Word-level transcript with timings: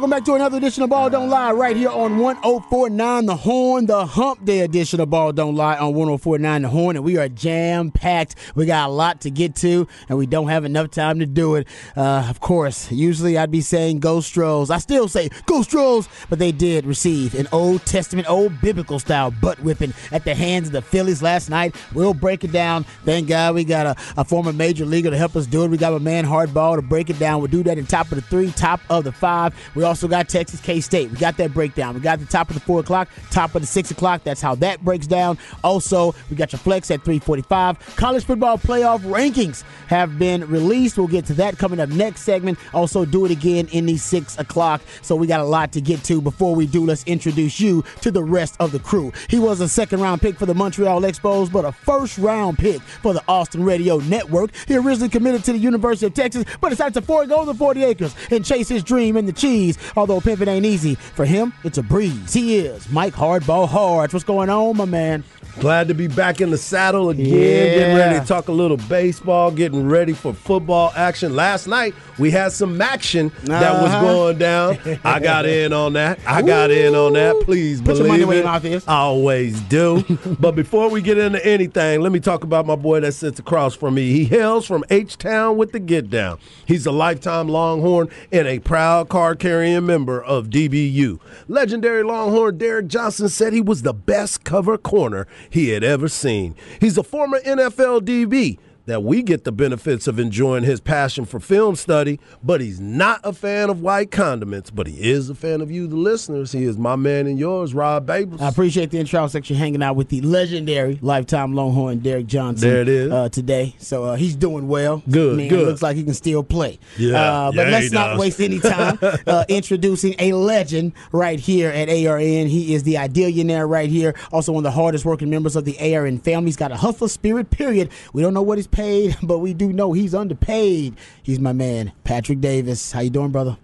Welcome 0.00 0.16
back 0.16 0.24
to 0.24 0.34
another 0.34 0.56
edition 0.56 0.82
of 0.82 0.88
Ball 0.88 1.10
Don't 1.10 1.28
Lie 1.28 1.52
right 1.52 1.76
here 1.76 1.90
on 1.90 2.16
1049 2.16 3.26
The 3.26 3.36
Horn, 3.36 3.84
the 3.84 4.06
Hump 4.06 4.46
Day 4.46 4.60
edition 4.60 4.98
of 4.98 5.10
Ball 5.10 5.32
Don't 5.32 5.54
Lie 5.54 5.76
on 5.76 5.92
1049 5.92 6.62
The 6.62 6.68
Horn. 6.70 6.96
And 6.96 7.04
we 7.04 7.18
are 7.18 7.28
jam 7.28 7.90
packed. 7.90 8.34
We 8.54 8.64
got 8.64 8.88
a 8.88 8.92
lot 8.92 9.20
to 9.20 9.30
get 9.30 9.54
to, 9.56 9.86
and 10.08 10.16
we 10.16 10.24
don't 10.24 10.48
have 10.48 10.64
enough 10.64 10.90
time 10.90 11.18
to 11.18 11.26
do 11.26 11.56
it. 11.56 11.68
Uh, 11.94 12.26
of 12.30 12.40
course, 12.40 12.90
usually 12.90 13.36
I'd 13.36 13.50
be 13.50 13.60
saying 13.60 14.00
go 14.00 14.22
Stros. 14.22 14.70
I 14.70 14.78
still 14.78 15.06
say 15.06 15.28
go 15.44 15.60
Stros, 15.60 16.08
but 16.30 16.38
they 16.38 16.50
did 16.50 16.86
receive 16.86 17.34
an 17.34 17.46
Old 17.52 17.84
Testament, 17.84 18.26
old 18.26 18.58
biblical 18.62 19.00
style 19.00 19.30
butt 19.30 19.60
whipping 19.60 19.92
at 20.12 20.24
the 20.24 20.34
hands 20.34 20.68
of 20.68 20.72
the 20.72 20.80
Phillies 20.80 21.20
last 21.20 21.50
night. 21.50 21.76
We'll 21.92 22.14
break 22.14 22.42
it 22.42 22.52
down. 22.52 22.84
Thank 23.04 23.28
God 23.28 23.54
we 23.54 23.64
got 23.64 23.84
a, 23.84 23.96
a 24.16 24.24
former 24.24 24.54
major 24.54 24.86
leaguer 24.86 25.10
to 25.10 25.18
help 25.18 25.36
us 25.36 25.46
do 25.46 25.62
it. 25.64 25.68
We 25.68 25.76
got 25.76 25.92
a 25.92 26.00
man 26.00 26.24
hardball 26.24 26.76
to 26.76 26.82
break 26.82 27.10
it 27.10 27.18
down. 27.18 27.40
We'll 27.40 27.50
do 27.50 27.62
that 27.64 27.76
in 27.76 27.84
top 27.84 28.10
of 28.10 28.16
the 28.16 28.22
three, 28.22 28.50
top 28.52 28.80
of 28.88 29.04
the 29.04 29.12
five. 29.12 29.54
We 29.74 29.89
also 29.90 30.06
got 30.06 30.28
Texas 30.28 30.60
K 30.60 30.80
State. 30.80 31.10
We 31.10 31.16
got 31.16 31.36
that 31.38 31.52
breakdown. 31.52 31.94
We 31.94 32.00
got 32.00 32.20
the 32.20 32.24
top 32.24 32.48
of 32.48 32.54
the 32.54 32.60
four 32.60 32.78
o'clock, 32.78 33.08
top 33.32 33.56
of 33.56 33.60
the 33.60 33.66
six 33.66 33.90
o'clock. 33.90 34.22
That's 34.22 34.40
how 34.40 34.54
that 34.56 34.84
breaks 34.84 35.08
down. 35.08 35.36
Also, 35.64 36.14
we 36.30 36.36
got 36.36 36.52
your 36.52 36.60
flex 36.60 36.92
at 36.92 37.02
345. 37.02 37.96
College 37.96 38.24
football 38.24 38.56
playoff 38.56 39.00
rankings 39.00 39.64
have 39.88 40.16
been 40.16 40.46
released. 40.46 40.96
We'll 40.96 41.08
get 41.08 41.26
to 41.26 41.34
that 41.34 41.58
coming 41.58 41.80
up 41.80 41.88
next 41.88 42.20
segment. 42.20 42.56
Also, 42.72 43.04
do 43.04 43.24
it 43.24 43.32
again 43.32 43.66
in 43.72 43.86
the 43.86 43.96
six 43.96 44.38
o'clock. 44.38 44.80
So 45.02 45.16
we 45.16 45.26
got 45.26 45.40
a 45.40 45.44
lot 45.44 45.72
to 45.72 45.80
get 45.80 46.04
to. 46.04 46.20
Before 46.20 46.54
we 46.54 46.68
do, 46.68 46.86
let's 46.86 47.02
introduce 47.02 47.58
you 47.58 47.82
to 48.02 48.12
the 48.12 48.22
rest 48.22 48.54
of 48.60 48.70
the 48.70 48.78
crew. 48.78 49.12
He 49.28 49.40
was 49.40 49.60
a 49.60 49.68
second 49.68 50.00
round 50.00 50.20
pick 50.20 50.38
for 50.38 50.46
the 50.46 50.54
Montreal 50.54 51.00
Expos, 51.00 51.50
but 51.50 51.64
a 51.64 51.72
first 51.72 52.16
round 52.16 52.58
pick 52.58 52.80
for 52.80 53.12
the 53.12 53.24
Austin 53.26 53.64
Radio 53.64 53.98
Network. 53.98 54.52
He 54.68 54.76
originally 54.76 55.08
committed 55.08 55.42
to 55.44 55.52
the 55.52 55.58
University 55.58 56.06
of 56.06 56.14
Texas, 56.14 56.44
but 56.60 56.68
decided 56.68 56.94
to 56.94 57.02
forego 57.02 57.44
the 57.44 57.54
40 57.54 57.82
acres 57.82 58.14
and 58.30 58.44
chase 58.44 58.68
his 58.68 58.84
dream 58.84 59.16
in 59.16 59.26
the 59.26 59.32
cheese. 59.32 59.76
Although 59.96 60.20
pimping 60.20 60.48
ain't 60.48 60.66
easy, 60.66 60.94
for 60.94 61.24
him, 61.24 61.52
it's 61.64 61.78
a 61.78 61.82
breeze. 61.82 62.32
He 62.32 62.58
is 62.58 62.88
Mike 62.90 63.14
Hardball 63.14 63.68
Hards. 63.68 64.12
What's 64.12 64.24
going 64.24 64.50
on, 64.50 64.76
my 64.76 64.84
man? 64.84 65.24
Glad 65.58 65.88
to 65.88 65.94
be 65.94 66.06
back 66.06 66.40
in 66.40 66.50
the 66.50 66.56
saddle 66.56 67.10
again, 67.10 67.26
Yeah. 67.26 67.74
getting 67.74 67.96
ready 67.96 68.20
to 68.20 68.24
talk 68.26 68.48
a 68.48 68.52
little 68.52 68.76
baseball, 68.76 69.50
getting 69.50 69.86
ready 69.88 70.12
for 70.12 70.32
football 70.32 70.92
action. 70.96 71.34
Last 71.36 71.66
night 71.66 71.94
we 72.18 72.30
had 72.30 72.52
some 72.52 72.80
action 72.80 73.30
that 73.44 73.74
was 73.82 73.90
Uh-huh. 73.90 74.00
going 74.00 74.38
down. 74.38 74.78
I 75.04 75.18
got 75.20 75.44
in 75.46 75.72
on 75.72 75.94
that. 75.94 76.18
I 76.26 76.42
got 76.42 76.70
in 76.70 76.94
on 76.94 77.12
that. 77.14 77.40
Please 77.40 77.80
Put 77.82 77.96
your 77.96 78.06
believe 78.06 78.26
money 78.26 78.42
where 78.42 78.74
it. 78.76 78.84
I 78.86 78.94
always 78.96 79.60
do. 79.62 80.02
but 80.40 80.52
before 80.54 80.88
we 80.88 81.02
get 81.02 81.18
into 81.18 81.44
anything, 81.44 82.00
let 82.00 82.12
me 82.12 82.20
talk 82.20 82.44
about 82.44 82.64
my 82.66 82.76
boy 82.76 83.00
that 83.00 83.12
sits 83.12 83.38
across 83.38 83.74
from 83.74 83.94
me. 83.94 84.12
He 84.12 84.24
hails 84.24 84.66
from 84.66 84.84
H 84.88 85.18
Town 85.18 85.56
with 85.56 85.72
the 85.72 85.80
Get 85.80 86.08
Down. 86.10 86.38
He's 86.64 86.86
a 86.86 86.92
lifetime 86.92 87.48
Longhorn 87.48 88.08
and 88.32 88.46
a 88.46 88.60
proud 88.60 89.08
card 89.08 89.38
carrying 89.40 89.84
member 89.84 90.22
of 90.22 90.48
DBU. 90.48 91.18
Legendary 91.48 92.02
Longhorn 92.02 92.56
Derek 92.56 92.86
Johnson 92.88 93.28
said 93.28 93.52
he 93.52 93.60
was 93.60 93.82
the 93.82 93.92
best 93.92 94.44
cover 94.44 94.78
corner 94.78 95.26
he 95.48 95.70
had 95.70 95.82
ever 95.84 96.08
seen. 96.08 96.54
He's 96.80 96.98
a 96.98 97.02
former 97.02 97.40
NFL 97.40 98.02
DB 98.02 98.58
that 98.90 99.02
we 99.02 99.22
get 99.22 99.44
the 99.44 99.52
benefits 99.52 100.06
of 100.06 100.18
enjoying 100.18 100.64
his 100.64 100.80
passion 100.80 101.24
for 101.24 101.40
film 101.40 101.76
study, 101.76 102.18
but 102.42 102.60
he's 102.60 102.80
not 102.80 103.20
a 103.24 103.32
fan 103.32 103.70
of 103.70 103.80
white 103.80 104.10
condiments, 104.10 104.70
but 104.70 104.86
he 104.86 105.10
is 105.10 105.30
a 105.30 105.34
fan 105.34 105.60
of 105.60 105.70
you, 105.70 105.86
the 105.86 105.96
listeners. 105.96 106.52
He 106.52 106.64
is 106.64 106.76
my 106.76 106.96
man 106.96 107.26
and 107.26 107.38
yours, 107.38 107.72
Rod 107.74 108.06
Babers. 108.06 108.40
I 108.40 108.48
appreciate 108.48 108.90
the 108.90 108.98
intro 108.98 109.26
section 109.28 109.56
hanging 109.56 109.82
out 109.82 109.96
with 109.96 110.08
the 110.08 110.20
legendary 110.22 110.98
lifetime 111.02 111.54
Longhorn 111.54 112.00
Derek 112.00 112.26
Johnson. 112.26 112.68
There 112.68 112.82
it 112.82 112.88
is. 112.88 113.10
uh, 113.12 113.28
today. 113.28 113.74
So 113.78 114.04
uh, 114.04 114.16
he's 114.16 114.34
doing 114.36 114.68
well. 114.68 115.02
Good, 115.08 115.36
Man, 115.36 115.48
good. 115.48 115.66
Looks 115.68 115.82
like 115.82 115.96
he 115.96 116.02
can 116.04 116.14
still 116.14 116.42
play. 116.42 116.78
Yeah, 116.98 117.14
uh, 117.20 117.52
but 117.52 117.66
yeah, 117.66 117.72
let's 117.72 117.92
not 117.92 118.18
waste 118.18 118.40
any 118.40 118.58
time 118.60 118.98
uh, 119.26 119.44
introducing 119.48 120.14
a 120.18 120.32
legend 120.32 120.92
right 121.12 121.38
here 121.38 121.70
at 121.70 121.88
ARN. 121.88 122.46
He 122.48 122.74
is 122.74 122.82
the 122.82 122.94
idealionaire 122.94 123.68
right 123.68 123.88
here. 123.88 124.14
Also 124.32 124.52
one 124.52 124.60
of 124.66 124.72
the 124.72 124.76
hardest 124.76 125.04
working 125.04 125.30
members 125.30 125.54
of 125.56 125.64
the 125.64 125.78
ARN 125.94 126.18
family. 126.18 126.48
He's 126.48 126.56
got 126.56 126.72
a 126.72 126.76
hustler 126.76 127.08
spirit. 127.08 127.50
Period. 127.50 127.90
We 128.12 128.22
don't 128.22 128.34
know 128.34 128.42
what 128.42 128.58
he's 128.58 128.66
paid, 128.80 129.16
but 129.22 129.38
we 129.38 129.54
do 129.54 129.72
know 129.72 129.92
he's 129.92 130.14
underpaid. 130.14 130.96
He's 131.22 131.38
my 131.38 131.52
man, 131.52 131.92
Patrick 132.04 132.40
Davis. 132.40 132.92
How 132.92 133.00
you 133.00 133.10
doing, 133.10 133.30
brother? 133.30 133.58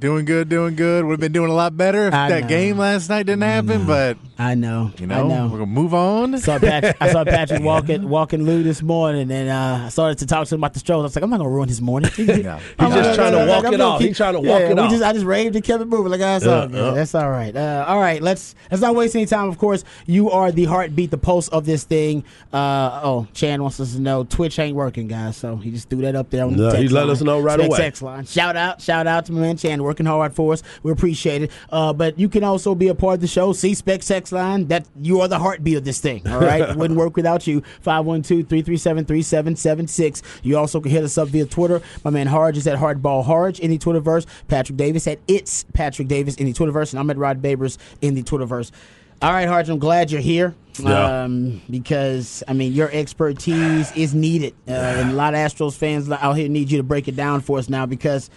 Doing 0.00 0.24
good, 0.24 0.48
doing 0.48 0.76
good. 0.76 1.04
Would 1.04 1.12
have 1.12 1.20
been 1.20 1.32
doing 1.32 1.50
a 1.50 1.54
lot 1.54 1.76
better 1.76 2.06
if 2.06 2.14
I 2.14 2.28
that 2.28 2.42
know. 2.42 2.48
game 2.48 2.78
last 2.78 3.08
night 3.08 3.24
didn't 3.24 3.42
happen, 3.42 3.80
mm-hmm. 3.80 3.86
but 3.86 4.16
I 4.40 4.54
know. 4.54 4.92
you 4.98 5.06
I 5.06 5.08
know, 5.08 5.28
know. 5.28 5.46
we're 5.48 5.58
gonna 5.58 5.66
move 5.66 5.92
on. 5.92 6.32
I 6.32 6.38
saw 6.38 6.60
Patrick, 6.60 6.96
I 7.00 7.10
saw 7.10 7.24
Patrick 7.36 7.60
walking 7.60 8.08
walking 8.08 8.44
Lou 8.44 8.62
this 8.62 8.82
morning, 8.82 9.30
and 9.32 9.48
uh, 9.48 9.86
I 9.86 9.88
started 9.88 10.18
to 10.18 10.26
talk 10.26 10.46
to 10.46 10.54
him 10.54 10.60
about 10.60 10.74
the 10.74 10.78
Stros. 10.78 11.00
I 11.00 11.02
was 11.02 11.16
like, 11.16 11.24
I'm 11.24 11.30
not 11.30 11.38
gonna 11.38 11.50
ruin 11.50 11.68
his 11.68 11.80
morning. 11.82 12.10
He's 12.16 12.26
He's 12.28 12.36
just 12.36 13.14
trying 13.16 13.32
to 13.32 13.46
walk 13.50 13.64
it 13.72 13.80
off. 13.80 14.00
He's 14.00 14.16
trying 14.16 14.34
to 14.34 14.40
walk 14.40 14.60
yeah, 14.60 14.70
it 14.70 14.78
off. 14.78 14.90
Just, 14.90 15.02
I 15.02 15.12
just 15.12 15.26
raved 15.26 15.56
and 15.56 15.64
kept 15.64 15.82
it 15.82 15.86
moving. 15.86 16.12
Like, 16.12 16.20
all 16.20 16.38
good. 16.38 16.70
yeah. 16.72 16.90
That's 16.92 17.16
all 17.16 17.28
right. 17.30 17.54
Uh, 17.54 17.84
all 17.88 17.98
right, 17.98 18.22
let's 18.22 18.54
let's 18.70 18.80
not 18.80 18.94
waste 18.94 19.16
any 19.16 19.26
time. 19.26 19.48
Of 19.48 19.58
course, 19.58 19.82
you 20.06 20.30
are 20.30 20.52
the 20.52 20.66
heartbeat, 20.66 21.10
the 21.10 21.18
pulse 21.18 21.48
of 21.48 21.66
this 21.66 21.82
thing. 21.82 22.22
Uh, 22.52 23.00
oh, 23.02 23.26
Chan 23.34 23.60
wants 23.60 23.80
us 23.80 23.94
to 23.94 24.00
know 24.00 24.22
Twitch 24.22 24.60
ain't 24.60 24.76
working, 24.76 25.08
guys. 25.08 25.36
So 25.36 25.56
he 25.56 25.72
just 25.72 25.90
threw 25.90 26.02
that 26.02 26.14
up 26.14 26.30
there 26.30 26.44
on 26.44 26.52
the 26.56 26.62
No, 26.62 26.70
text 26.70 26.82
he 26.82 26.88
let 26.88 27.06
line. 27.06 27.10
us 27.10 27.22
know 27.22 27.40
right 27.40 27.58
away. 27.58 27.76
text 27.76 28.02
line. 28.02 28.24
Shout 28.24 28.54
out, 28.54 28.80
shout 28.80 29.08
out 29.08 29.26
to 29.26 29.32
my 29.32 29.40
man 29.40 29.56
Chan 29.56 29.82
working 29.82 30.06
hard 30.06 30.32
for 30.32 30.52
us. 30.52 30.62
We 30.84 30.92
appreciate 30.92 31.42
it. 31.42 31.50
Uh, 31.70 31.92
but 31.92 32.16
you 32.20 32.28
can 32.28 32.44
also 32.44 32.76
be 32.76 32.86
a 32.86 32.94
part 32.94 33.14
of 33.16 33.20
the 33.20 33.26
show. 33.26 33.52
C 33.52 33.74
Spec 33.74 34.02
text 34.28 34.32
line. 34.32 34.66
That 34.68 34.86
you 35.00 35.20
are 35.20 35.28
the 35.28 35.38
heartbeat 35.38 35.76
of 35.76 35.84
this 35.84 36.00
thing. 36.00 36.26
All 36.26 36.40
right, 36.40 36.74
wouldn't 36.80 36.98
work 36.98 37.14
without 37.16 37.46
you. 37.46 37.60
512-337-3776. 37.84 40.22
You 40.42 40.56
also 40.58 40.80
can 40.80 40.90
hit 40.90 41.04
us 41.04 41.18
up 41.18 41.28
via 41.28 41.46
Twitter. 41.46 41.80
My 42.04 42.10
man 42.10 42.26
Harge 42.26 42.56
is 42.56 42.66
at 42.66 42.76
Hardball 42.78 43.24
Harge 43.24 43.60
in 43.60 43.70
the 43.70 43.78
Twitterverse. 43.78 44.26
Patrick 44.48 44.76
Davis 44.76 45.06
at 45.06 45.20
It's 45.26 45.64
Patrick 45.72 46.08
Davis 46.08 46.34
in 46.36 46.44
the 46.46 46.52
Twitterverse, 46.52 46.92
and 46.92 47.00
I'm 47.00 47.08
at 47.10 47.16
Rod 47.16 47.40
Babers 47.42 47.78
in 48.00 48.14
the 48.14 48.22
Twitterverse. 48.22 48.70
All 49.20 49.32
right, 49.32 49.48
Harge, 49.48 49.68
I'm 49.68 49.80
glad 49.80 50.12
you're 50.12 50.20
here. 50.20 50.54
Yeah. 50.78 51.24
Um, 51.24 51.60
because 51.68 52.44
I 52.46 52.52
mean 52.52 52.72
your 52.72 52.88
expertise 52.92 53.90
is 53.96 54.14
needed, 54.14 54.54
uh, 54.68 54.72
and 54.72 55.10
a 55.10 55.14
lot 55.14 55.34
of 55.34 55.40
Astros 55.40 55.76
fans 55.76 56.08
out 56.08 56.34
here 56.34 56.48
need 56.48 56.70
you 56.70 56.78
to 56.78 56.84
break 56.84 57.08
it 57.08 57.16
down 57.16 57.40
for 57.40 57.58
us 57.58 57.68
now 57.68 57.84
because 57.84 58.30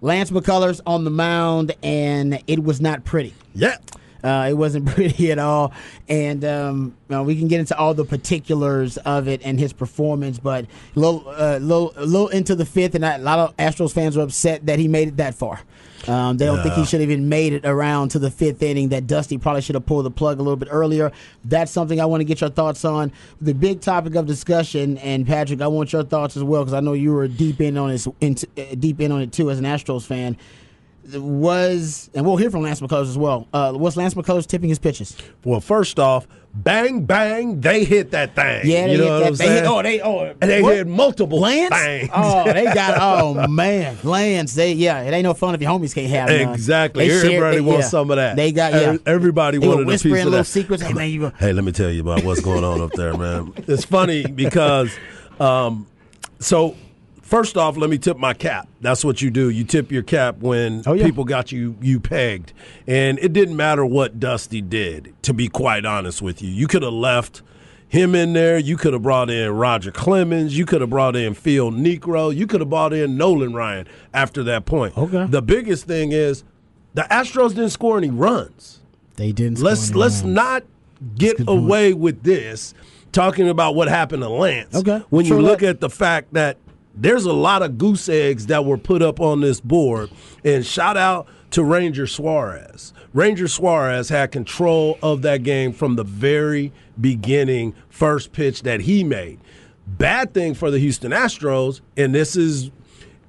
Lance 0.00 0.32
McCullers 0.32 0.80
on 0.84 1.04
the 1.04 1.10
mound 1.10 1.76
and 1.82 2.42
it 2.48 2.64
was 2.64 2.80
not 2.80 3.04
pretty. 3.04 3.34
Yeah. 3.54 3.76
Uh, 4.26 4.48
it 4.48 4.54
wasn't 4.54 4.84
pretty 4.94 5.30
at 5.30 5.38
all, 5.38 5.72
and 6.08 6.44
um, 6.44 6.96
you 7.08 7.14
know, 7.14 7.22
we 7.22 7.36
can 7.36 7.46
get 7.46 7.60
into 7.60 7.78
all 7.78 7.94
the 7.94 8.04
particulars 8.04 8.96
of 8.98 9.28
it 9.28 9.40
and 9.44 9.60
his 9.60 9.72
performance. 9.72 10.38
But 10.38 10.64
a 10.64 10.98
little, 10.98 11.28
uh, 11.28 11.58
little, 11.58 11.92
little 11.96 12.28
into 12.28 12.56
the 12.56 12.66
fifth, 12.66 12.96
and 12.96 13.04
a 13.04 13.18
lot 13.18 13.38
of 13.38 13.56
Astros 13.56 13.92
fans 13.92 14.16
were 14.16 14.24
upset 14.24 14.66
that 14.66 14.80
he 14.80 14.88
made 14.88 15.08
it 15.08 15.16
that 15.18 15.36
far. 15.36 15.60
Um, 16.08 16.36
they 16.36 16.46
don't 16.46 16.62
think 16.62 16.74
he 16.74 16.84
should 16.84 17.00
have 17.00 17.10
even 17.10 17.28
made 17.28 17.52
it 17.52 17.64
around 17.64 18.10
to 18.10 18.18
the 18.18 18.30
fifth 18.30 18.62
inning. 18.62 18.90
That 18.90 19.06
Dusty 19.06 19.38
probably 19.38 19.62
should 19.62 19.74
have 19.74 19.86
pulled 19.86 20.04
the 20.04 20.10
plug 20.10 20.38
a 20.38 20.42
little 20.42 20.56
bit 20.56 20.68
earlier. 20.70 21.10
That's 21.44 21.72
something 21.72 22.00
I 22.00 22.04
want 22.04 22.20
to 22.20 22.24
get 22.24 22.40
your 22.40 22.50
thoughts 22.50 22.84
on. 22.84 23.12
The 23.40 23.54
big 23.54 23.80
topic 23.80 24.14
of 24.14 24.26
discussion, 24.26 24.98
and 24.98 25.26
Patrick, 25.26 25.60
I 25.60 25.66
want 25.66 25.92
your 25.92 26.04
thoughts 26.04 26.36
as 26.36 26.44
well 26.44 26.62
because 26.62 26.74
I 26.74 26.80
know 26.80 26.92
you 26.92 27.12
were 27.12 27.28
deep 27.28 27.60
in 27.60 27.76
on 27.76 27.90
this, 27.90 28.06
into, 28.20 28.46
uh, 28.56 28.74
deep 28.78 29.00
in 29.00 29.10
on 29.12 29.20
it 29.20 29.32
too 29.32 29.50
as 29.50 29.58
an 29.58 29.64
Astros 29.64 30.04
fan 30.04 30.36
was, 31.14 32.10
and 32.14 32.24
we'll 32.26 32.36
hear 32.36 32.50
from 32.50 32.62
Lance 32.62 32.80
McCullers 32.80 33.08
as 33.08 33.18
well. 33.18 33.46
Uh, 33.52 33.72
was 33.76 33.96
Lance 33.96 34.14
McCullers 34.14 34.46
tipping 34.46 34.68
his 34.68 34.78
pitches? 34.78 35.16
Well, 35.44 35.60
first 35.60 35.98
off, 35.98 36.26
bang 36.54 37.04
bang, 37.04 37.60
they 37.60 37.84
hit 37.84 38.10
that 38.12 38.34
thing. 38.34 38.62
Yeah, 38.64 38.86
they 38.86 38.92
you 38.92 38.98
know 38.98 39.04
hit 39.04 39.10
what 39.12 39.18
that. 39.18 39.26
I'm 39.26 39.32
they 39.34 39.44
saying? 39.44 39.64
hit, 39.64 39.66
oh, 39.66 39.82
they 39.82 40.00
oh, 40.00 40.34
and 40.40 40.50
they 40.50 40.62
what? 40.62 40.74
hit 40.76 40.86
multiple 40.86 41.40
Lance. 41.40 41.70
bangs. 41.70 42.08
Oh, 42.14 42.44
they 42.52 42.64
got. 42.74 42.98
Oh 43.00 43.46
man, 43.48 43.96
Lance. 44.02 44.54
They 44.54 44.72
yeah. 44.72 45.02
It 45.02 45.12
ain't 45.12 45.24
no 45.24 45.34
fun 45.34 45.54
if 45.54 45.60
your 45.60 45.70
homies 45.70 45.94
can't 45.94 46.08
have 46.10 46.28
none. 46.28 46.54
Exactly. 46.54 47.08
They 47.08 47.14
shared- 47.20 47.24
Everybody 47.34 47.56
they- 47.56 47.60
wants 47.62 47.84
yeah. 47.84 47.88
some 47.90 48.10
of 48.10 48.16
that. 48.16 48.36
They 48.36 48.52
got 48.52 48.72
yeah. 48.72 48.96
Everybody 49.06 49.58
They 49.58 49.66
were 49.68 49.74
wanted 49.76 49.88
a 49.88 49.92
piece 49.92 50.04
whispering 50.04 50.20
of 50.22 50.24
little 50.26 50.38
that. 50.40 50.44
secrets. 50.44 50.82
Hey 50.82 50.92
man, 50.92 51.10
you 51.10 51.20
go. 51.20 51.32
Hey, 51.38 51.52
let 51.52 51.64
me 51.64 51.72
tell 51.72 51.90
you 51.90 52.00
about 52.00 52.24
what's 52.24 52.40
going 52.40 52.64
on 52.64 52.80
up 52.80 52.92
there, 52.92 53.16
man. 53.16 53.52
It's 53.68 53.84
funny 53.84 54.26
because, 54.26 54.96
um, 55.40 55.86
so 56.40 56.74
first 57.26 57.56
off, 57.56 57.76
let 57.76 57.90
me 57.90 57.98
tip 57.98 58.16
my 58.16 58.32
cap. 58.32 58.68
That's 58.80 59.04
what 59.04 59.20
you 59.20 59.30
do. 59.30 59.50
You 59.50 59.64
tip 59.64 59.90
your 59.92 60.02
cap 60.02 60.38
when 60.38 60.82
Oh, 60.86 60.92
yeah. 60.94 61.04
people 61.04 61.24
got 61.24 61.52
you 61.52 61.76
you 61.82 62.00
pegged, 62.00 62.52
and 62.86 63.18
it 63.18 63.32
didn't 63.32 63.56
matter 63.56 63.84
what 63.84 64.18
Dusty 64.20 64.62
did. 64.62 65.12
To 65.22 65.34
be 65.34 65.48
quite 65.48 65.84
honest 65.84 66.22
with 66.22 66.40
you, 66.42 66.48
you 66.50 66.66
could 66.66 66.82
have 66.82 66.92
left. 66.92 67.42
Him 67.88 68.16
in 68.16 68.32
there, 68.32 68.58
you 68.58 68.76
could 68.76 68.94
have 68.94 69.02
brought 69.02 69.30
in 69.30 69.48
Roger 69.52 69.92
Clemens, 69.92 70.58
you 70.58 70.66
could 70.66 70.80
have 70.80 70.90
brought 70.90 71.14
in 71.14 71.34
Phil 71.34 71.70
Niekro, 71.70 72.34
you 72.34 72.44
could 72.48 72.60
have 72.60 72.68
brought 72.68 72.92
in 72.92 73.16
Nolan 73.16 73.54
Ryan 73.54 73.86
after 74.12 74.42
that 74.42 74.64
point. 74.66 74.98
Okay. 74.98 75.24
The 75.28 75.40
biggest 75.40 75.86
thing 75.86 76.10
is 76.10 76.42
the 76.94 77.02
Astros 77.02 77.50
didn't 77.50 77.70
score 77.70 77.96
any 77.96 78.10
runs 78.10 78.80
They 79.14 79.30
didn't. 79.30 79.60
let's 79.60 79.82
score 79.82 79.94
any 79.94 80.00
let's 80.02 80.22
runs. 80.22 80.34
not 80.34 80.64
get 81.16 81.36
away 81.46 81.92
with 81.94 82.24
this 82.24 82.74
talking 83.12 83.48
about 83.48 83.76
what 83.76 83.86
happened 83.86 84.22
to 84.24 84.28
Lance. 84.30 84.74
Okay. 84.74 85.04
When 85.10 85.24
you 85.24 85.40
look 85.40 85.60
that- 85.60 85.68
at 85.68 85.80
the 85.80 85.88
fact 85.88 86.32
that 86.34 86.56
there's 86.96 87.24
a 87.24 87.32
lot 87.32 87.62
of 87.62 87.78
goose 87.78 88.08
eggs 88.08 88.46
that 88.46 88.64
were 88.64 88.78
put 88.78 89.02
up 89.02 89.20
on 89.20 89.40
this 89.40 89.60
board, 89.60 90.10
and 90.44 90.64
shout 90.64 90.96
out 90.96 91.28
to 91.50 91.62
Ranger 91.62 92.06
Suarez. 92.06 92.92
Ranger 93.12 93.48
Suarez 93.48 94.08
had 94.08 94.32
control 94.32 94.98
of 95.02 95.22
that 95.22 95.42
game 95.42 95.72
from 95.72 95.96
the 95.96 96.04
very 96.04 96.72
beginning, 97.00 97.74
first 97.88 98.32
pitch 98.32 98.62
that 98.62 98.80
he 98.80 99.04
made. 99.04 99.38
Bad 99.86 100.34
thing 100.34 100.54
for 100.54 100.70
the 100.70 100.78
Houston 100.78 101.12
Astros, 101.12 101.80
and 101.96 102.14
this 102.14 102.34
is 102.34 102.70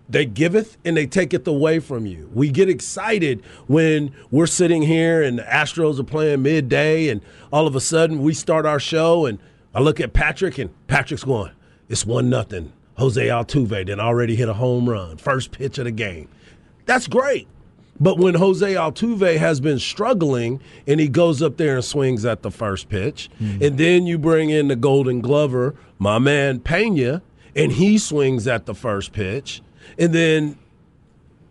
they 0.10 0.26
giveth 0.26 0.78
and 0.86 0.96
they 0.96 1.06
taketh 1.06 1.46
away 1.48 1.80
from 1.80 2.06
you. 2.06 2.30
We 2.34 2.50
get 2.50 2.70
excited 2.70 3.44
when 3.68 4.14
we're 4.32 4.48
sitting 4.48 4.82
here 4.82 5.22
and 5.22 5.40
the 5.40 5.44
Astros 5.44 6.00
are 6.00 6.04
playing 6.04 6.42
midday, 6.42 7.10
and 7.10 7.22
all 7.52 7.68
of 7.68 7.76
a 7.76 7.82
sudden 7.82 8.22
we 8.24 8.34
start 8.34 8.66
our 8.66 8.80
show, 8.80 9.26
and 9.26 9.38
I 9.76 9.82
look 9.82 10.00
at 10.00 10.14
Patrick, 10.14 10.58
and 10.58 10.70
Patrick's 10.88 11.24
going, 11.24 11.52
"It's 11.90 12.06
one 12.06 12.30
nothing." 12.30 12.72
Jose 12.98 13.26
Altuve 13.28 13.86
then 13.86 14.00
already 14.00 14.36
hit 14.36 14.50
a 14.50 14.54
home 14.54 14.90
run, 14.90 15.18
first 15.18 15.52
pitch 15.52 15.78
of 15.78 15.86
the 15.86 15.92
game. 15.92 16.28
That's 16.86 17.08
great. 17.08 17.48
But 18.00 18.18
when 18.18 18.36
Jose 18.36 18.74
Altuve 18.74 19.38
has 19.38 19.60
been 19.60 19.80
struggling 19.80 20.62
and 20.86 21.00
he 21.00 21.08
goes 21.08 21.42
up 21.42 21.58
there 21.58 21.76
and 21.76 21.86
swings 21.86 22.26
at 22.26 22.44
the 22.44 22.52
first 22.52 22.90
pitch, 22.90 23.30
mm-hmm. 23.42 23.64
and 23.64 23.78
then 23.78 24.06
you 24.06 24.18
bring 24.18 24.50
in 24.50 24.68
the 24.68 24.76
Golden 24.76 25.20
Glover, 25.20 25.76
my 25.98 26.20
man 26.20 26.60
Pena, 26.60 27.22
and 27.56 27.72
he 27.72 27.98
swings 27.98 28.48
at 28.48 28.68
the 28.68 28.76
first 28.76 29.14
pitch, 29.14 29.62
and 29.98 30.14
then 30.14 30.58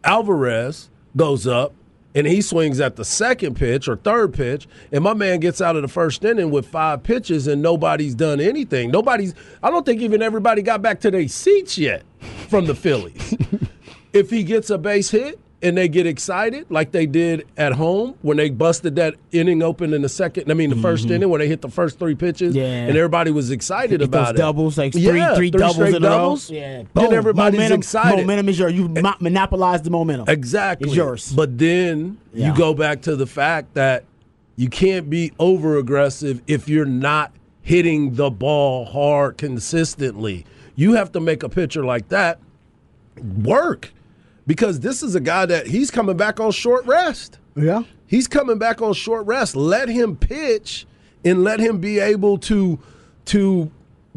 Alvarez 0.05 0.89
goes 1.17 1.47
up 1.47 1.75
and 2.17 2.27
he 2.27 2.41
swings 2.41 2.81
at 2.81 2.97
the 2.97 3.05
second 3.05 3.57
pitch 3.57 3.87
or 3.87 3.97
third 3.97 4.33
pitch, 4.33 4.67
and 4.91 5.05
my 5.05 5.13
man 5.13 5.39
gets 5.39 5.61
out 5.61 5.77
of 5.77 5.83
the 5.83 5.89
first 5.89 6.25
inning 6.25 6.51
with 6.51 6.67
five 6.67 7.03
pitches, 7.03 7.47
and 7.47 7.61
nobody's 7.61 8.15
done 8.15 8.41
anything. 8.41 8.91
Nobody's. 8.91 9.35
I 9.63 9.71
don't 9.71 9.85
think 9.85 10.01
even 10.01 10.23
everybody 10.23 10.63
got 10.63 10.81
back 10.81 11.01
to 11.01 11.11
their 11.11 11.29
seats 11.29 11.77
yet 11.77 12.05
from 12.49 12.65
the 12.65 12.75
Phillies. 12.75 13.37
if 14.15 14.31
he 14.31 14.43
gets 14.45 14.71
a 14.71 14.79
base 14.79 15.11
hit, 15.11 15.39
and 15.67 15.77
they 15.77 15.89
get 15.89 16.07
excited 16.07 16.65
like 16.71 16.93
they 16.93 17.07
did 17.07 17.45
at 17.57 17.73
home 17.73 18.17
when 18.23 18.37
they 18.37 18.51
busted 18.51 18.95
that 18.95 19.17
inning 19.33 19.63
open 19.63 19.93
in 19.93 20.03
the 20.03 20.09
second. 20.09 20.49
I 20.49 20.55
mean, 20.55 20.71
the 20.71 20.77
1st 20.77 21.05
mm-hmm. 21.05 21.13
inning 21.13 21.29
when 21.29 21.41
they 21.41 21.49
hit 21.49 21.61
the 21.61 21.69
first 21.69 21.99
three 21.99 22.15
pitches, 22.15 22.55
yeah. 22.55 22.65
and 22.65 22.97
everybody 22.97 23.33
was 23.33 23.51
excited 23.51 24.01
about 24.01 24.37
it. 24.37 24.39
Doubles, 24.39 24.79
like 24.79 24.93
three, 24.93 25.03
yeah, 25.03 25.35
three, 25.35 25.51
three 25.51 25.59
doubles 25.59 25.93
in 25.93 26.03
doubles. 26.03 26.51
a 26.51 26.55
row. 26.55 26.61
Yeah, 26.61 26.83
then 26.95 27.13
everybody's 27.13 27.59
momentum, 27.59 27.81
excited. 27.81 28.21
Momentum 28.21 28.49
is 28.49 28.59
yours. 28.61 28.73
You 28.75 28.89
monopolize 28.89 29.83
the 29.83 29.91
momentum. 29.91 30.29
Exactly, 30.29 30.89
it's 30.89 30.97
yours. 30.97 31.33
But 31.33 31.59
then 31.59 32.19
yeah. 32.33 32.49
you 32.49 32.57
go 32.57 32.73
back 32.73 33.03
to 33.03 33.17
the 33.17 33.27
fact 33.27 33.75
that 33.75 34.05
you 34.55 34.69
can't 34.69 35.11
be 35.11 35.33
over 35.41 35.79
aggressive 35.79 36.43
if 36.47 36.69
you're 36.69 36.87
not 36.87 37.33
hitting 37.63 38.15
the 38.15 38.31
ball 38.31 38.85
hard 38.85 39.37
consistently. 39.37 40.47
You 40.77 40.93
have 40.93 41.11
to 41.13 41.21
make 41.21 41.43
a 41.43 41.49
pitcher 41.49 41.85
like 41.85 42.09
that 42.11 42.39
work 43.43 43.93
because 44.47 44.81
this 44.81 45.03
is 45.03 45.15
a 45.15 45.21
guy 45.21 45.47
that 45.47 45.67
he's 45.67 45.91
coming 45.91 46.17
back 46.17 46.41
on 46.41 46.53
short 46.53 46.87
rest. 46.87 47.39
Yeah. 47.55 47.83
He's 48.07 48.29
coming 48.29 48.59
back 48.59 48.81
on 48.81 48.93
short 48.93 49.27
rest. 49.27 49.57
Let 49.57 49.89
him 49.89 50.17
pitch 50.17 50.87
and 51.25 51.43
let 51.43 51.59
him 51.61 51.79
be 51.79 51.99
able 51.99 52.39
to 52.39 52.79
to 53.27 53.71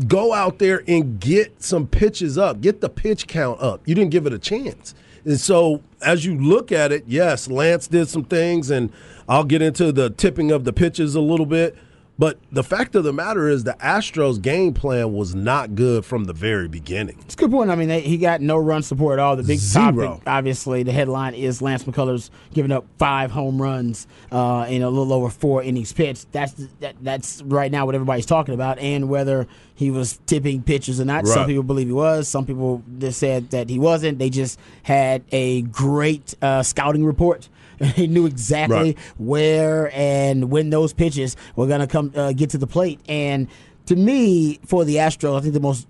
go 0.08 0.34
out 0.34 0.60
there 0.60 0.84
and 0.88 1.20
get 1.20 1.62
some 1.62 1.88
pitches 1.88 2.38
up, 2.38 2.62
get 2.62 2.80
the 2.82 2.90
pitch 2.90 3.28
count 3.28 3.60
up. 3.62 3.82
You 3.86 3.96
didn't 3.96 4.12
give 4.12 4.26
it 4.26 4.34
a 4.34 4.40
chance. 4.40 4.94
And 5.26 5.40
so 5.40 5.82
as 6.02 6.26
you 6.26 6.38
look 6.38 6.72
at 6.72 6.92
it, 6.92 7.04
yes, 7.08 7.50
Lance 7.50 7.88
did 7.88 8.08
some 8.08 8.24
things 8.24 8.70
and 8.70 8.92
I'll 9.28 9.44
get 9.44 9.62
into 9.62 9.92
the 9.92 10.10
tipping 10.12 10.52
of 10.52 10.64
the 10.64 10.72
pitches 10.72 11.16
a 11.16 11.22
little 11.22 11.46
bit. 11.46 11.76
But 12.20 12.38
the 12.52 12.66
fact 12.66 12.96
of 12.96 13.06
the 13.06 13.14
matter 13.14 13.48
is, 13.48 13.64
the 13.64 13.78
Astros' 13.80 14.42
game 14.42 14.74
plan 14.74 15.14
was 15.14 15.34
not 15.34 15.74
good 15.74 16.04
from 16.04 16.26
the 16.26 16.34
very 16.34 16.68
beginning. 16.68 17.18
It's 17.22 17.34
a 17.34 17.38
good 17.38 17.50
point. 17.50 17.72
I 17.72 17.76
mean, 17.76 17.88
they, 17.88 18.02
he 18.02 18.18
got 18.18 18.42
no 18.42 18.58
run 18.58 18.84
support 18.84 19.20
at 19.20 19.24
all. 19.24 19.38
The 19.38 19.44
big 19.44 19.58
Zero. 19.58 19.86
topic, 19.86 20.24
obviously, 20.28 20.84
the 20.84 20.92
headline 20.92 21.34
is 21.34 21.62
Lance 21.62 21.86
McCullers 21.86 22.30
giving 22.54 22.74
up 22.74 22.86
five 22.98 23.32
home 23.32 23.62
runs 23.62 24.06
uh, 24.34 24.66
in 24.68 24.82
a 24.82 24.90
little 24.90 25.14
over 25.14 25.30
four 25.30 25.64
innings 25.64 25.94
pitched. 25.94 26.30
That's 26.34 26.52
that, 26.82 26.98
that's 27.02 27.42
right 27.44 27.72
now 27.72 27.86
what 27.86 27.96
everybody's 27.96 28.26
talking 28.26 28.54
about, 28.54 28.80
and 28.80 29.08
whether 29.08 29.48
he 29.76 29.90
was 29.90 30.20
tipping 30.26 30.62
pitches 30.62 31.00
or 31.00 31.06
not. 31.06 31.24
Right. 31.24 31.34
Some 31.34 31.46
people 31.46 31.64
believe 31.64 31.88
he 31.88 31.94
was. 31.94 32.28
Some 32.28 32.46
people 32.46 32.84
just 32.98 33.18
said 33.18 33.52
that 33.52 33.70
he 33.70 33.80
wasn't. 33.80 34.20
They 34.20 34.30
just 34.30 34.60
had 34.84 35.24
a 35.32 35.62
great 35.62 36.36
uh, 36.42 36.64
scouting 36.64 37.06
report 37.06 37.48
he 37.96 38.08
knew 38.08 38.26
exactly 38.26 38.78
right. 38.78 38.98
where 39.18 39.92
and 39.94 40.52
when 40.52 40.70
those 40.70 40.94
pitches 40.94 41.36
were 41.56 41.68
going 41.68 41.82
to 41.82 41.88
come 41.88 42.12
uh, 42.16 42.34
get 42.34 42.50
to 42.52 42.58
the 42.58 42.68
plate. 42.68 43.00
And 43.08 43.48
to 43.86 43.96
me, 43.96 44.60
for 44.66 44.86
the 44.86 44.96
Astros, 44.98 45.38
I 45.38 45.42
think 45.42 45.54
the 45.54 45.60
most 45.60 45.88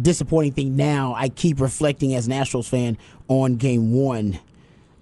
disappointing 0.00 0.52
thing 0.52 0.76
now, 0.76 1.14
I 1.16 1.28
keep 1.28 1.60
reflecting 1.60 2.14
as 2.14 2.26
an 2.26 2.32
Astros 2.32 2.68
fan 2.68 2.98
on 3.28 3.56
Game 3.56 3.92
One, 3.92 4.38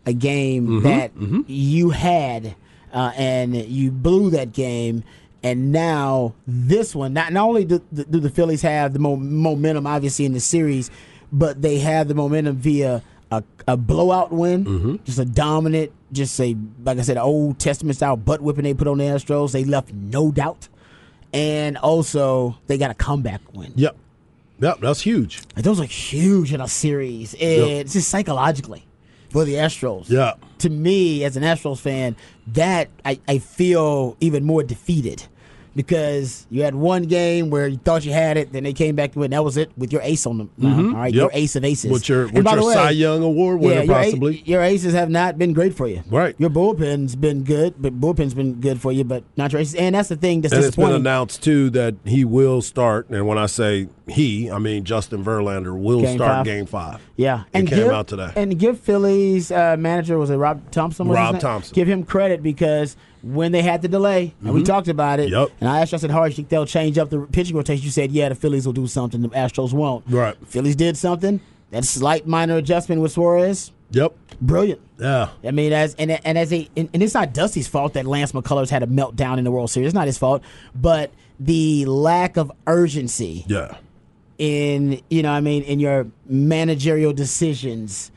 a 0.06 0.12
game 0.12 0.66
mm-hmm, 0.66 0.88
that 0.88 1.14
mm-hmm. 1.14 1.42
you 1.46 1.90
had, 1.90 2.54
uh, 2.92 3.12
and 3.16 3.54
you 3.56 3.90
blew 3.90 4.30
that 4.30 4.52
game. 4.52 5.04
And 5.42 5.72
now 5.72 6.34
this 6.46 6.94
one, 6.94 7.14
not, 7.14 7.32
not 7.32 7.48
only 7.48 7.64
do, 7.64 7.82
do 7.92 8.20
the 8.20 8.28
Phillies 8.28 8.62
have 8.62 8.92
the 8.92 8.98
mo- 8.98 9.16
momentum, 9.16 9.86
obviously 9.86 10.26
in 10.26 10.32
the 10.32 10.40
series, 10.40 10.90
but 11.32 11.62
they 11.62 11.78
have 11.78 12.08
the 12.08 12.14
momentum 12.14 12.56
via 12.56 13.02
a, 13.30 13.42
a 13.66 13.76
blowout 13.76 14.32
win, 14.32 14.64
mm-hmm. 14.64 14.96
just 15.04 15.18
a 15.18 15.24
dominant, 15.24 15.92
just 16.12 16.38
a 16.40 16.56
like 16.82 16.98
I 16.98 17.02
said, 17.02 17.16
Old 17.16 17.58
Testament 17.58 17.96
style 17.96 18.16
butt 18.16 18.40
whipping 18.40 18.64
they 18.64 18.74
put 18.74 18.88
on 18.88 18.98
the 18.98 19.04
Astros. 19.04 19.52
They 19.52 19.64
left 19.64 19.92
no 19.92 20.30
doubt, 20.30 20.68
and 21.32 21.76
also 21.78 22.58
they 22.66 22.78
got 22.78 22.90
a 22.90 22.94
comeback 22.94 23.40
win. 23.52 23.72
Yep, 23.76 23.96
yep, 24.60 24.80
that's 24.80 25.00
huge. 25.00 25.42
And 25.56 25.64
those 25.64 25.80
are 25.80 25.84
huge 25.84 26.52
in 26.52 26.60
a 26.60 26.68
series. 26.68 27.34
Yep. 27.34 27.68
It's 27.68 27.92
just 27.92 28.08
psychologically 28.08 28.84
for 29.30 29.44
the 29.44 29.54
Astros. 29.54 30.08
Yeah. 30.08 30.34
To 30.58 30.70
me, 30.70 31.24
as 31.24 31.36
an 31.36 31.42
Astros 31.42 31.78
fan, 31.78 32.16
that 32.48 32.88
I, 33.04 33.18
I 33.26 33.38
feel 33.38 34.16
even 34.20 34.44
more 34.44 34.62
defeated 34.62 35.26
because 35.74 36.46
you 36.50 36.62
had 36.62 36.74
one 36.74 37.04
game 37.04 37.50
where 37.50 37.68
you 37.68 37.78
thought 37.78 38.04
you 38.04 38.12
had 38.12 38.36
it, 38.36 38.52
then 38.52 38.64
they 38.64 38.72
came 38.72 38.96
back 38.96 39.12
to 39.12 39.22
it, 39.22 39.26
and 39.26 39.32
that 39.32 39.44
was 39.44 39.56
it 39.56 39.70
with 39.76 39.92
your 39.92 40.02
ace 40.02 40.26
on 40.26 40.38
them. 40.38 40.50
Mm-hmm. 40.58 40.94
All 40.94 41.00
right, 41.00 41.14
yep. 41.14 41.20
your 41.20 41.30
ace 41.32 41.56
of 41.56 41.64
aces. 41.64 41.90
With 41.90 42.08
your, 42.08 42.28
with 42.28 42.44
your 42.44 42.66
way, 42.66 42.74
Cy 42.74 42.90
Young 42.90 43.22
Award 43.22 43.60
winner, 43.60 43.74
yeah, 43.74 43.82
your 43.82 43.94
possibly. 43.94 44.40
A, 44.40 44.48
your 44.48 44.62
aces 44.62 44.94
have 44.94 45.10
not 45.10 45.38
been 45.38 45.52
great 45.52 45.74
for 45.74 45.86
you. 45.86 46.02
Right. 46.10 46.34
Your 46.38 46.50
bullpen's 46.50 47.16
been 47.16 47.44
good, 47.44 47.74
but 47.78 48.00
bullpen's 48.00 48.34
been 48.34 48.60
good 48.60 48.80
for 48.80 48.92
you, 48.92 49.04
but 49.04 49.24
not 49.36 49.52
your 49.52 49.60
aces. 49.60 49.74
And 49.76 49.94
that's 49.94 50.08
the 50.08 50.16
thing 50.16 50.40
that's 50.40 50.52
and 50.52 50.62
disappointing. 50.62 50.96
it's 50.96 50.98
been 50.98 51.06
announced, 51.06 51.42
too, 51.42 51.70
that 51.70 51.94
he 52.04 52.24
will 52.24 52.62
start, 52.62 53.08
and 53.10 53.26
when 53.26 53.38
I 53.38 53.46
say 53.46 53.88
he, 54.08 54.50
I 54.50 54.58
mean 54.58 54.84
Justin 54.84 55.24
Verlander 55.24 55.80
will 55.80 56.00
game 56.00 56.16
start 56.16 56.38
five. 56.38 56.44
game 56.44 56.66
five. 56.66 57.00
Yeah. 57.16 57.44
And 57.52 57.66
it 57.66 57.70
came 57.70 57.84
give, 57.84 57.92
out 57.92 58.08
today. 58.08 58.32
And 58.34 58.58
give 58.58 58.80
Philly's 58.80 59.52
uh, 59.52 59.76
manager, 59.78 60.18
was 60.18 60.30
it 60.30 60.36
Rob 60.36 60.70
Thomson? 60.72 61.08
Rob 61.08 61.38
Thomson. 61.38 61.74
Give 61.74 61.88
him 61.88 62.04
credit 62.04 62.42
because– 62.42 62.96
when 63.22 63.52
they 63.52 63.62
had 63.62 63.82
the 63.82 63.88
delay, 63.88 64.26
mm-hmm. 64.26 64.46
and 64.46 64.54
we 64.54 64.60
mm-hmm. 64.60 64.66
talked 64.66 64.88
about 64.88 65.20
it. 65.20 65.30
Yep. 65.30 65.48
And 65.60 65.68
I 65.68 65.80
asked 65.80 65.92
you, 65.92 65.96
I 65.96 66.00
said, 66.00 66.10
you 66.10 66.30
think 66.30 66.48
they'll 66.48 66.66
change 66.66 66.98
up 66.98 67.10
the 67.10 67.20
pitching 67.20 67.56
rotation? 67.56 67.84
You 67.84 67.90
said, 67.90 68.12
yeah, 68.12 68.28
the 68.28 68.34
Phillies 68.34 68.66
will 68.66 68.72
do 68.72 68.86
something. 68.86 69.20
The 69.20 69.28
Astros 69.30 69.72
won't. 69.72 70.04
Right. 70.08 70.36
Phillies 70.46 70.76
did 70.76 70.96
something. 70.96 71.40
That 71.70 71.84
slight 71.84 72.26
minor 72.26 72.56
adjustment 72.56 73.00
with 73.00 73.12
Suarez. 73.12 73.72
Yep. 73.92 74.14
Brilliant. 74.40 74.80
Yeah. 74.98 75.30
I 75.44 75.50
mean, 75.50 75.72
as 75.72 75.94
and 75.96 76.10
and 76.10 76.38
as 76.38 76.52
a 76.52 76.68
and, 76.76 76.88
and 76.92 77.02
it's 77.02 77.14
not 77.14 77.32
Dusty's 77.32 77.68
fault 77.68 77.94
that 77.94 78.06
Lance 78.06 78.32
McCullers 78.32 78.70
had 78.70 78.82
a 78.82 78.86
meltdown 78.86 79.38
in 79.38 79.44
the 79.44 79.50
World 79.50 79.70
Series. 79.70 79.88
It's 79.88 79.94
not 79.94 80.06
his 80.06 80.18
fault, 80.18 80.42
but 80.74 81.12
the 81.38 81.84
lack 81.86 82.36
of 82.36 82.50
urgency. 82.66 83.44
Yeah. 83.48 83.76
In 84.38 85.02
you 85.10 85.22
know, 85.22 85.32
I 85.32 85.40
mean, 85.40 85.62
in 85.64 85.80
your 85.80 86.06
managerial 86.26 87.12
decisions 87.12 88.10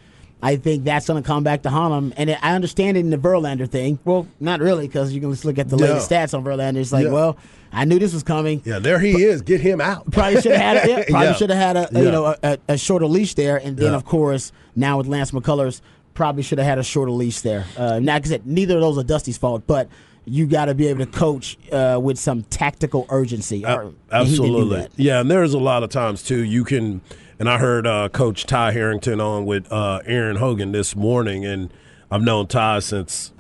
I 0.43 0.57
think 0.57 0.83
that's 0.83 1.07
going 1.07 1.23
to 1.23 1.25
come 1.25 1.43
back 1.43 1.62
to 1.62 1.69
haunt 1.69 1.93
him. 1.93 2.13
And 2.17 2.38
I 2.41 2.53
understand 2.53 2.97
it 2.97 3.00
in 3.00 3.09
the 3.12 3.17
Verlander 3.17 3.67
thing. 3.67 3.97
Well, 4.03 4.27
not 4.41 4.59
really, 4.59 4.88
because 4.88 5.13
you 5.13 5.21
can 5.21 5.31
just 5.31 5.45
look 5.45 5.57
at 5.57 5.69
the 5.69 5.77
yeah. 5.77 5.85
latest 5.85 6.12
stats 6.12 6.38
on 6.38 6.43
Verlander. 6.43 6.77
It's 6.77 6.91
like, 6.91 7.05
yeah. 7.05 7.12
well, 7.12 7.38
I 7.71 7.85
knew 7.85 7.97
this 7.97 8.13
was 8.13 8.23
coming. 8.23 8.62
Yeah, 8.65 8.79
there 8.79 9.00
he 9.00 9.23
is. 9.23 9.41
Get 9.41 9.62
him 9.62 9.79
out. 9.79 10.12
Probably 10.12 10.41
should 10.41 10.51
have 10.51 10.62
had. 10.62 10.85
A, 10.85 10.89
yeah, 10.89 11.03
probably 11.09 11.33
should 11.35 11.50
have 11.50 11.59
had 11.59 11.77
a, 11.77 11.97
a 11.97 12.03
you 12.03 12.12
know 12.12 12.35
a, 12.43 12.57
a, 12.67 12.77
shorter 12.77 13.07
leash 13.07 13.35
there. 13.35 13.57
And 13.57 13.77
then 13.77 13.93
of 13.93 14.05
course 14.05 14.51
now 14.75 14.97
with 14.97 15.07
Lance 15.07 15.31
McCullers, 15.31 15.81
probably 16.13 16.43
should 16.43 16.59
have 16.59 16.67
had 16.67 16.77
a 16.77 16.83
shorter 16.83 17.12
leash 17.12 17.39
there. 17.39 17.65
Uh, 17.77 18.00
now, 18.00 18.13
like 18.13 18.25
I 18.25 18.29
said, 18.29 18.45
neither 18.45 18.75
of 18.75 18.81
those 18.81 18.97
are 18.97 19.03
Dusty's 19.03 19.38
fault, 19.38 19.63
but 19.65 19.88
you 20.25 20.45
got 20.45 20.65
to 20.65 20.75
be 20.75 20.88
able 20.88 21.05
to 21.05 21.12
coach 21.12 21.57
uh, 21.71 22.00
with 22.01 22.19
some 22.19 22.43
tactical 22.43 23.07
urgency. 23.09 23.65
Uh, 23.65 23.89
absolutely. 24.12 24.88
Yeah, 24.95 25.21
and 25.21 25.31
there's 25.31 25.53
a 25.53 25.59
lot 25.59 25.83
of 25.83 25.89
times 25.89 26.21
too 26.21 26.43
you 26.43 26.63
can 26.63 27.01
and 27.43 27.50
I 27.50 27.57
heard 27.57 27.85
uh, 27.85 28.07
Coach 28.07 28.45
Ty 28.45 28.71
Harrington 28.71 29.19
on 29.19 29.45
with 29.45 29.69
uh, 29.69 30.00
Aaron 30.05 30.38
Hogan 30.38 30.71
this 30.71 30.95
morning, 30.95 31.43
and 31.43 31.73
I've 32.09 32.21
known 32.21 32.47
Ty 32.47 32.79
since 32.79 33.33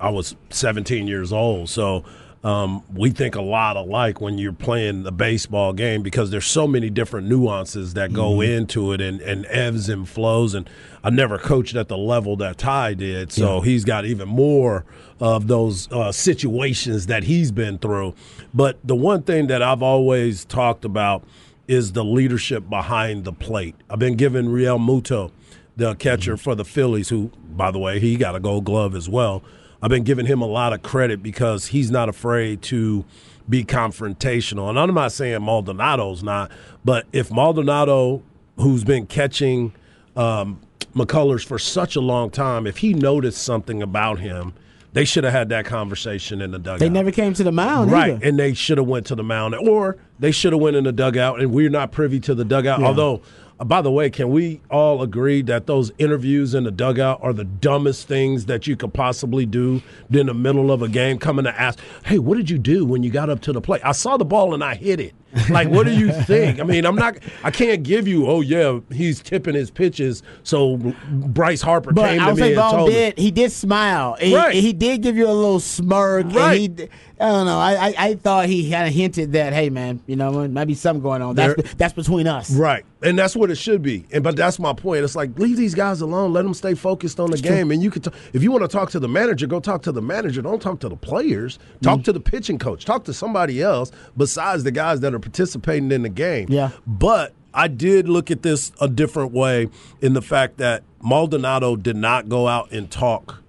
I 0.00 0.08
was 0.08 0.34
17 0.48 1.06
years 1.06 1.30
old. 1.30 1.68
So 1.68 2.04
um, 2.42 2.82
we 2.90 3.10
think 3.10 3.34
a 3.34 3.42
lot 3.42 3.76
alike 3.76 4.18
when 4.18 4.38
you're 4.38 4.54
playing 4.54 5.02
the 5.02 5.12
baseball 5.12 5.74
game 5.74 6.02
because 6.02 6.30
there's 6.30 6.46
so 6.46 6.66
many 6.66 6.88
different 6.88 7.28
nuances 7.28 7.92
that 7.92 8.14
go 8.14 8.30
mm-hmm. 8.30 8.50
into 8.50 8.92
it 8.94 9.02
and, 9.02 9.20
and 9.20 9.44
ebbs 9.50 9.90
and 9.90 10.08
flows. 10.08 10.54
And 10.54 10.66
I 11.02 11.10
never 11.10 11.36
coached 11.36 11.76
at 11.76 11.88
the 11.88 11.98
level 11.98 12.36
that 12.36 12.56
Ty 12.56 12.94
did, 12.94 13.30
so 13.30 13.58
yeah. 13.58 13.64
he's 13.66 13.84
got 13.84 14.06
even 14.06 14.26
more 14.26 14.86
of 15.20 15.48
those 15.48 15.92
uh, 15.92 16.12
situations 16.12 17.08
that 17.08 17.24
he's 17.24 17.52
been 17.52 17.76
through. 17.76 18.14
But 18.54 18.78
the 18.82 18.96
one 18.96 19.22
thing 19.22 19.48
that 19.48 19.60
I've 19.60 19.82
always 19.82 20.46
talked 20.46 20.86
about– 20.86 21.24
is 21.68 21.92
the 21.92 22.04
leadership 22.04 22.68
behind 22.68 23.24
the 23.24 23.32
plate. 23.32 23.74
I've 23.88 23.98
been 23.98 24.16
giving 24.16 24.46
Realmuto, 24.46 25.30
the 25.76 25.94
catcher 25.94 26.36
for 26.36 26.54
the 26.54 26.64
Phillies, 26.64 27.08
who, 27.08 27.30
by 27.56 27.70
the 27.70 27.78
way, 27.78 27.98
he 27.98 28.16
got 28.16 28.36
a 28.36 28.40
gold 28.40 28.64
glove 28.64 28.94
as 28.94 29.08
well. 29.08 29.42
I've 29.82 29.90
been 29.90 30.04
giving 30.04 30.26
him 30.26 30.40
a 30.40 30.46
lot 30.46 30.72
of 30.72 30.82
credit 30.82 31.22
because 31.22 31.66
he's 31.66 31.90
not 31.90 32.08
afraid 32.08 32.62
to 32.62 33.04
be 33.48 33.64
confrontational. 33.64 34.70
And 34.70 34.78
I'm 34.78 34.94
not 34.94 35.12
saying 35.12 35.40
Maldonado's 35.40 36.22
not, 36.22 36.50
but 36.84 37.06
if 37.12 37.30
Maldonado, 37.30 38.22
who's 38.56 38.84
been 38.84 39.06
catching 39.06 39.74
um, 40.16 40.60
McCullers 40.94 41.44
for 41.44 41.58
such 41.58 41.96
a 41.96 42.00
long 42.00 42.30
time. 42.30 42.66
If 42.66 42.78
he 42.78 42.94
noticed 42.94 43.42
something 43.42 43.82
about 43.82 44.20
him, 44.20 44.54
they 44.94 45.04
should 45.04 45.24
have 45.24 45.32
had 45.32 45.48
that 45.50 45.66
conversation 45.66 46.40
in 46.40 46.52
the 46.52 46.58
dugout. 46.58 46.78
They 46.78 46.88
never 46.88 47.10
came 47.10 47.34
to 47.34 47.44
the 47.44 47.52
mound, 47.52 47.90
right, 47.90 48.12
either. 48.12 48.26
and 48.26 48.38
they 48.38 48.54
should 48.54 48.78
have 48.78 48.86
went 48.86 49.06
to 49.06 49.14
the 49.14 49.24
mound, 49.24 49.54
or 49.56 49.98
they 50.18 50.30
should 50.30 50.52
have 50.52 50.62
went 50.62 50.76
in 50.76 50.84
the 50.84 50.92
dugout. 50.92 51.40
And 51.40 51.52
we're 51.52 51.68
not 51.68 51.92
privy 51.92 52.20
to 52.20 52.34
the 52.34 52.44
dugout. 52.44 52.80
Yeah. 52.80 52.86
Although, 52.86 53.20
uh, 53.58 53.64
by 53.64 53.82
the 53.82 53.90
way, 53.90 54.08
can 54.08 54.30
we 54.30 54.60
all 54.70 55.02
agree 55.02 55.42
that 55.42 55.66
those 55.66 55.90
interviews 55.98 56.54
in 56.54 56.62
the 56.62 56.70
dugout 56.70 57.18
are 57.22 57.32
the 57.32 57.44
dumbest 57.44 58.06
things 58.06 58.46
that 58.46 58.68
you 58.68 58.76
could 58.76 58.94
possibly 58.94 59.46
do 59.46 59.82
in 60.12 60.26
the 60.26 60.34
middle 60.34 60.70
of 60.70 60.80
a 60.80 60.88
game? 60.88 61.18
Coming 61.18 61.44
to 61.44 61.60
ask, 61.60 61.80
"Hey, 62.04 62.20
what 62.20 62.36
did 62.36 62.48
you 62.48 62.58
do 62.58 62.84
when 62.84 63.02
you 63.02 63.10
got 63.10 63.28
up 63.28 63.40
to 63.42 63.52
the 63.52 63.60
plate? 63.60 63.82
I 63.84 63.92
saw 63.92 64.16
the 64.16 64.24
ball 64.24 64.54
and 64.54 64.62
I 64.62 64.76
hit 64.76 65.00
it." 65.00 65.14
Like, 65.50 65.68
what 65.68 65.86
do 65.86 65.92
you 65.92 66.12
think? 66.12 66.60
I 66.60 66.62
mean, 66.62 66.84
I'm 66.86 66.94
not. 66.96 67.16
I 67.42 67.50
can't 67.50 67.82
give 67.82 68.06
you. 68.08 68.26
Oh 68.26 68.40
yeah, 68.40 68.80
he's 68.92 69.20
tipping 69.20 69.54
his 69.54 69.70
pitches. 69.70 70.22
So 70.42 70.76
Bryce 71.10 71.60
Harper 71.62 71.92
But 71.92 72.08
came 72.10 72.20
I 72.20 72.30
to 72.30 72.34
me 72.34 72.46
and 72.48 72.56
Vaughn 72.56 72.70
told 72.74 72.88
me. 72.90 72.94
did. 72.94 73.18
He 73.18 73.30
did 73.30 73.52
smile. 73.52 74.16
He, 74.20 74.34
Right. 74.34 74.54
he 74.54 74.72
did 74.72 75.02
give 75.02 75.16
you 75.16 75.26
a 75.26 75.32
little 75.32 75.60
smirk. 75.60 76.26
and 76.26 76.34
Right. 76.36 76.58
he 76.78 76.88
I 77.20 77.28
don't 77.28 77.46
know. 77.46 77.58
I, 77.58 77.74
I, 77.74 77.94
I 77.98 78.14
thought 78.16 78.46
he 78.46 78.68
kind 78.70 78.88
of 78.88 78.92
hinted 78.92 79.32
that, 79.32 79.52
hey 79.52 79.70
man, 79.70 80.00
you 80.06 80.16
know, 80.16 80.46
maybe 80.48 80.74
something 80.74 81.00
going 81.02 81.22
on. 81.22 81.36
That's 81.36 81.54
There- 81.54 81.72
that's 81.76 81.92
between 81.94 82.26
us. 82.26 82.50
Right. 82.50 82.84
And 83.02 83.18
that's 83.18 83.36
what 83.36 83.50
it 83.50 83.56
should 83.56 83.82
be. 83.82 84.04
And 84.12 84.24
but 84.24 84.34
that's 84.34 84.58
my 84.58 84.72
point. 84.72 85.04
It's 85.04 85.14
like 85.14 85.38
leave 85.38 85.56
these 85.56 85.74
guys 85.74 86.00
alone. 86.00 86.32
Let 86.32 86.42
them 86.42 86.54
stay 86.54 86.74
focused 86.74 87.20
on 87.20 87.30
the 87.30 87.36
game. 87.38 87.70
And 87.70 87.82
you 87.82 87.90
can, 87.90 88.02
t- 88.02 88.10
if 88.32 88.42
you 88.42 88.50
want 88.50 88.62
to 88.62 88.68
talk 88.68 88.90
to 88.92 88.98
the 88.98 89.08
manager, 89.08 89.46
go 89.46 89.60
talk 89.60 89.82
to 89.82 89.92
the 89.92 90.00
manager. 90.02 90.42
Don't 90.42 90.60
talk 90.60 90.80
to 90.80 90.88
the 90.88 90.96
players. 90.96 91.58
Talk 91.82 92.00
Mm. 92.00 92.04
to 92.04 92.12
the 92.12 92.20
pitching 92.20 92.58
coach. 92.58 92.84
Talk 92.84 93.04
to 93.04 93.12
somebody 93.12 93.62
else 93.62 93.92
besides 94.16 94.64
the 94.64 94.70
guys 94.72 95.00
that 95.00 95.14
are 95.14 95.18
participating 95.24 95.90
in 95.90 96.02
the 96.02 96.08
game. 96.08 96.46
Yeah. 96.50 96.70
But 96.86 97.32
I 97.54 97.68
did 97.68 98.08
look 98.08 98.30
at 98.30 98.42
this 98.42 98.70
a 98.80 98.88
different 98.88 99.32
way 99.32 99.68
in 100.00 100.12
the 100.12 100.22
fact 100.22 100.58
that 100.58 100.82
Maldonado 101.02 101.76
did 101.76 101.96
not 101.96 102.28
go 102.28 102.46
out 102.46 102.70
and 102.72 102.90
talk 102.90 103.42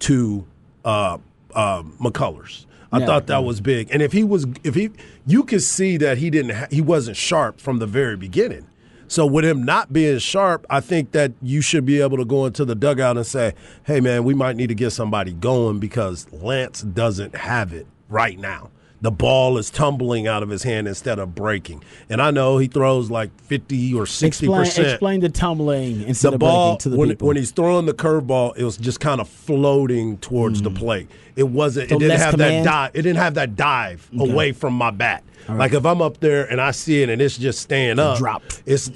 to 0.00 0.44
uh, 0.84 1.18
uh, 1.54 1.82
McCullers. 2.00 2.66
I 2.92 2.98
Yeah. 2.98 3.06
thought 3.06 3.26
that 3.28 3.44
was 3.44 3.60
big. 3.60 3.88
And 3.92 4.02
if 4.02 4.12
he 4.12 4.24
was, 4.24 4.46
if 4.64 4.74
he, 4.74 4.90
you 5.26 5.44
could 5.44 5.62
see 5.62 5.96
that 5.98 6.18
he 6.18 6.30
didn't, 6.30 6.56
ha- 6.56 6.66
he 6.70 6.80
wasn't 6.80 7.16
sharp 7.16 7.60
from 7.60 7.78
the 7.78 7.86
very 7.86 8.16
beginning. 8.16 8.66
So 9.06 9.26
with 9.26 9.44
him 9.44 9.64
not 9.64 9.92
being 9.92 10.18
sharp, 10.18 10.64
I 10.70 10.80
think 10.80 11.12
that 11.12 11.32
you 11.42 11.60
should 11.60 11.84
be 11.84 12.00
able 12.00 12.16
to 12.16 12.24
go 12.24 12.46
into 12.46 12.64
the 12.64 12.74
dugout 12.76 13.16
and 13.16 13.26
say, 13.26 13.54
"Hey, 13.84 14.00
man, 14.00 14.22
we 14.24 14.34
might 14.34 14.54
need 14.56 14.68
to 14.68 14.74
get 14.74 14.90
somebody 14.90 15.32
going 15.32 15.80
because 15.80 16.32
Lance 16.32 16.82
doesn't 16.82 17.34
have 17.34 17.72
it 17.72 17.86
right 18.08 18.38
now." 18.38 18.70
The 19.02 19.10
ball 19.10 19.56
is 19.56 19.70
tumbling 19.70 20.26
out 20.26 20.42
of 20.42 20.50
his 20.50 20.62
hand 20.62 20.86
instead 20.86 21.18
of 21.18 21.34
breaking. 21.34 21.82
And 22.08 22.20
I 22.20 22.30
know 22.30 22.58
he 22.58 22.66
throws 22.66 23.10
like 23.10 23.30
50 23.40 23.94
or 23.94 24.04
60%. 24.04 24.26
Explain, 24.26 24.86
explain 24.86 25.20
the 25.20 25.28
tumbling 25.30 26.02
instead 26.02 26.30
the 26.30 26.34
of 26.34 26.40
ball 26.40 26.72
breaking 26.72 26.78
to 26.80 26.88
the 26.90 26.96
when, 26.96 27.08
people. 27.08 27.28
when 27.28 27.36
he's 27.36 27.50
throwing 27.50 27.86
the 27.86 27.94
curveball, 27.94 28.56
it 28.56 28.64
was 28.64 28.76
just 28.76 29.00
kind 29.00 29.20
of 29.20 29.28
floating 29.28 30.18
towards 30.18 30.62
the 30.62 30.70
mm. 30.70 30.76
plate. 30.76 31.08
It 31.36 31.44
wasn't. 31.44 31.88
So 31.88 31.96
it 31.96 32.00
didn't 32.00 32.18
have 32.18 32.32
command? 32.32 32.66
that 32.66 32.70
dive. 32.70 32.90
It 32.94 33.02
didn't 33.02 33.18
have 33.18 33.34
that 33.34 33.56
dive 33.56 34.10
away 34.18 34.52
from 34.52 34.74
my 34.74 34.90
bat. 34.90 35.24
Like 35.48 35.72
if 35.72 35.84
I'm 35.84 36.00
up 36.00 36.20
there 36.20 36.44
and 36.50 36.60
I 36.60 36.70
see 36.70 37.02
it 37.02 37.08
and 37.08 37.20
it's 37.20 37.36
just 37.36 37.60
staying 37.60 37.98
up, 37.98 38.18
drop. 38.18 38.42
It's 38.66 38.90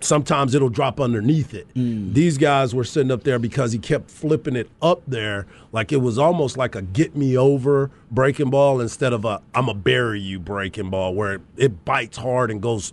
sometimes 0.00 0.54
it'll 0.54 0.68
drop 0.68 1.00
underneath 1.00 1.54
it. 1.54 1.66
Mm. 1.74 2.12
These 2.14 2.38
guys 2.38 2.74
were 2.74 2.84
sitting 2.84 3.10
up 3.10 3.24
there 3.24 3.38
because 3.38 3.72
he 3.72 3.78
kept 3.78 4.10
flipping 4.10 4.54
it 4.56 4.68
up 4.80 5.02
there, 5.06 5.46
like 5.72 5.92
it 5.92 5.96
was 5.98 6.18
almost 6.18 6.56
like 6.56 6.74
a 6.74 6.82
get 6.82 7.16
me 7.16 7.36
over 7.36 7.90
breaking 8.10 8.50
ball 8.50 8.80
instead 8.80 9.12
of 9.12 9.24
a 9.24 9.40
I'm 9.54 9.68
a 9.68 9.74
bury 9.74 10.20
you 10.20 10.38
breaking 10.38 10.90
ball 10.90 11.14
where 11.14 11.34
it, 11.34 11.40
it 11.56 11.84
bites 11.84 12.16
hard 12.18 12.50
and 12.50 12.60
goes. 12.62 12.92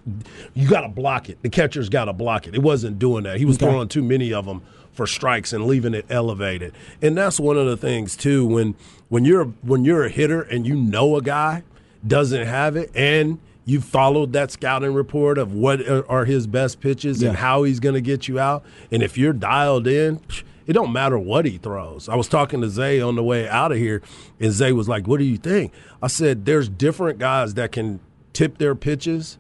You 0.54 0.68
got 0.68 0.82
to 0.82 0.90
block 0.90 1.30
it. 1.30 1.38
The 1.44 1.50
catcher's 1.50 1.90
got 1.90 2.06
to 2.06 2.14
block 2.14 2.48
it. 2.48 2.56
It 2.56 2.62
wasn't 2.64 3.00
doing 3.00 3.24
that. 3.26 3.38
He 3.38 3.46
was 3.46 3.58
Okay. 3.58 3.66
throwing 3.68 3.88
too 3.90 4.04
many 4.04 4.34
of 4.34 4.46
them 4.46 4.62
for 4.92 5.08
strikes 5.08 5.54
and 5.54 5.66
leaving 5.66 5.94
it 5.94 6.06
elevated. 6.10 6.74
And 7.02 7.18
that's 7.18 7.40
one 7.40 7.58
of 7.58 7.66
the 7.66 7.78
things 7.78 8.16
too 8.16 8.46
when 8.46 8.76
when 9.10 9.26
you're 9.26 9.46
when 9.62 9.86
you're 9.86 10.06
a 10.06 10.10
hitter 10.10 10.42
and 10.42 10.66
you 10.66 10.76
know 10.76 11.16
a 11.16 11.22
guy 11.22 11.64
doesn't 12.06 12.46
have 12.46 12.76
it 12.76 12.92
and 12.96 13.40
you 13.66 13.80
followed 13.80 14.34
that 14.34 14.52
scouting 14.52 14.94
report 14.94 15.38
of 15.38 15.54
what 15.54 15.80
are 15.88 16.26
his 16.26 16.48
best 16.48 16.82
pitches 16.82 17.22
and 17.24 17.38
how 17.38 17.64
he's 17.64 17.80
going 17.80 17.96
to 17.96 18.02
get 18.02 18.28
you 18.28 18.38
out 18.40 18.64
and 18.92 19.02
if 19.02 19.18
you're 19.18 19.32
dialed 19.34 19.88
in 19.88 20.20
it 20.66 20.74
don't 20.74 20.94
matter 20.94 21.18
what 21.20 21.46
he 21.46 21.58
throws. 21.58 22.08
I 22.08 22.16
was 22.16 22.30
talking 22.30 22.62
to 22.62 22.70
Zay 22.70 23.02
on 23.02 23.16
the 23.18 23.24
way 23.24 23.50
out 23.50 23.74
of 23.74 23.78
here, 23.78 24.02
and 24.40 24.54
Zay 24.54 24.72
was 24.72 24.88
like, 24.88 25.08
"What 25.10 25.18
do 25.20 25.26
you 25.26 25.36
think?" 25.36 25.74
I 26.02 26.08
said, 26.08 26.46
"There's 26.46 26.70
different 26.70 27.20
guys 27.20 27.56
that 27.56 27.74
can 27.74 28.00
tip 28.32 28.60
their 28.60 28.74
pitches 28.74 29.38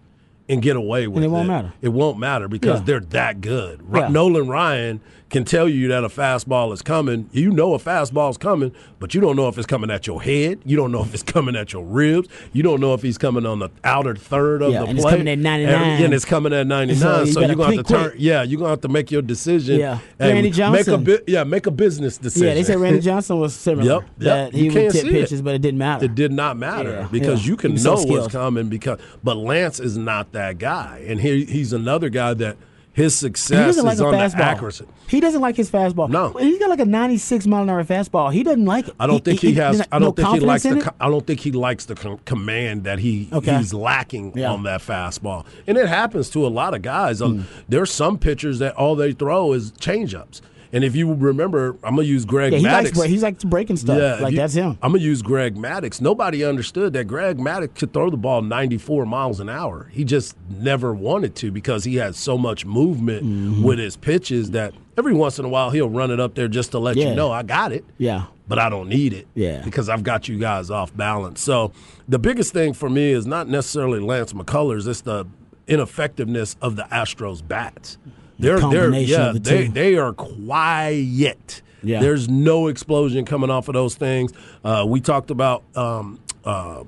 and 0.49 0.61
get 0.61 0.75
away 0.75 1.07
with 1.07 1.23
it 1.23 1.29
won't 1.29 1.47
matter. 1.47 1.71
It 1.81 1.89
won't 1.93 2.19
matter 2.19 2.49
because 2.49 2.79
Yeah. 2.81 2.85
they're 2.85 2.99
that 2.99 3.39
good. 3.39 3.79
Yeah. 3.93 4.09
Nolan 4.09 4.49
Ryan 4.49 4.99
can 5.33 5.43
tell 5.43 5.67
you 5.67 5.89
that 5.89 6.05
a 6.05 6.07
fastball 6.07 6.71
is 6.73 6.81
coming. 6.81 7.29
You 7.33 7.51
know 7.51 7.73
a 7.73 7.77
fastball 7.77 8.29
is 8.29 8.37
coming, 8.37 8.71
but 8.99 9.13
you 9.13 9.19
don't 9.19 9.35
know 9.35 9.49
if 9.49 9.57
it's 9.57 9.67
coming 9.67 9.91
at 9.91 10.07
your 10.07 10.21
head. 10.21 10.61
You 10.63 10.77
don't 10.77 10.91
know 10.93 11.01
if 11.01 11.13
it's 11.13 11.23
coming 11.33 11.55
at 11.57 11.73
your 11.73 11.83
ribs. 11.83 12.29
You 12.53 12.63
don't 12.63 12.79
know 12.79 12.93
if 12.93 13.01
he's 13.01 13.17
coming 13.17 13.45
on 13.45 13.59
the 13.59 13.69
outer 13.83 14.15
third 14.15 14.61
of 14.61 14.71
Yeah, 14.71 14.79
the 14.83 14.85
and 14.85 14.97
it's 14.97 15.03
plate. 15.03 15.11
coming 15.11 15.27
at 15.27 15.39
99. 15.39 15.73
And, 15.75 16.03
and 16.05 16.13
it's 16.13 16.23
coming 16.23 16.53
at 16.53 16.67
99. 16.67 16.97
So 17.01 17.25
So, 17.25 17.41
you 17.41 17.47
you're 17.47 17.55
going 17.55 17.71
to 17.71 17.75
have 17.77 17.85
to 17.87 17.93
turn. 17.93 18.09
quick. 18.11 18.15
Yeah, 18.21 18.43
you're 18.43 18.57
going 18.59 18.67
to 18.67 18.71
have 18.71 18.81
to 18.81 18.87
make 18.87 19.11
your 19.11 19.21
decision. 19.21 19.79
Yeah. 19.79 19.99
and 20.19 20.33
Randy 20.33 20.41
Make 20.43 20.53
a 20.53 20.55
Johnson. 20.97 21.17
yeah, 21.27 21.43
make 21.43 21.65
a 21.65 21.71
business 21.71 22.17
decision. 22.17 22.47
yeah, 22.47 22.53
they 22.53 22.63
said 22.63 22.77
Randy 22.79 22.99
Johnson 23.09 23.39
was 23.39 23.53
similar. 23.53 23.91
Yep, 23.91 24.01
yep. 24.03 24.51
That 24.51 24.53
You 24.53 24.63
he 24.63 24.69
would 24.69 24.73
can't 24.75 24.93
tip 24.93 25.01
see 25.01 25.07
it. 25.09 25.11
pitches, 25.13 25.41
but 25.41 25.55
it 25.55 25.61
didn't 25.61 25.79
matter. 25.79 26.05
It 26.05 26.15
did 26.15 26.31
not 26.31 26.57
matter 26.57 26.91
Yeah, 26.91 27.07
because 27.11 27.43
yeah. 27.43 27.49
you 27.49 27.57
can 27.57 27.71
was 27.73 27.83
so 27.83 27.95
know 27.95 28.03
what's 28.03 28.31
coming. 28.31 28.69
Because, 28.69 28.99
but 29.23 29.35
Lance 29.37 29.79
is 29.79 29.97
not 29.97 30.31
that 30.33 30.59
guy, 30.59 31.03
and 31.07 31.19
he, 31.19 31.45
he's 31.45 31.73
another 31.73 32.09
guy 32.09 32.33
that 32.35 32.55
his 32.93 33.17
success 33.17 33.77
like 33.77 33.93
is 33.93 33.99
a 33.99 34.05
on 34.05 34.11
the 34.11 34.43
accuracy. 34.43 34.85
He 35.07 35.19
doesn't 35.19 35.41
like 35.41 35.55
his 35.55 35.69
fastball. 35.69 36.09
No. 36.09 36.29
he's 36.33 36.59
got 36.59 36.69
like 36.69 36.79
a 36.79 36.85
96 36.85 37.47
mile 37.47 37.63
an 37.63 37.69
hour 37.69 37.83
fastball. 37.83 38.31
He 38.31 38.43
doesn't 38.43 38.65
like 38.65 38.87
it. 38.87 38.93
I 38.99 39.07
don't 39.07 39.25
think 39.25 39.39
he, 39.41 39.53
has. 39.55 39.85
I 39.91 39.97
don't 39.99 40.15
think 40.15 40.29
he 40.29 40.39
likes 40.39 40.63
the. 40.63 40.77
it? 40.77 40.87
I 40.99 41.09
don't 41.09 41.25
think 41.25 41.39
he 41.39 41.51
likes 41.51 41.85
the 41.85 41.95
com- 41.95 42.19
command 42.25 42.83
that 42.83 42.99
he 42.99 43.29
Okay. 43.33 43.57
he's 43.57 43.73
lacking 43.73 44.33
Yeah. 44.35 44.51
on 44.51 44.63
that 44.63 44.81
fastball, 44.81 45.45
and 45.67 45.77
it 45.77 45.87
happens 45.87 46.29
to 46.31 46.45
a 46.45 46.49
lot 46.49 46.73
of 46.75 46.81
guys. 46.83 47.19
Hmm. 47.19 47.41
There's 47.67 47.91
some 47.91 48.17
pitchers 48.19 48.59
that 48.59 48.75
all 48.75 48.95
they 48.95 49.11
throw 49.11 49.53
is 49.53 49.71
changeups, 49.73 50.41
and 50.73 50.83
if 50.83 50.95
you 50.95 51.13
remember, 51.13 51.77
I'm 51.83 51.95
gonna 51.95 52.01
use 52.03 52.25
Greg 52.25 52.51
Yeah, 52.51 52.57
he 52.59 52.65
Maddux. 52.65 52.95
likes, 52.97 53.03
he's 53.09 53.23
like 53.23 53.39
breaking 53.39 53.77
stuff. 53.77 53.97
Yeah, 53.97 54.15
like 54.21 54.31
you- 54.31 54.37
that's 54.37 54.53
him. 54.55 54.77
I'm 54.81 54.91
gonna 54.91 55.03
use 55.03 55.21
Greg 55.21 55.55
Maddux. 55.55 56.01
Nobody 56.01 56.43
understood 56.43 56.91
that 56.93 57.05
Greg 57.05 57.37
Maddux 57.37 57.75
could 57.75 57.93
throw 57.93 58.09
the 58.09 58.17
ball 58.17 58.41
94 58.41 59.05
miles 59.05 59.39
an 59.39 59.47
hour. 59.49 59.87
He 59.91 60.03
just 60.03 60.35
never 60.59 60.93
wanted 60.93 61.35
to 61.35 61.51
because 61.51 61.85
he 61.85 61.95
had 61.95 62.15
so 62.15 62.37
much 62.37 62.65
movement 62.65 63.23
Mm-hmm. 63.23 63.63
with 63.63 63.79
his 63.79 63.95
pitches 63.95 64.51
that 64.51 64.73
every 64.97 65.13
once 65.13 65.39
in 65.39 65.45
a 65.45 65.49
while 65.49 65.69
he'll 65.69 65.89
run 65.89 66.11
it 66.11 66.19
up 66.19 66.35
there 66.35 66.47
just 66.49 66.71
to 66.71 66.79
let 66.79 66.97
Yeah. 66.97 67.09
you 67.09 67.15
know 67.15 67.31
I 67.31 67.43
got 67.43 67.71
it. 67.71 67.85
Yeah. 67.97 68.25
But 68.47 68.59
I 68.59 68.69
don't 68.69 68.89
need 68.89 69.13
it. 69.13 69.25
Yeah. 69.35 69.61
Because 69.63 69.87
I've 69.87 70.03
got 70.03 70.27
you 70.27 70.37
guys 70.37 70.69
off 70.69 70.95
balance. 70.97 71.39
So 71.41 71.71
the 72.09 72.19
biggest 72.19 72.51
thing 72.51 72.73
for 72.73 72.89
me 72.89 73.11
is 73.11 73.25
not 73.25 73.47
necessarily 73.47 73.99
Lance 73.99 74.33
McCullers, 74.33 74.85
it's 74.87 74.99
the 75.01 75.25
ineffectiveness 75.67 76.55
of 76.61 76.75
the 76.75 76.83
Astros 76.83 77.45
bats. 77.47 77.97
They're, 78.39 78.59
they're 78.59 78.93
yeah, 78.93 79.27
of 79.29 79.33
the 79.35 79.39
they, 79.39 79.67
they 79.67 79.95
are 79.97 80.13
quiet. 80.13 81.61
Yeah. 81.81 81.99
There's 81.99 82.29
no 82.29 82.67
explosion 82.67 83.25
coming 83.25 83.49
off 83.49 83.67
of 83.67 83.73
those 83.73 83.95
things. 83.95 84.31
Uh, 84.63 84.85
we 84.87 85.01
talked 85.01 85.29
about 85.31 85.63
um, 85.75 86.19
uh, 86.45 86.83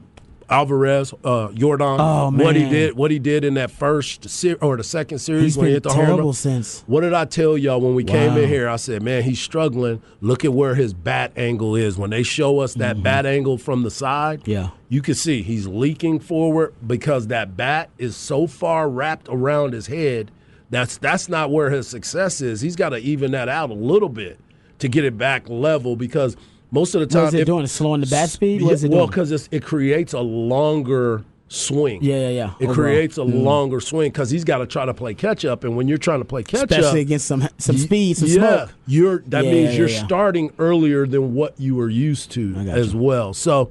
Alvarez, 0.50 1.14
uh, 1.24 1.52
Jordan, 1.54 1.98
Oh, 2.00 2.32
what 2.32 2.56
he 2.56 2.70
did, 2.70 2.96
what 2.96 3.10
he 3.12 3.20
did 3.20 3.44
in 3.44 3.56
that 3.56 3.72
first 3.72 4.30
ser- 4.30 4.58
or 4.62 4.78
the 4.78 4.84
second 4.84 5.18
series 5.20 5.42
He's 5.44 5.58
when 5.58 5.68
he 5.68 5.74
hit 5.74 5.84
the 5.84 5.90
home 5.90 6.06
terrible 6.06 6.24
run. 6.26 6.34
since. 6.34 6.84
What 6.88 7.02
did 7.02 7.14
I 7.14 7.26
tell 7.26 7.58
y'all 7.58 7.82
when 7.82 7.94
we 7.96 8.04
came 8.04 8.38
in 8.38 8.48
here? 8.48 8.70
I 8.70 8.76
said, 8.78 9.02
man, 9.02 9.24
he's 9.24 9.40
struggling. 9.40 10.02
Look 10.22 10.46
at 10.46 10.54
where 10.54 10.76
his 10.76 10.94
bat 10.94 11.32
angle 11.36 11.76
is. 11.76 11.98
When 11.98 12.12
they 12.12 12.24
show 12.24 12.60
us 12.60 12.76
that 12.76 13.02
bat 13.04 13.26
angle 13.26 13.58
from 13.58 13.84
the 13.84 13.92
side, 13.92 14.42
Mm-hmm. 14.42 14.52
Yeah. 14.52 14.70
you 14.88 15.02
can 15.02 15.16
see 15.16 15.42
he's 15.42 15.68
leaking 15.68 16.20
forward 16.20 16.74
because 16.86 17.28
that 17.28 17.58
bat 17.58 17.90
is 17.98 18.16
so 18.16 18.46
far 18.48 18.88
wrapped 18.88 19.28
around 19.30 19.74
his 19.74 19.88
head. 19.88 20.32
That's 20.70 20.98
that's 20.98 21.30
not 21.30 21.52
where 21.52 21.70
his 21.70 21.88
success 21.88 22.42
is. 22.42 22.62
He's 22.62 22.76
got 22.76 22.90
to 22.90 22.98
even 22.98 23.32
that 23.32 23.50
out 23.50 23.70
a 23.70 23.74
little 23.76 24.10
bit 24.10 24.40
to 24.80 24.88
get 24.88 25.06
it 25.06 25.18
back 25.18 25.48
level 25.48 25.96
because 25.96 26.36
most 26.72 26.96
of 26.96 27.02
the 27.02 27.08
time, 27.08 27.24
What 27.24 27.28
is 27.30 27.34
it 27.36 27.40
if- 27.42 27.46
doing? 27.48 27.68
Slowing 27.68 28.02
the 28.02 28.08
bat 28.08 28.30
speed? 28.30 28.62
What 28.62 28.74
is 28.74 28.84
it 28.84 28.92
well, 28.92 29.08
because 29.08 29.32
it 29.52 29.64
creates 29.64 30.14
a 30.14 30.20
longer 30.22 31.24
swing. 31.48 32.04
Yeah, 32.04 32.16
yeah, 32.16 32.30
yeah. 32.30 32.54
It 32.60 32.64
Overall. 32.70 32.76
creates 32.76 33.18
a 33.20 33.22
Mm. 33.22 33.44
longer 33.44 33.80
swing 33.80 34.12
because 34.12 34.32
he's 34.32 34.44
got 34.44 34.58
to 34.58 34.66
try 34.66 34.84
to 34.86 34.94
play 34.96 35.14
catch 35.14 35.46
up, 35.46 35.64
and 35.64 35.78
when 35.78 35.88
you're 35.88 36.00
trying 36.00 36.20
to 36.20 36.26
play 36.26 36.42
catch 36.42 36.64
Especially 36.72 37.02
up, 37.02 37.06
against 37.06 37.28
some 37.28 37.48
some 37.60 37.78
speed, 37.78 38.18
some 38.18 38.28
yeah, 38.30 38.34
smoke. 38.66 38.70
you're 38.88 39.20
that 39.28 39.46
Yeah, 39.46 39.52
means 39.52 39.72
yeah, 39.74 39.78
you're 39.80 39.90
yeah. 39.90 40.04
starting 40.06 40.52
earlier 40.58 41.06
than 41.06 41.36
what 41.36 41.54
you 41.60 41.76
were 41.76 41.90
used 41.90 42.32
to 42.32 42.56
as 42.56 42.94
you. 42.94 43.00
well. 43.00 43.34
So 43.36 43.70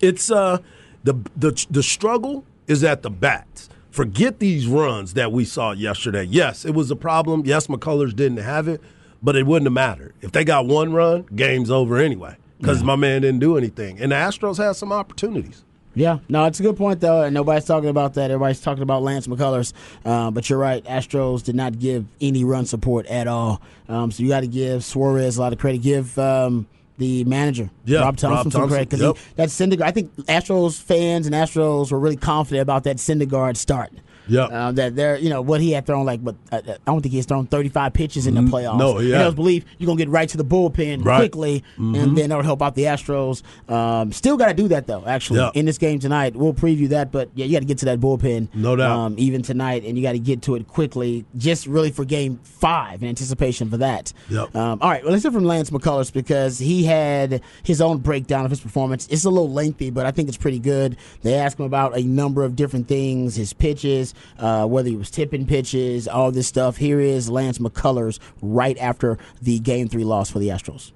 it's 0.00 0.30
uh 0.30 0.58
the 1.02 1.14
the 1.36 1.66
the 1.70 1.82
struggle 1.82 2.44
is 2.68 2.84
at 2.84 3.02
the 3.02 3.10
bats. 3.10 3.68
Forget 3.92 4.38
these 4.38 4.66
runs 4.66 5.12
that 5.14 5.32
we 5.32 5.44
saw 5.44 5.72
yesterday. 5.72 6.24
Yes, 6.24 6.64
it 6.64 6.70
was 6.70 6.90
a 6.90 6.96
problem. 6.96 7.42
Yes, 7.44 7.66
McCullers 7.66 8.16
didn't 8.16 8.38
have 8.38 8.66
it, 8.66 8.80
but 9.22 9.36
it 9.36 9.46
wouldn't 9.46 9.66
have 9.66 9.74
mattered. 9.74 10.14
If 10.22 10.32
they 10.32 10.44
got 10.44 10.66
one 10.66 10.94
run, 10.94 11.26
game's 11.36 11.70
over 11.70 11.98
anyway 11.98 12.36
because 12.58 12.82
my 12.82 12.96
man 12.96 13.20
didn't 13.20 13.40
do 13.40 13.58
anything. 13.58 14.00
And 14.00 14.12
the 14.12 14.16
Astros 14.16 14.56
had 14.56 14.76
some 14.76 14.92
opportunities. 14.92 15.62
Yeah, 15.94 16.20
no, 16.30 16.46
it's 16.46 16.58
a 16.58 16.62
good 16.62 16.78
point 16.78 17.00
though, 17.00 17.20
and 17.20 17.34
nobody's 17.34 17.66
talking 17.66 17.90
about 17.90 18.14
that. 18.14 18.30
Everybody's 18.30 18.62
talking 18.62 18.82
about 18.82 19.02
Lance 19.02 19.26
McCullers, 19.26 19.74
uh, 20.06 20.30
but 20.30 20.48
you're 20.48 20.58
right. 20.58 20.82
Astros 20.84 21.42
did 21.42 21.54
not 21.54 21.78
give 21.78 22.06
any 22.18 22.44
run 22.44 22.64
support 22.64 23.04
at 23.08 23.28
all, 23.28 23.60
um, 23.90 24.10
so 24.10 24.22
you 24.22 24.30
got 24.30 24.40
to 24.40 24.46
give 24.46 24.84
Suarez 24.84 25.36
a 25.36 25.40
lot 25.42 25.52
of 25.52 25.58
credit. 25.58 25.82
Give 25.82 26.18
um, 26.18 26.66
the 27.02 27.24
manager, 27.24 27.68
Yeah, 27.84 28.00
Rob 28.00 28.16
Thomson, 28.16 28.30
Rob 28.30 28.44
Thomson, 28.44 28.68
credit 28.68 28.88
because 28.90 29.00
yep. 29.02 29.16
that 29.36 29.48
Syndergaard. 29.48 29.82
I 29.82 29.90
think 29.90 30.14
Astros 30.26 30.80
fans 30.80 31.26
and 31.26 31.34
Astros 31.34 31.90
were 31.90 31.98
really 31.98 32.16
confident 32.16 32.62
about 32.62 32.84
that 32.84 32.96
Syndergaard 32.96 33.56
start. 33.56 33.92
Yeah. 34.28 34.44
um, 34.68 34.74
that 34.76 34.94
they're 34.96 35.16
you 35.18 35.30
know 35.30 35.42
what 35.42 35.60
he 35.60 35.72
had 35.72 35.86
thrown 35.86 36.06
like, 36.06 36.22
but 36.22 36.36
uh, 36.50 36.60
I 36.66 36.76
don't 36.86 37.02
think 37.02 37.12
he's 37.12 37.26
thrown 37.26 37.46
35 37.46 37.92
pitches 37.92 38.26
in 38.26 38.34
the 38.34 38.40
playoffs. 38.42 38.70
Mm-hmm. 38.70 38.78
no, 38.78 38.98
And 38.98 39.08
yeah. 39.08 39.22
it 39.22 39.26
was 39.26 39.34
believe 39.34 39.64
you're 39.78 39.86
gonna 39.86 39.98
get 39.98 40.08
right 40.08 40.28
to 40.28 40.36
the 40.36 40.44
bullpen 40.44 41.04
Right. 41.04 41.18
quickly, 41.18 41.64
and 41.76 41.94
then 42.16 42.28
that'll 42.28 42.42
help 42.44 42.62
out 42.62 42.74
the 42.74 42.84
Astros. 42.84 43.42
Um, 43.70 44.12
still 44.12 44.36
got 44.36 44.46
to 44.48 44.54
do 44.54 44.68
that 44.68 44.86
though. 44.86 45.04
Actually, 45.06 45.40
Yeah. 45.40 45.50
in 45.54 45.64
this 45.66 45.78
game 45.78 45.98
tonight, 45.98 46.36
we'll 46.36 46.54
preview 46.54 46.88
that. 46.90 47.10
But 47.12 47.30
yeah, 47.34 47.46
you 47.46 47.52
got 47.52 47.60
to 47.60 47.64
get 47.66 47.78
to 47.78 47.84
that 47.86 48.00
bullpen, 48.00 48.48
No 48.54 48.76
doubt. 48.76 48.90
Um, 48.90 49.14
even 49.18 49.42
tonight, 49.42 49.84
and 49.84 49.96
you 49.96 50.02
got 50.02 50.12
to 50.12 50.18
get 50.18 50.42
to 50.42 50.54
it 50.54 50.66
quickly, 50.68 51.24
just 51.36 51.66
really 51.66 51.90
for 51.90 52.04
Game 52.04 52.38
Five 52.42 53.02
in 53.02 53.08
anticipation 53.08 53.68
for 53.70 53.78
that. 53.78 54.12
Yep. 54.30 54.54
Um, 54.54 54.78
all 54.80 54.90
right, 54.90 55.02
well, 55.02 55.12
let's 55.12 55.22
hear 55.24 55.32
from 55.32 55.44
Lance 55.44 55.70
McCullers 55.70 56.12
because 56.12 56.58
he 56.58 56.84
had 56.84 57.40
his 57.62 57.80
own 57.80 57.98
breakdown 57.98 58.44
of 58.44 58.50
his 58.50 58.60
performance. 58.60 59.06
It's 59.10 59.24
a 59.24 59.30
little 59.30 59.50
lengthy, 59.50 59.90
but 59.90 60.06
I 60.06 60.10
think 60.10 60.28
it's 60.28 60.36
pretty 60.38 60.58
good. 60.58 60.96
They 61.22 61.34
asked 61.34 61.58
him 61.58 61.64
about 61.66 61.96
a 61.98 62.02
number 62.02 62.44
of 62.44 62.54
different 62.56 62.88
things, 62.88 63.36
his 63.36 63.52
pitches, 63.52 64.11
uh, 64.38 64.66
whether 64.66 64.88
he 64.88 64.96
was 64.96 65.10
tipping 65.10 65.46
pitches, 65.46 66.08
all 66.08 66.30
this 66.30 66.46
stuff. 66.46 66.76
Here 66.76 67.00
is 67.00 67.30
Lance 67.30 67.58
McCullers 67.58 68.18
right 68.40 68.78
after 68.78 69.18
the 69.40 69.58
Game 69.58 69.88
Three 69.88 70.04
loss 70.04 70.30
for 70.30 70.38
the 70.38 70.48
Astros. 70.48 70.92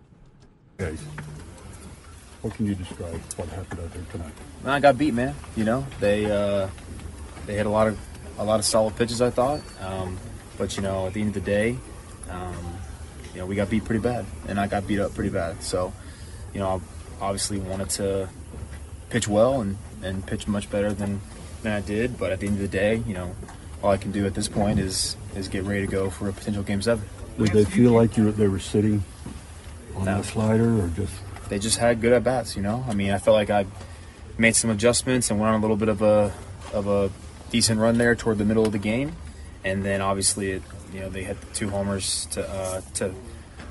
Guys, 0.78 1.00
what 2.42 2.54
can 2.54 2.66
you 2.66 2.74
describe 2.74 3.20
what 3.36 3.48
happened 3.48 3.80
out 3.80 3.92
there 3.92 4.02
tonight? 4.12 4.32
Man, 4.62 4.72
I 4.72 4.80
got 4.80 4.98
beat, 4.98 5.14
man. 5.14 5.34
You 5.56 5.64
know, 5.64 5.86
they 6.00 6.26
uh, 6.26 6.68
they 7.46 7.54
had 7.54 7.66
a 7.66 7.70
lot 7.70 7.88
of 7.88 7.98
a 8.38 8.44
lot 8.44 8.58
of 8.58 8.64
solid 8.64 8.96
pitches, 8.96 9.22
I 9.22 9.30
thought. 9.30 9.60
Um, 9.80 10.18
but 10.58 10.76
you 10.76 10.82
know, 10.82 11.06
at 11.06 11.12
the 11.12 11.20
end 11.20 11.36
of 11.36 11.44
the 11.44 11.50
day, 11.50 11.76
um, 12.30 12.78
you 13.34 13.40
know, 13.40 13.46
we 13.46 13.54
got 13.54 13.70
beat 13.70 13.84
pretty 13.84 14.00
bad, 14.00 14.24
and 14.48 14.58
I 14.58 14.66
got 14.66 14.86
beat 14.86 14.98
up 14.98 15.14
pretty 15.14 15.30
bad. 15.30 15.62
So, 15.62 15.92
you 16.52 16.60
know, 16.60 16.80
I 17.20 17.24
obviously 17.24 17.58
wanted 17.58 17.90
to 17.90 18.28
pitch 19.10 19.28
well 19.28 19.60
and, 19.60 19.76
and 20.02 20.26
pitch 20.26 20.48
much 20.48 20.70
better 20.70 20.92
than 20.92 21.20
than 21.62 21.72
I 21.72 21.80
did. 21.80 22.18
But 22.18 22.32
at 22.32 22.40
the 22.40 22.46
end 22.46 22.56
of 22.56 22.62
the 22.62 22.68
day, 22.68 23.02
you 23.06 23.14
know, 23.14 23.34
all 23.82 23.90
I 23.90 23.96
can 23.96 24.12
do 24.12 24.26
at 24.26 24.34
this 24.34 24.48
point 24.48 24.78
is 24.78 25.16
is 25.34 25.48
get 25.48 25.64
ready 25.64 25.82
to 25.82 25.90
go 25.90 26.10
for 26.10 26.28
a 26.28 26.32
potential 26.32 26.62
game 26.62 26.82
seven. 26.82 27.04
Did 27.38 27.48
they 27.48 27.64
feel 27.64 27.92
like 27.92 28.16
you 28.16 28.32
they 28.32 28.48
were 28.48 28.58
sitting 28.58 29.04
on 29.94 30.04
No. 30.06 30.18
the 30.18 30.24
slider 30.24 30.80
or 30.82 30.88
just 30.88 31.12
they 31.48 31.58
just 31.58 31.78
had 31.78 32.00
good 32.00 32.12
at 32.12 32.24
bats. 32.24 32.56
You 32.56 32.62
know, 32.62 32.84
I 32.88 32.94
mean, 32.94 33.10
I 33.10 33.18
felt 33.18 33.34
like 33.34 33.50
I 33.50 33.66
made 34.38 34.56
some 34.56 34.70
adjustments 34.70 35.30
and 35.30 35.38
went 35.40 35.52
on 35.52 35.58
a 35.58 35.62
little 35.62 35.76
bit 35.76 35.88
of 35.88 36.02
a 36.02 36.32
of 36.72 36.86
a 36.86 37.10
decent 37.50 37.78
run 37.80 37.98
there 37.98 38.14
toward 38.14 38.38
the 38.38 38.44
middle 38.44 38.64
of 38.66 38.72
the 38.72 38.78
game, 38.78 39.12
and 39.64 39.84
then 39.84 40.00
obviously, 40.00 40.50
it, 40.52 40.62
you 40.92 41.00
know, 41.00 41.08
they 41.08 41.22
had 41.22 41.36
two 41.54 41.70
homers 41.70 42.26
to 42.32 42.48
uh, 42.48 42.80
to 42.94 43.14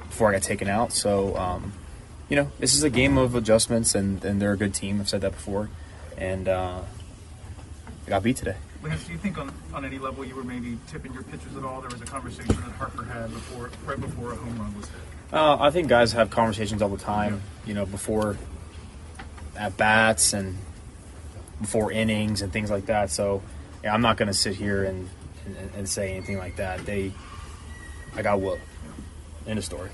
before 0.07 0.29
I 0.29 0.33
got 0.33 0.43
taken 0.43 0.69
out. 0.69 0.93
So, 0.93 1.35
um, 1.35 1.73
you 2.29 2.35
know, 2.37 2.49
this 2.59 2.73
is 2.73 2.83
a 2.83 2.89
game 2.89 3.17
of 3.17 3.35
adjustments, 3.35 3.93
and 3.95 4.23
and 4.23 4.41
they're 4.41 4.53
a 4.53 4.57
good 4.57 4.73
team. 4.73 5.01
I've 5.01 5.09
said 5.09 5.21
that 5.21 5.31
before, 5.33 5.69
and 6.17 6.47
uh, 6.47 6.81
I 8.05 8.09
got 8.09 8.23
beat 8.23 8.37
today. 8.37 8.55
Lance, 8.83 9.03
do 9.05 9.13
you 9.13 9.17
think 9.17 9.37
on, 9.37 9.51
on 9.73 9.83
any 9.83 9.97
level 9.97 10.23
you 10.23 10.35
were 10.35 10.43
maybe 10.43 10.77
tipping 10.87 11.11
your 11.13 11.23
pitches 11.23 11.57
at 11.57 11.63
all? 11.63 11.81
There 11.81 11.89
was 11.89 12.01
a 12.01 12.05
conversation 12.05 12.55
that 12.55 12.71
Harper 12.73 13.03
had 13.03 13.31
before, 13.31 13.71
right 13.85 13.99
before 13.99 14.33
a 14.33 14.35
home 14.35 14.59
run 14.59 14.75
was 14.77 14.87
hit. 14.87 14.99
Uh, 15.33 15.57
I 15.59 15.71
think 15.71 15.87
guys 15.87 16.11
have 16.11 16.29
conversations 16.29 16.83
all 16.83 16.89
the 16.89 16.97
time, 16.97 17.41
you 17.65 17.73
know, 17.73 17.85
before 17.85 18.37
at 19.57 19.75
bats 19.75 20.33
and 20.33 20.57
before 21.59 21.91
innings 21.91 22.43
and 22.43 22.53
things 22.53 22.69
like 22.69 22.85
that. 22.85 23.09
So, 23.09 23.41
yeah, 23.83 23.93
I'm 23.93 24.01
not 24.01 24.17
going 24.17 24.27
to 24.27 24.33
sit 24.33 24.55
here 24.55 24.83
and, 24.83 25.09
and, 25.45 25.71
and 25.75 25.89
say 25.89 26.11
anything 26.11 26.37
like 26.37 26.57
that. 26.57 26.85
They, 26.85 27.11
I 28.15 28.21
got 28.21 28.39
whooped. 28.39 28.61
End 29.47 29.57
of 29.57 29.65
story. 29.65 29.89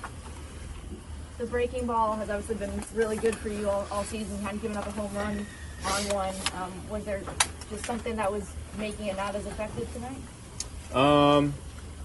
The 1.37 1.45
breaking 1.45 1.87
ball 1.87 2.15
has 2.17 2.29
obviously 2.29 2.55
been 2.55 2.83
really 2.93 3.17
good 3.17 3.35
for 3.35 3.49
you 3.49 3.69
all, 3.69 3.87
all 3.89 4.03
season. 4.03 4.35
You 4.37 4.43
hadn't 4.43 4.61
given 4.61 4.77
up 4.77 4.85
a 4.85 4.91
home 4.91 5.13
run 5.15 5.45
on 5.85 6.03
one. 6.15 6.35
Um, 6.55 6.71
was 6.89 7.03
there 7.05 7.21
just 7.69 7.85
something 7.85 8.15
that 8.15 8.31
was 8.31 8.51
making 8.77 9.07
it 9.07 9.17
not 9.17 9.35
as 9.35 9.45
effective 9.45 9.91
tonight? 9.93 10.95
Um, 10.95 11.53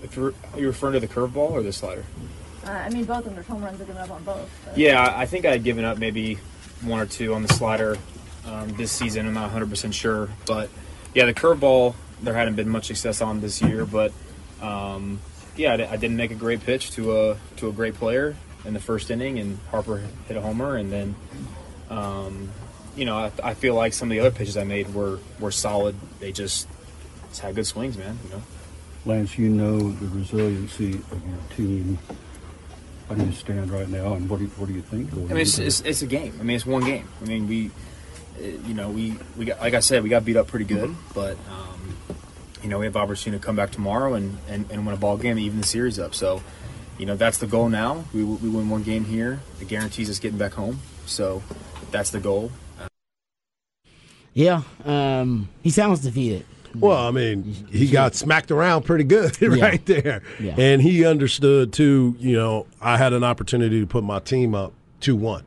if 0.02 0.16
you're, 0.16 0.34
are 0.52 0.60
you 0.60 0.66
referring 0.68 0.94
to 0.94 1.00
the 1.00 1.08
curveball 1.08 1.50
or 1.50 1.62
the 1.62 1.72
slider? 1.72 2.04
Uh, 2.64 2.70
I 2.70 2.90
mean, 2.90 3.04
both 3.04 3.18
of 3.18 3.24
them. 3.26 3.34
There's 3.34 3.46
home 3.46 3.62
runs 3.62 3.80
are 3.80 3.84
given 3.84 4.00
up 4.02 4.10
on 4.10 4.22
both. 4.24 4.50
but- 4.64 4.76
Yeah, 4.78 5.12
I 5.16 5.26
think 5.26 5.44
I 5.44 5.50
had 5.52 5.64
given 5.64 5.84
up 5.84 5.98
maybe 5.98 6.38
one 6.82 7.00
or 7.00 7.06
two 7.06 7.34
on 7.34 7.42
the 7.42 7.48
slider 7.48 7.96
um, 8.46 8.68
this 8.76 8.90
season. 8.92 9.26
I'm 9.26 9.34
not 9.34 9.50
100% 9.50 9.92
sure. 9.92 10.28
But 10.46 10.68
yeah, 11.14 11.24
the 11.26 11.34
curveball, 11.34 11.94
there 12.22 12.34
hadn't 12.34 12.54
been 12.56 12.68
much 12.68 12.86
success 12.86 13.20
on 13.20 13.40
this 13.40 13.60
year. 13.62 13.84
But 13.86 14.12
um, 14.60 15.20
yeah, 15.56 15.72
I, 15.74 15.92
I 15.92 15.96
didn't 15.96 16.16
make 16.16 16.30
a 16.30 16.34
great 16.36 16.64
pitch 16.64 16.90
to 16.92 17.16
a, 17.30 17.36
to 17.56 17.68
a 17.68 17.72
great 17.72 17.94
player 17.94 18.36
in 18.64 18.74
the 18.74 18.80
first 18.80 19.10
inning, 19.10 19.38
and 19.38 19.58
Harper 19.70 20.02
hit 20.26 20.36
a 20.36 20.40
homer. 20.40 20.76
And 20.76 20.90
then, 20.92 21.14
um, 21.88 22.50
you 22.96 23.04
know, 23.04 23.16
I, 23.16 23.32
I 23.42 23.54
feel 23.54 23.74
like 23.74 23.92
some 23.92 24.08
of 24.08 24.10
the 24.10 24.20
other 24.20 24.30
pitches 24.30 24.56
I 24.56 24.64
made 24.64 24.92
were, 24.94 25.18
were 25.38 25.52
solid. 25.52 25.94
They 26.18 26.32
just, 26.32 26.66
just 27.28 27.40
had 27.40 27.54
good 27.54 27.66
swings, 27.66 27.96
man. 27.96 28.18
You 28.24 28.30
know. 28.30 28.42
Lance, 29.04 29.38
you 29.38 29.48
know 29.48 29.78
the 29.78 30.08
resiliency 30.08 30.94
of 30.94 31.22
your 31.28 31.38
team. 31.56 31.98
How 33.08 33.14
do 33.14 33.24
you 33.24 33.30
stand 33.32 33.70
right 33.70 33.88
now, 33.88 34.14
and 34.14 34.28
what 34.28 34.38
do 34.38 34.46
you, 34.46 34.50
what 34.56 34.66
do 34.66 34.74
you 34.74 34.82
think? 34.82 35.12
I 35.12 35.16
mean, 35.16 35.36
it's, 35.36 35.58
it's, 35.58 35.80
it's 35.82 36.02
a 36.02 36.06
game. 36.06 36.34
I 36.40 36.42
mean, 36.42 36.56
it's 36.56 36.66
one 36.66 36.84
game. 36.84 37.06
I 37.22 37.26
mean, 37.26 37.46
we, 37.46 37.70
you 38.40 38.74
know, 38.74 38.90
we, 38.90 39.16
we 39.36 39.44
got, 39.44 39.60
like 39.60 39.74
I 39.74 39.80
said, 39.80 40.02
we 40.02 40.08
got 40.08 40.24
beat 40.24 40.36
up 40.36 40.48
pretty 40.48 40.64
good, 40.64 40.92
but, 41.14 41.36
um, 41.48 41.96
you 42.64 42.68
know, 42.68 42.80
we 42.80 42.86
have 42.86 42.96
opportunity 42.96 43.40
to 43.40 43.46
come 43.46 43.54
back 43.54 43.70
tomorrow 43.70 44.14
and, 44.14 44.38
and, 44.48 44.68
and 44.72 44.84
win 44.84 44.92
a 44.92 44.98
ball 44.98 45.16
game 45.18 45.32
and 45.32 45.40
even 45.40 45.60
the 45.60 45.66
series 45.66 46.00
up. 46.00 46.16
So, 46.16 46.42
you 46.98 47.06
know, 47.06 47.14
that's 47.14 47.38
the 47.38 47.46
goal 47.46 47.68
now. 47.68 48.06
We, 48.12 48.24
we 48.24 48.48
win 48.48 48.68
one 48.68 48.82
game 48.82 49.04
here. 49.04 49.40
It 49.60 49.68
guarantees 49.68 50.10
us 50.10 50.18
getting 50.18 50.38
back 50.38 50.54
home. 50.54 50.80
So 51.06 51.44
that's 51.92 52.10
the 52.10 52.18
goal. 52.18 52.50
Yeah, 54.36 54.64
um, 54.84 55.48
he 55.62 55.70
sounds 55.70 56.00
defeated. 56.00 56.44
Well, 56.78 57.08
I 57.08 57.10
mean, 57.10 57.42
he 57.70 57.88
got 57.88 58.14
smacked 58.14 58.50
around 58.50 58.82
pretty 58.82 59.04
good 59.04 59.40
right 59.60 59.84
there. 59.86 60.20
Yeah. 60.38 60.54
And 60.58 60.82
he 60.82 61.06
understood 61.06 61.72
too, 61.72 62.14
you 62.18 62.36
know, 62.36 62.66
I 62.78 62.98
had 62.98 63.14
an 63.14 63.24
opportunity 63.24 63.80
to 63.80 63.86
put 63.86 64.04
my 64.04 64.18
team 64.18 64.54
up 64.54 64.74
2 65.00 65.16
1. 65.16 65.42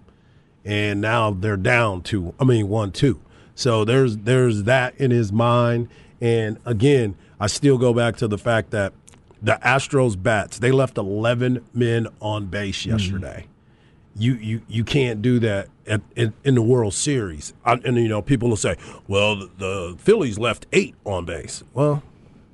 And 0.66 1.02
now 1.02 1.30
they're 1.30 1.56
down 1.56 2.02
to, 2.06 2.34
I 2.40 2.46
mean, 2.46 2.68
1 2.68 2.92
2. 2.92 3.20
So 3.54 3.86
there's 3.86 4.18
there's 4.18 4.64
that 4.64 4.96
in 5.00 5.12
his 5.12 5.32
mind. 5.32 5.88
And 6.20 6.58
again, 6.66 7.14
I 7.40 7.46
still 7.46 7.78
go 7.78 7.94
back 7.94 8.18
to 8.18 8.28
the 8.28 8.40
fact 8.40 8.72
that 8.72 8.94
the 9.40 9.60
Astros 9.64 10.20
bats, 10.22 10.58
they 10.58 10.72
left 10.72 10.98
11 10.98 11.64
men 11.76 12.08
on 12.22 12.48
base 12.48 12.88
yesterday 12.88 13.46
you 14.20 14.34
you 14.36 14.62
you 14.68 14.84
can't 14.84 15.22
do 15.22 15.40
that 15.40 15.68
at, 15.88 16.02
in, 16.16 16.34
in 16.44 16.56
the 16.56 16.62
World 16.62 16.94
Series. 16.94 17.54
I, 17.66 17.74
and 17.86 17.98
you 17.98 18.08
know, 18.08 18.22
people 18.22 18.50
will 18.50 18.56
say, 18.58 18.76
"Well, 19.08 19.36
the, 19.38 19.50
the 19.58 19.96
Phillies 19.98 20.38
left 20.38 20.68
eight 20.74 20.96
on 21.06 21.26
base." 21.26 21.64
Well, 21.74 22.04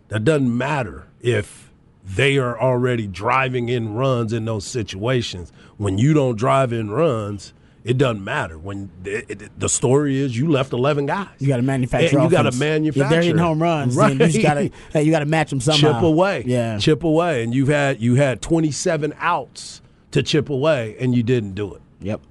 that 0.09 0.23
doesn't 0.23 0.55
matter 0.55 1.07
if 1.21 1.71
they 2.03 2.37
are 2.37 2.59
already 2.59 3.07
driving 3.07 3.67
in 3.69 3.95
runs 3.95 4.31
in 4.31 4.45
those 4.45 4.65
situations. 4.65 5.51
When 5.77 5.97
you 5.97 6.13
don't 6.13 6.35
drive 6.37 6.71
in 6.71 6.91
runs, 6.91 7.51
it 7.83 7.97
doesn't 7.97 8.23
matter. 8.23 8.57
When 8.59 8.91
it, 9.03 9.41
it- 9.41 9.59
the 9.59 9.67
story 9.69 10.17
is 10.19 10.37
you 10.37 10.49
left 10.49 10.71
eleven 10.71 11.07
guys, 11.07 11.27
You 11.39 11.47
got 11.47 11.57
to 11.57 11.63
manufacture. 11.63 12.19
And 12.19 12.25
you 12.25 12.37
got 12.37 12.43
to 12.49 12.57
manufacture. 12.57 13.03
If 13.05 13.09
they're 13.09 13.21
hitting 13.23 13.37
home 13.39 13.61
runs, 13.61 13.95
then 13.95 14.19
you 14.31 14.41
got 14.43 14.53
to 14.53 14.59
Right. 14.61 14.73
hey, 14.93 15.03
you 15.03 15.11
got 15.11 15.19
to 15.19 15.25
match 15.25 15.49
them 15.49 15.59
somehow. 15.61 15.93
chip 15.93 16.03
away. 16.03 16.43
Yeah. 16.45 16.77
chip 16.77 17.03
away, 17.03 17.43
and 17.43 17.53
you've 17.55 17.69
had 17.69 17.99
you 17.99 18.15
had 18.15 18.41
twenty 18.41 18.69
seven 18.71 19.13
outs 19.19 19.81
to 20.15 20.23
chip 20.23 20.49
away, 20.49 20.95
and 20.99 21.13
you 21.13 21.21
didn't 21.23 21.53
do 21.53 21.73
it. 21.75 21.81
Yep. 22.01 22.21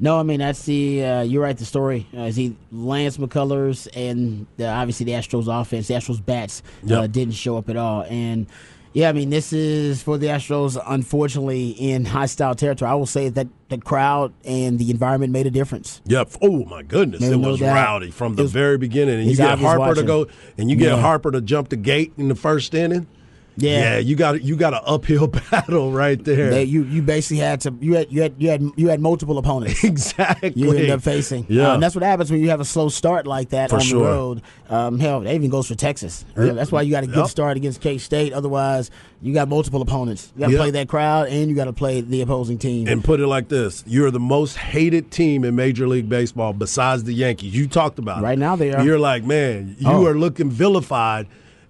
No, 0.00 0.18
I 0.18 0.22
mean 0.22 0.40
that's 0.40 0.64
the 0.64 1.04
uh, 1.04 1.22
you're 1.22 1.42
right. 1.42 1.56
The 1.56 1.64
story 1.64 2.06
uh, 2.16 2.22
is 2.22 2.36
he 2.36 2.56
Lance 2.72 3.18
McCullers 3.18 3.88
and 3.94 4.46
the, 4.56 4.68
obviously 4.68 5.04
the 5.06 5.12
Astros 5.12 5.46
offense, 5.48 5.86
the 5.88 5.94
Astros 5.94 6.24
bats 6.24 6.62
uh, 6.90 7.06
didn't 7.06 7.34
show 7.34 7.56
up 7.56 7.68
at 7.68 7.76
all. 7.76 8.02
And 8.08 8.46
yeah, 8.94 9.08
I 9.08 9.12
mean 9.12 9.30
this 9.30 9.52
is 9.52 10.02
for 10.02 10.18
the 10.18 10.26
Astros. 10.26 10.76
Unfortunately, 10.88 11.70
in 11.70 12.04
hostile 12.04 12.54
territory, 12.56 12.90
I 12.90 12.94
will 12.94 13.06
say 13.06 13.28
that 13.28 13.46
the 13.68 13.78
crowd 13.78 14.32
and 14.44 14.78
the 14.78 14.90
environment 14.90 15.32
made 15.32 15.46
a 15.46 15.50
difference. 15.52 16.02
Yep. 16.06 16.30
Oh 16.42 16.64
my 16.64 16.82
goodness, 16.82 17.20
There's 17.20 17.32
it 17.34 17.36
was 17.38 17.60
doubt. 17.60 17.74
rowdy 17.74 18.10
from 18.10 18.34
the 18.34 18.42
was- 18.42 18.52
very 18.52 18.78
beginning. 18.78 19.20
And 19.20 19.30
you 19.30 19.36
get 19.36 19.58
Harper 19.60 19.94
to 19.94 20.02
go, 20.02 20.26
and 20.58 20.68
you 20.68 20.74
get 20.76 20.96
Yeah. 20.96 21.00
Harper 21.00 21.30
to 21.30 21.40
jump 21.40 21.68
the 21.68 21.76
gate 21.76 22.12
in 22.18 22.26
the 22.28 22.34
first 22.34 22.74
inning. 22.74 23.06
Yeah. 23.56 23.98
you 23.98 24.16
got 24.16 24.42
you 24.42 24.56
got 24.56 24.72
an 24.74 24.80
uphill 24.86 25.26
battle 25.50 25.92
right 25.92 26.22
there. 26.24 26.50
They, 26.50 26.64
you 26.64 26.84
you 26.84 27.02
basically 27.02 27.38
had 27.38 27.60
to 27.62 27.74
you 27.80 27.94
had 27.96 28.10
you 28.12 28.22
had 28.22 28.34
you 28.38 28.48
had 28.48 28.62
you 28.76 28.88
had 28.88 29.00
multiple 29.00 29.38
opponents. 29.38 29.84
exactly. 29.92 30.52
You 30.56 30.72
end 30.72 30.90
up 30.90 31.02
facing, 31.02 31.46
Yeah. 31.48 31.70
Uh, 31.70 31.74
and 31.74 31.82
that's 31.82 31.94
what 31.94 32.02
happens 32.04 32.30
when 32.30 32.40
you 32.40 32.50
have 32.50 32.60
a 32.60 32.64
slow 32.64 32.88
start 32.88 33.26
like 33.26 33.50
that 33.50 33.70
For 33.70 33.76
on 33.76 33.82
sure. 33.82 33.98
the 34.04 34.04
road. 34.10 34.42
Um, 34.70 34.98
hell, 34.98 35.20
that 35.20 35.34
even 35.34 35.50
goes 35.50 35.68
for 35.68 35.74
Texas. 35.74 36.24
That's 36.34 36.72
why 36.72 36.82
you 36.82 36.90
got 36.90 37.04
a 37.04 37.06
good 37.06 37.16
Yep. 37.16 37.26
start 37.28 37.56
against 37.56 37.80
K 37.82 37.98
State. 37.98 38.32
Otherwise, 38.32 38.90
you 39.20 39.34
got 39.34 39.48
multiple 39.48 39.82
opponents. 39.82 40.32
You 40.34 40.40
got 40.40 40.46
to 40.46 40.52
Yep. 40.52 40.60
play 40.60 40.70
that 40.72 40.88
crowd, 40.88 41.28
and 41.28 41.48
you 41.50 41.54
got 41.54 41.66
to 41.66 41.72
play 41.72 42.00
the 42.00 42.22
opposing 42.22 42.58
team. 42.58 42.88
And 42.88 43.04
put 43.04 43.20
it 43.20 43.26
like 43.26 43.48
this: 43.48 43.84
You're 43.86 44.10
the 44.10 44.18
most 44.20 44.56
hated 44.56 45.10
team 45.10 45.44
in 45.44 45.54
Major 45.54 45.86
League 45.86 46.08
Baseball 46.08 46.52
besides 46.54 47.04
the 47.04 47.12
Yankees. 47.12 47.54
You 47.54 47.68
talked 47.68 47.98
about 47.98 48.20
it. 48.20 48.22
Right 48.22 48.38
now 48.38 48.56
they 48.56 48.72
are. 48.72 48.82
You're 48.82 48.98
like, 48.98 49.24
man, 49.24 49.76
you 49.78 49.88
Oh. 49.90 50.06
are 50.06 50.14
looking 50.14 50.50
vilified, 50.50 51.26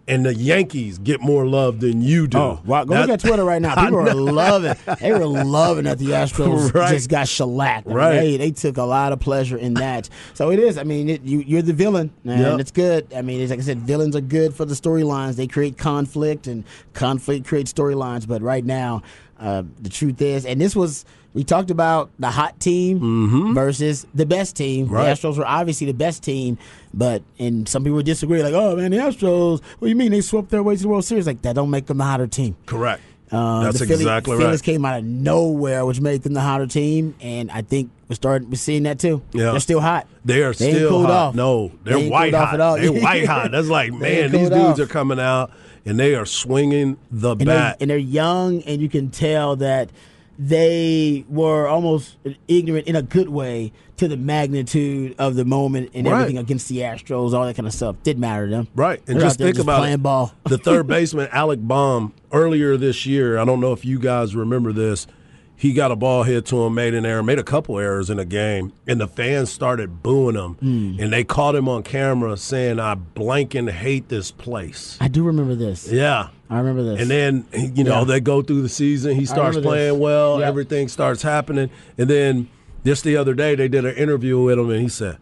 and 0.09 0.27
the 0.27 0.35
Yankees 0.35 0.99
get 0.99 1.21
more 1.21 1.47
love 1.47 1.81
than 1.81 2.03
you 2.03 2.27
do. 2.27 2.37
Oh, 2.39 2.61
wow. 2.65 2.85
Go 2.85 2.95
look 3.01 3.11
at 3.11 3.21
Twitter 3.21 3.45
right 3.45 3.63
now. 3.63 3.75
People 3.85 4.01
are 4.09 4.15
loving. 4.15 4.75
They 5.01 5.13
were 5.13 5.25
loving 5.27 5.85
that 5.85 5.99
the 5.99 6.07
Astros 6.11 6.75
Right. 6.75 6.91
just 6.91 7.09
got 7.09 7.29
shellacked. 7.29 7.87
I 7.87 7.91
mean, 7.91 7.97
Right. 7.97 8.21
They, 8.21 8.37
they 8.37 8.51
took 8.51 8.77
a 8.79 8.83
lot 8.83 9.13
of 9.13 9.21
pleasure 9.21 9.57
in 9.57 9.75
that. 9.75 10.09
So 10.35 10.51
it 10.51 10.59
is. 10.59 10.77
I 10.77 10.83
mean, 10.83 11.09
it, 11.09 11.23
you, 11.23 11.39
you're 11.41 11.63
the 11.63 11.73
villain, 11.73 12.11
and 12.25 12.41
Yep. 12.41 12.61
it's 12.61 12.71
good. 12.73 13.13
I 13.15 13.23
mean, 13.23 13.41
it's, 13.41 13.51
like 13.51 13.61
I 13.61 13.63
said, 13.63 13.79
villains 13.79 14.17
are 14.17 14.21
good 14.21 14.55
for 14.55 14.65
the 14.65 14.75
storylines. 14.75 15.37
They 15.37 15.47
create 15.47 15.79
conflict, 15.79 16.47
and 16.49 16.65
conflict 16.95 17.47
creates 17.47 17.73
storylines. 17.73 18.27
But 18.27 18.43
right 18.43 18.65
now, 18.65 19.03
uh, 19.39 19.63
the 19.81 19.89
truth 19.89 20.21
is, 20.21 20.45
and 20.47 20.61
this 20.61 20.75
was. 20.77 21.05
We 21.35 21.45
talked 21.45 21.71
about 21.71 22.11
the 22.19 22.31
hot 22.31 22.61
team 22.61 23.55
versus 23.55 24.07
the 24.15 24.27
best 24.27 24.55
team. 24.57 24.87
Mm-hmm. 24.87 24.95
Right. 24.95 25.05
The 25.19 25.29
Astros 25.29 25.39
were 25.39 25.47
obviously 25.47 25.87
the 25.87 25.95
best 25.95 26.23
team, 26.23 26.59
but 26.93 27.23
and 27.39 27.69
some 27.69 27.85
people 27.85 27.97
would 27.97 28.07
disagree. 28.07 28.43
Like, 28.43 28.55
oh 28.55 28.77
man, 28.77 28.91
the 28.91 28.99
Astros. 28.99 29.63
What 29.79 29.87
do 29.87 29.89
you 29.89 29.97
mean 29.97 30.13
they 30.13 30.21
swept 30.21 30.51
their 30.51 30.63
way 30.63 30.77
to 30.77 30.83
the 30.83 30.89
World 30.89 31.05
Series? 31.05 31.27
Like 31.27 31.43
that 31.43 31.55
don't 31.55 31.71
make 31.71 31.87
them 31.87 31.99
the 31.99 32.05
hotter 32.05 32.27
team. 32.27 32.57
Correct. 32.67 33.03
Uh, 33.31 33.63
That's 33.65 33.79
the 33.79 33.87
Philly, 33.87 34.03
exactly 34.03 34.37
Phillies 34.37 34.61
right. 34.61 34.63
came 34.63 34.85
out 34.85 34.99
of 34.99 35.07
nowhere, 35.07 35.87
which 35.87 36.03
made 36.03 36.23
them 36.23 36.35
the 36.35 36.43
hotter 36.43 36.67
team, 36.67 37.15
and 37.23 37.51
I 37.51 37.63
think 37.63 37.91
we're 38.07 38.15
starting 38.17 38.51
we're 38.51 38.57
seeing 38.57 38.83
that 38.83 38.99
too. 38.99 39.23
Yeah. 39.33 39.53
They're 39.53 39.61
still 39.61 39.81
hot. 39.81 40.07
They 40.23 40.43
are 40.43 40.53
They 40.53 40.73
still 40.75 40.91
cooled 40.91 41.07
hot. 41.07 41.15
off. 41.29 41.35
No, 41.35 41.73
they're 41.83 41.97
They 41.99 42.11
white 42.11 42.35
hot. 42.35 42.59
They're 42.79 42.93
white 42.93 43.25
hot. 43.27 43.51
That's 43.51 43.69
like, 43.69 43.91
man, 43.95 44.33
these 44.33 44.51
dudes 44.51 44.53
off. 44.55 44.81
are 44.81 44.87
coming 44.87 45.19
out 45.19 45.51
and 45.87 45.99
they 45.99 46.15
are 46.15 46.27
swinging 46.27 46.99
the 47.11 47.31
and 47.31 47.41
they're, 47.41 47.47
bat. 47.47 47.79
and 47.81 47.89
they're 47.89 47.97
young, 47.97 48.61
and 48.65 48.83
you 48.83 48.91
can 48.91 49.09
tell 49.11 49.57
that 49.57 49.89
they 50.39 51.25
were 51.29 51.69
almost 51.69 52.17
ignorant 52.49 52.87
in 52.87 52.97
a 52.97 53.03
good 53.03 53.29
way 53.29 53.73
to 53.97 54.09
the 54.09 54.17
magnitude 54.17 55.15
of 55.19 55.35
the 55.37 55.45
moment 55.45 55.91
and 55.95 56.07
Right. 56.07 56.15
everything 56.23 56.39
against 56.39 56.69
the 56.69 56.79
Astros, 56.79 57.33
all 57.33 57.45
that 57.47 57.55
kind 57.55 57.67
of 57.67 57.73
stuff. 57.75 57.97
Didn't 58.03 58.21
matter 58.21 58.47
to 58.47 58.51
them. 58.51 58.69
Right, 58.75 59.01
and 59.07 59.17
They're 59.17 59.27
just 59.27 59.39
think 59.39 59.55
just 59.57 59.65
about 59.65 59.79
playing 59.81 59.95
it. 59.95 60.03
ball. 60.03 60.33
the 60.45 60.59
third 60.59 60.87
baseman 60.89 61.29
Alec 61.33 61.61
Bohm 61.61 62.13
earlier 62.33 62.77
this 62.77 63.07
year. 63.07 63.39
I 63.39 63.45
don't 63.45 63.61
know 63.61 63.73
if 63.73 63.85
you 63.85 63.99
guys 63.99 64.35
remember 64.35 64.73
this. 64.73 65.07
He 65.63 65.73
got 65.73 65.93
a 65.93 65.97
ball 65.97 66.25
hit 66.25 66.45
to 66.47 66.65
him, 66.65 66.75
made 66.75 66.93
an 66.93 67.07
error, 67.07 67.23
made 67.23 67.39
a 67.39 67.45
couple 67.45 67.79
errors 67.79 68.11
in 68.11 68.19
a 68.19 68.25
game, 68.25 68.73
and 68.89 69.01
the 69.01 69.07
fans 69.07 69.49
started 69.49 70.03
booing 70.03 70.35
him. 70.35 70.55
Hmm. 70.55 70.97
And 71.01 71.13
they 71.13 71.23
caught 71.23 71.55
him 71.55 71.69
on 71.69 71.85
camera 71.85 72.37
saying, 72.37 72.81
"I 72.81 72.97
blanking 72.97 73.71
hate 73.71 74.09
this 74.09 74.33
place." 74.33 74.99
I 75.01 75.07
do 75.07 75.23
remember 75.23 75.55
this. 75.55 75.87
Yeah. 75.89 76.31
I 76.51 76.59
remember 76.59 76.83
this. 76.83 77.01
And 77.01 77.09
then 77.09 77.45
you 77.77 77.85
know 77.85 78.01
Yeah. 78.01 78.05
they 78.07 78.19
go 78.19 78.43
through 78.43 78.63
the 78.63 78.69
season. 78.69 79.15
He 79.15 79.25
starts 79.25 79.57
remember 79.57 79.61
this. 79.61 79.67
playing 79.69 80.01
well. 80.01 80.43
Everything 80.43 80.89
starts 80.89 81.23
happening. 81.23 81.71
And 81.97 82.11
then 82.11 82.49
just 82.85 83.05
the 83.05 83.17
other 83.17 83.33
day 83.33 83.55
they 83.55 83.69
did 83.69 83.85
an 83.85 83.95
interview 83.95 84.41
with 84.43 84.59
him, 84.59 84.69
and 84.69 84.83
he 84.83 84.89
said, 84.89 85.19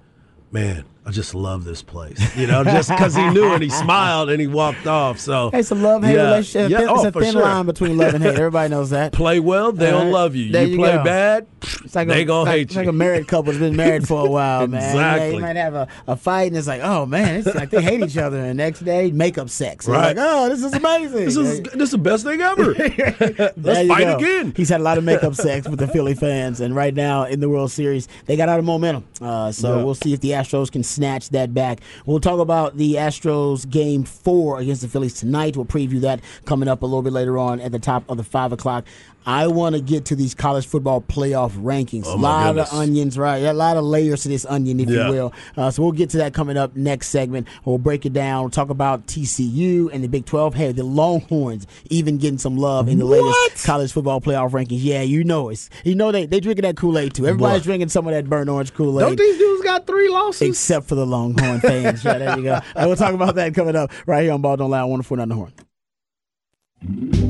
"Man, 0.51 0.85
I 1.07 1.11
just 1.11 1.35
love 1.35 1.65
this 1.65 1.83
place." 1.83 2.19
You 2.37 2.47
know, 2.47 2.63
just 2.65 2.89
because 2.91 3.15
he 3.15 3.29
knew 3.31 3.55
it, 3.55 3.63
he 3.63 3.71
smiled 3.71 4.31
and 4.31 4.41
he 4.41 4.47
walked 4.47 4.87
off. 4.87 5.19
So 5.19 5.51
Hey, 5.51 5.61
it's 5.61 5.71
a 5.71 5.75
love 5.75 6.03
hate 6.05 6.15
Yeah. 6.15 6.25
relationship. 6.25 6.71
Yeah, 6.71 6.79
Thin- 6.79 6.89
oh, 6.91 6.95
it's 7.07 7.17
a 7.17 7.21
thin 7.21 7.33
sure. 7.33 7.43
line 7.43 7.67
between 7.67 7.97
love 7.97 8.15
and 8.15 8.23
hate. 8.25 8.35
Everybody 8.37 8.69
knows 8.71 8.91
that. 8.91 9.13
Play 9.21 9.41
well, 9.41 9.73
they'll 9.73 9.99
right. 10.05 10.13
love 10.13 10.37
you. 10.37 10.45
You 10.45 10.59
you 10.61 10.77
play 10.77 10.93
go. 10.93 11.05
bad, 11.05 11.47
It's 11.85 11.95
like 11.95 12.09
they 12.09 12.23
a, 12.23 12.25
gonna 12.25 12.45
like, 12.45 12.53
hate 12.53 12.61
it's 12.63 12.75
you. 12.75 12.81
like 12.81 12.89
a 12.89 12.93
married 12.93 13.27
couple 13.29 13.45
that's 13.53 13.59
been 13.59 13.77
married 13.77 14.07
for 14.07 14.27
a 14.27 14.31
while, 14.31 14.67
man. 14.67 14.81
Yeah, 14.81 14.89
Exactly. 15.15 15.35
you 15.37 15.41
might 15.41 15.57
have 15.57 15.75
a, 15.75 15.89
a 16.07 16.17
fight, 16.17 16.49
and 16.49 16.57
it's 16.57 16.67
like, 16.69 16.83
oh 16.83 17.07
man, 17.07 17.37
it's 17.37 17.55
like 17.55 17.71
they 17.71 17.83
hate 17.83 18.03
each 18.03 18.17
other. 18.17 18.39
And 18.39 18.57
next 18.57 18.81
day, 18.81 19.11
makeup 19.11 19.49
sex. 19.51 19.87
And 19.87 19.95
Right. 19.97 20.17
Like, 20.17 20.25
oh, 20.27 20.49
this 20.49 20.63
is 20.63 20.73
amazing. 20.75 21.25
this 21.25 21.37
is 21.37 21.61
this 21.63 21.75
is 21.83 21.91
the 21.93 21.99
best 21.99 22.25
thing 22.25 22.41
ever. 22.41 22.75
Let's 23.57 23.89
fight 23.89 24.05
go. 24.05 24.17
again. 24.17 24.53
He's 24.57 24.69
had 24.69 24.81
a 24.81 24.85
lot 24.85 24.99
of 24.99 25.05
makeup 25.05 25.35
sex 25.35 25.69
with 25.69 25.79
the 25.79 25.89
Philly 25.89 26.15
fans, 26.15 26.61
and 26.61 26.75
right 26.75 26.95
now 26.95 27.25
in 27.25 27.41
the 27.41 27.49
World 27.49 27.71
Series, 27.71 28.09
they 28.27 28.37
got 28.37 28.49
out 28.49 28.59
of 28.59 28.65
momentum. 28.65 29.05
Uh, 29.21 29.51
so 29.53 29.77
Yeah. 29.79 29.85
we'll 29.85 29.95
see 29.95 30.13
if 30.13 30.21
the 30.21 30.31
Astros 30.31 30.71
can 30.71 30.83
snatch 30.91 31.31
that 31.31 31.55
back. 31.55 31.81
We'll 32.07 32.21
talk 32.21 32.41
about 32.41 32.77
the 32.77 32.95
Astros 32.95 33.69
game 33.69 34.05
four 34.05 34.61
against 34.61 34.83
the 34.83 34.89
Phillies 34.89 35.15
tonight. 35.15 35.57
We'll 35.57 35.67
preview 35.67 36.01
that 36.03 36.21
coming 36.45 36.69
up 36.69 36.83
a 36.83 36.87
little 36.87 37.03
bit 37.03 37.13
later 37.13 37.39
on 37.39 37.61
at 37.61 37.73
the 37.73 37.79
top 37.79 38.05
of 38.09 38.17
the 38.17 38.25
five 38.25 38.53
o'clock. 38.53 38.85
I 39.27 39.47
want 39.49 39.75
to 39.77 39.81
get 39.83 40.07
to 40.07 40.17
these 40.17 40.35
college 40.35 40.67
football 40.67 41.01
playoff 41.03 41.53
rankings. 41.53 42.05
Oh, 42.07 42.15
a 42.15 42.17
my 42.19 42.29
lot 42.29 42.47
goodness. 42.55 42.73
of 42.73 42.79
onions, 42.79 43.19
right? 43.19 43.39
A 43.39 43.53
lot 43.53 43.77
of 43.77 43.85
layers 43.85 44.23
to 44.23 44.29
this 44.29 44.47
onion, 44.47 44.81
if 44.81 44.89
Yeah. 44.89 45.07
you 45.07 45.13
will. 45.13 45.33
Uh, 45.57 45.71
so 45.71 45.83
we'll 45.83 45.93
get 45.93 46.11
to 46.11 46.17
that 46.19 46.33
coming 46.35 46.57
up 46.57 46.75
next 46.75 47.09
segment. 47.09 47.47
We'll 47.65 47.79
break 47.79 48.07
it 48.07 48.13
down. 48.13 48.45
We'll 48.45 48.51
talk 48.51 48.71
about 48.71 49.07
TCU 49.07 49.89
and 49.93 50.03
the 50.03 50.09
Big 50.09 50.25
12. 50.25 50.55
Hey, 50.55 50.73
the 50.73 50.85
Longhorns 50.85 51.67
even 51.91 52.19
getting 52.19 52.39
some 52.39 52.57
love 52.57 52.89
in 52.89 52.99
the 52.99 53.07
What? 53.07 53.23
latest 53.23 53.67
college 53.67 53.93
football 53.93 54.21
playoff 54.21 54.51
rankings. 54.51 54.79
Yeah, 54.83 55.03
you 55.03 55.23
know 55.25 55.49
it. 55.51 55.69
You 55.85 55.95
know 55.95 56.11
they 56.13 56.27
they 56.27 56.41
drinking 56.41 56.63
that 56.63 56.77
Kool 56.77 56.99
Aid 56.99 57.15
too. 57.15 57.27
Everybody's 57.27 57.61
Boy. 57.63 57.65
drinking 57.65 57.89
some 57.91 58.07
of 58.07 58.15
that 58.15 58.29
burnt 58.29 58.49
orange 58.49 58.73
Kool 58.75 58.99
Aid. 59.01 59.07
Don't 59.07 59.19
these 59.19 59.37
dudes 59.39 59.63
got 59.63 59.87
three 59.87 60.09
losses? 60.09 60.49
Except 60.49 60.87
for 60.87 60.95
the 60.95 61.07
Longhorn 61.07 61.61
fans. 61.61 62.03
Yeah, 62.05 62.19
there 62.19 62.37
you 62.39 62.45
go. 62.45 62.61
And 62.75 62.87
we'll 62.89 62.97
talk 62.97 63.15
about 63.15 63.35
that 63.35 63.55
coming 63.55 63.77
up 63.77 63.91
right 64.07 64.23
here 64.23 64.33
on 64.33 64.41
Ball 64.41 64.57
Don't 64.57 64.71
Lie, 64.71 64.83
104 64.85 65.21
on 65.21 65.29
the 65.29 65.35
horn. 65.35 67.30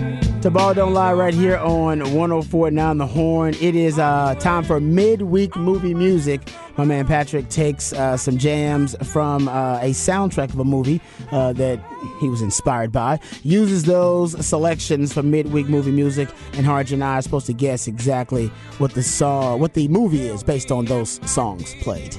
to 0.41 0.49
Ball 0.49 0.73
Don't 0.73 0.95
Lie 0.95 1.13
right 1.13 1.35
here 1.35 1.57
on 1.57 1.99
1049 1.99 2.97
The 2.97 3.05
Horn. 3.05 3.53
It 3.61 3.75
is 3.75 3.99
uh, 3.99 4.33
time 4.39 4.63
for 4.63 4.79
midweek 4.79 5.55
movie 5.55 5.93
music. 5.93 6.41
My 6.77 6.85
man 6.85 7.05
Patrick 7.05 7.47
takes 7.49 7.93
uh, 7.93 8.17
some 8.17 8.39
jams 8.39 8.95
from 9.03 9.47
uh, 9.47 9.77
a 9.81 9.91
soundtrack 9.91 10.51
of 10.51 10.57
a 10.57 10.63
movie 10.63 10.99
uh, 11.31 11.53
that 11.53 11.79
he 12.19 12.27
was 12.27 12.41
inspired 12.41 12.91
by, 12.91 13.19
uses 13.43 13.83
those 13.83 14.43
selections 14.43 15.13
for 15.13 15.21
midweek 15.21 15.67
movie 15.67 15.91
music, 15.91 16.27
and 16.53 16.65
Harge 16.65 16.91
and 16.91 17.03
I 17.03 17.19
are 17.19 17.21
supposed 17.21 17.45
to 17.45 17.53
guess 17.53 17.87
exactly 17.87 18.47
what 18.79 18.95
the 18.95 19.03
song, 19.03 19.59
what 19.59 19.75
the 19.75 19.87
movie 19.89 20.27
is 20.27 20.41
based 20.41 20.71
on 20.71 20.85
those 20.85 21.19
songs 21.29 21.75
played. 21.81 22.15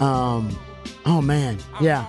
Um, 0.00 0.58
oh 1.04 1.20
man, 1.20 1.58
yeah, 1.82 2.06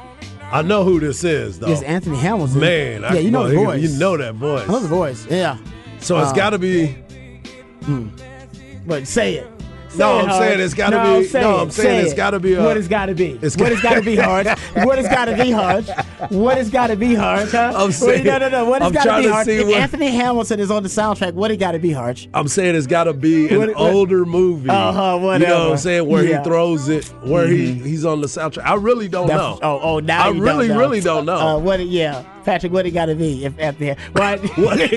I 0.54 0.62
know 0.62 0.84
who 0.84 1.00
this 1.00 1.24
is 1.24 1.58
though. 1.60 1.72
it's 1.72 1.82
Anthony 1.82 2.18
Hamilton. 2.18 2.60
Man, 2.60 3.02
yeah, 3.02 3.13
you 3.16 3.32
know 3.32 3.48
the 3.50 3.58
he- 3.58 3.66
voice. 3.66 3.82
You 3.82 4.00
know 4.00 4.16
that 4.18 4.36
voice. 4.36 4.63
I 4.70 4.72
know 4.72 4.80
the 4.80 4.88
voice. 4.88 5.26
Yeah. 5.30 5.58
So 6.00 6.20
it's 6.20 6.32
Uh, 6.32 6.34
got 6.36 6.52
to 6.52 6.60
be. 6.60 6.96
But 8.86 9.08
say 9.08 9.36
it. 9.36 9.48
Say 9.93 9.99
No, 9.99 10.19
I'm 10.19 10.29
saying 10.41 10.60
it's 10.60 10.73
gotta 10.73 10.95
no, 10.97 11.03
be- 11.21 11.29
no, 11.34 11.58
I'm 11.60 11.69
saying 11.71 11.99
say 11.99 12.01
it's 12.03 12.13
it. 12.13 12.15
gotta 12.17 12.39
be, 12.39 12.56
uh, 12.58 12.63
what 12.65 12.77
it's 12.77 12.88
got 12.88 13.06
to 13.06 13.13
be. 13.15 13.38
it's 13.41 13.56
what 13.58 13.71
it's 13.71 13.82
got 13.82 13.93
to 13.95 14.01
be 14.01 14.15
hard. 14.27 14.47
what 14.47 14.97
it's 14.97 15.08
got 15.10 15.25
to 15.25 15.36
be 15.36 15.51
hard. 15.51 15.86
What 16.29 16.58
it's 16.58 16.69
got 16.69 16.88
to 16.88 16.95
be 16.95 17.13
hard. 17.13 17.49
Huh? 17.49 17.73
I'm 17.75 17.91
saying- 17.91 18.23
no, 18.25 18.38
no, 18.39 18.49
no. 18.49 18.65
What 18.65 18.82
it's 18.82 18.91
got 18.91 19.03
to 19.03 19.10
trying 19.10 19.21
be 19.21 19.27
to 19.27 19.34
hard. 19.34 19.45
see 19.45 19.58
If 19.58 19.67
what- 19.67 19.75
Anthony 19.77 20.08
Hamilton 20.12 20.60
is 20.60 20.71
on 20.71 20.84
the 20.84 20.89
soundtrack, 20.89 21.34
what 21.34 21.51
it 21.51 21.58
got 21.58 21.73
to 21.73 21.79
be 21.79 21.91
hard. 21.91 22.19
I'm 22.34 22.47
saying 22.47 22.75
it's 22.75 22.88
got 22.88 23.03
to 23.06 23.13
be 23.13 23.49
an 23.49 23.60
What- 23.60 23.69
what- 23.75 23.93
older 23.93 24.25
movie. 24.25 24.69
Uh-huh, 24.69 25.19
You 25.34 25.39
know 25.39 25.63
what 25.65 25.71
I'm 25.73 25.77
saying? 25.77 26.08
Where 26.08 26.23
Yeah. 26.23 26.38
Mm-hmm. 26.38 26.43
he 26.43 26.49
throws 26.49 26.89
it, 26.89 27.06
where 27.23 27.47
he 27.47 27.73
he's 27.73 28.03
on 28.06 28.21
the 28.21 28.27
soundtrack. 28.27 28.65
I 28.65 28.73
really 28.75 29.08
don't 29.08 29.27
That- 29.27 29.38
know. 29.38 29.60
Oh, 29.62 29.79
oh, 29.82 29.99
now 29.99 30.25
I 30.25 30.29
you 30.32 30.41
really, 30.41 30.67
don't 30.69 30.77
really 30.77 31.01
don't 31.01 31.25
know. 31.25 31.36
Uh, 31.38 31.58
what? 31.60 31.86
Yeah, 31.86 32.23
Patrick. 32.45 32.71
What 32.73 32.86
it 32.86 32.91
got 32.91 33.06
to 33.08 33.15
be? 33.15 33.45
If 33.45 33.60
Anthony, 33.60 33.95
what? 34.13 34.39
What 34.58 34.77
gotta 34.79 34.95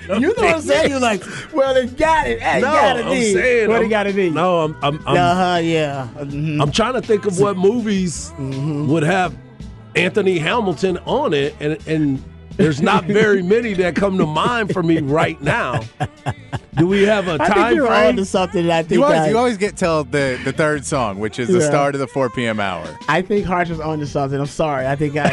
you 0.20 0.28
know 0.28 0.32
what 0.36 0.54
I'm 0.56 0.60
saying? 0.62 0.90
You're 0.90 1.00
like, 1.00 1.22
well, 1.52 1.76
it 1.76 1.96
got 1.96 2.26
it. 2.28 2.40
Hey, 2.40 2.60
no, 2.60 2.66
got 2.68 2.92
to 2.94 3.04
I'm 3.04 3.10
be. 3.10 3.32
saying 3.32 3.68
what 3.68 3.76
I'm- 3.76 3.84
it 3.84 3.88
got 3.88 4.02
to 4.04 4.12
be? 4.12 4.30
No, 4.38 4.60
I'm 4.60 4.76
I'm 4.82 5.00
I'm, 5.06 5.16
Uh 5.16 5.34
huh. 5.34 5.58
Yeah. 5.62 6.08
Mhm. 6.16 6.62
I'm 6.62 6.70
trying 6.70 6.94
to 6.94 7.02
think 7.02 7.26
of 7.26 7.40
what 7.40 7.56
movies 7.56 8.32
Mm-hmm. 8.38 8.86
would 8.88 9.02
have 9.02 9.34
Anthony 9.96 10.38
Hamilton 10.38 10.98
on 11.06 11.32
it, 11.34 11.54
and 11.60 11.76
and 11.88 12.22
there's 12.56 12.80
not 12.80 13.04
very 13.04 13.42
many 13.42 13.72
that 13.74 13.96
come 13.96 14.16
to 14.18 14.26
mind 14.26 14.72
for 14.72 14.82
me 14.82 14.98
right 15.00 15.40
now. 15.42 15.80
Do 16.78 16.86
we 16.86 17.02
have 17.04 17.28
a 17.28 17.32
I 17.40 17.44
think 17.46 17.54
time 17.54 17.74
you're 17.74 17.86
on 17.88 18.04
to 18.10 18.12
frame? 18.14 18.24
something. 18.24 18.66
that 18.66 18.78
I 18.78 18.82
think 18.82 18.92
You 18.98 19.04
always, 19.04 19.18
I, 19.20 19.28
you 19.30 19.38
always 19.38 19.56
get 19.58 19.76
till 19.76 20.04
the, 20.04 20.40
the 20.44 20.52
third 20.52 20.84
song, 20.84 21.18
which 21.18 21.38
is 21.38 21.48
the 21.48 21.60
start 21.60 21.94
of 21.94 22.00
the 22.00 22.06
4 22.06 22.30
p.m. 22.30 22.60
hour. 22.60 22.86
I 23.08 23.22
think 23.22 23.44
Harge 23.46 23.70
was 23.70 23.80
on 23.80 23.98
to 24.00 24.06
something. 24.06 24.38
I'm 24.38 24.46
sorry. 24.46 24.86
I 24.86 24.96
think 24.96 25.14
I 25.16 25.30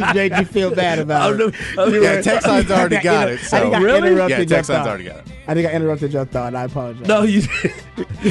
made 0.14 0.32
you 0.36 0.44
feel 0.44 0.74
bad 0.74 0.98
about 0.98 1.34
it. 1.34 1.36
the- 1.38 1.80
I'm- 1.82 2.02
Yeah, 2.02 2.20
Texline's 2.20 2.70
already 2.70 2.96
I 2.96 3.02
got 3.02 3.28
inter- 3.28 3.42
it. 3.42 3.46
So. 3.46 3.56
I 3.56 3.60
think 3.60 3.74
I 3.74 3.78
Really? 3.80 3.98
interrupted 4.08 4.30
Yeah, 4.30 4.38
your 4.38 4.46
Texline's 4.46 4.86
already 4.86 5.04
got 5.04 5.16
it. 5.18 5.24
I 5.46 5.54
think 5.54 5.66
I 5.66 5.72
interrupted 5.72 6.12
your 6.12 6.26
thought. 6.26 6.54
I 6.54 6.64
apologize. 6.64 7.06
No, 7.08 7.22
you. 7.22 7.42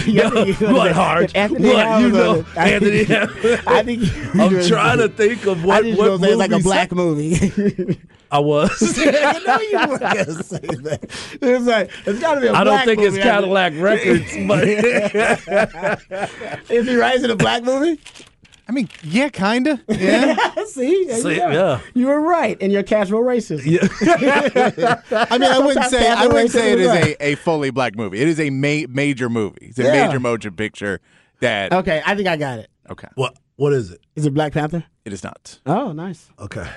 Yeah, 0.05 0.29
no, 0.29 0.43
you- 0.45 0.53
what 0.53 0.91
hard? 0.91 1.31
Anthony 1.35 1.69
what 1.69 1.85
Hamilton. 1.85 2.03
you 2.03 2.11
know? 2.43 2.45
I- 2.55 2.69
Anthony. 2.71 3.61
I 3.67 3.83
think 3.83 4.01
you 4.01 4.41
I'm 4.41 4.67
trying 4.67 4.99
to 4.99 5.09
think 5.09 5.45
of 5.47 5.63
I 5.63 5.67
what 5.67 5.83
just 5.85 5.97
what 5.99 6.07
gonna 6.19 6.27
it's 6.27 6.37
like 6.37 6.51
a 6.51 6.59
black 6.59 6.91
movie. 6.91 7.99
I 8.31 8.39
was. 8.39 8.81
no, 8.97 9.03
you 9.05 9.77
weren't 9.77 9.99
gonna 10.01 10.43
say 10.43 10.59
that. 10.59 10.99
It's 11.41 11.65
like 11.65 11.91
it's 12.05 12.19
got 12.19 12.35
to 12.35 12.41
be 12.41 12.47
a 12.47 12.53
I 12.53 12.63
don't 12.63 12.73
black 12.73 12.85
think 12.85 13.01
it's. 13.01 13.17
Cadillac 13.17 13.73
Records, 13.77 14.35
but 14.47 14.63
Is 16.71 16.87
he 16.87 16.95
rising 16.95 17.29
a 17.31 17.35
black 17.35 17.63
movie? 17.63 17.99
I 18.69 18.73
mean, 18.73 18.89
yeah, 19.01 19.29
kind 19.29 19.65
of. 19.67 19.79
Yeah. 19.87 20.35
See, 20.65 21.05
there 21.05 21.15
you 21.15 21.21
See, 21.23 21.35
go. 21.37 21.51
yeah. 21.51 21.79
you 21.93 22.07
were 22.07 22.19
right, 22.19 22.57
and 22.59 22.69
you're 22.69 22.83
casual 22.83 23.21
racist. 23.21 23.61
I 23.65 25.37
mean, 25.37 25.49
I 25.51 25.59
wouldn't 25.59 25.85
Sometimes 25.85 25.89
say 25.91 26.09
I 26.09 26.27
wouldn't 26.27 26.51
say 26.51 26.73
it 26.73 26.79
is 26.81 26.87
Records 26.89 27.15
a, 27.21 27.25
a 27.27 27.35
fully 27.35 27.69
black 27.69 27.95
movie. 27.95 28.19
It 28.19 28.27
is 28.27 28.39
a 28.41 28.49
ma- 28.49 28.87
major 28.89 29.29
movie. 29.29 29.67
It's 29.67 29.79
a 29.79 29.83
Yeah. 29.83 30.07
major 30.07 30.19
motion 30.19 30.53
picture 30.55 30.99
that. 31.39 31.71
Okay, 31.71 32.01
I 32.05 32.15
think 32.15 32.27
I 32.27 32.35
got 32.35 32.59
it. 32.59 32.69
Okay. 32.89 33.07
what? 33.15 33.37
What 33.55 33.73
is 33.73 33.89
it? 33.91 34.01
Is 34.15 34.25
it 34.25 34.33
Black 34.35 34.53
Panther? 34.53 34.83
It 35.03 35.13
is 35.13 35.23
not. 35.23 35.59
Oh, 35.65 35.91
nice. 35.91 36.29
Okay. 36.37 36.67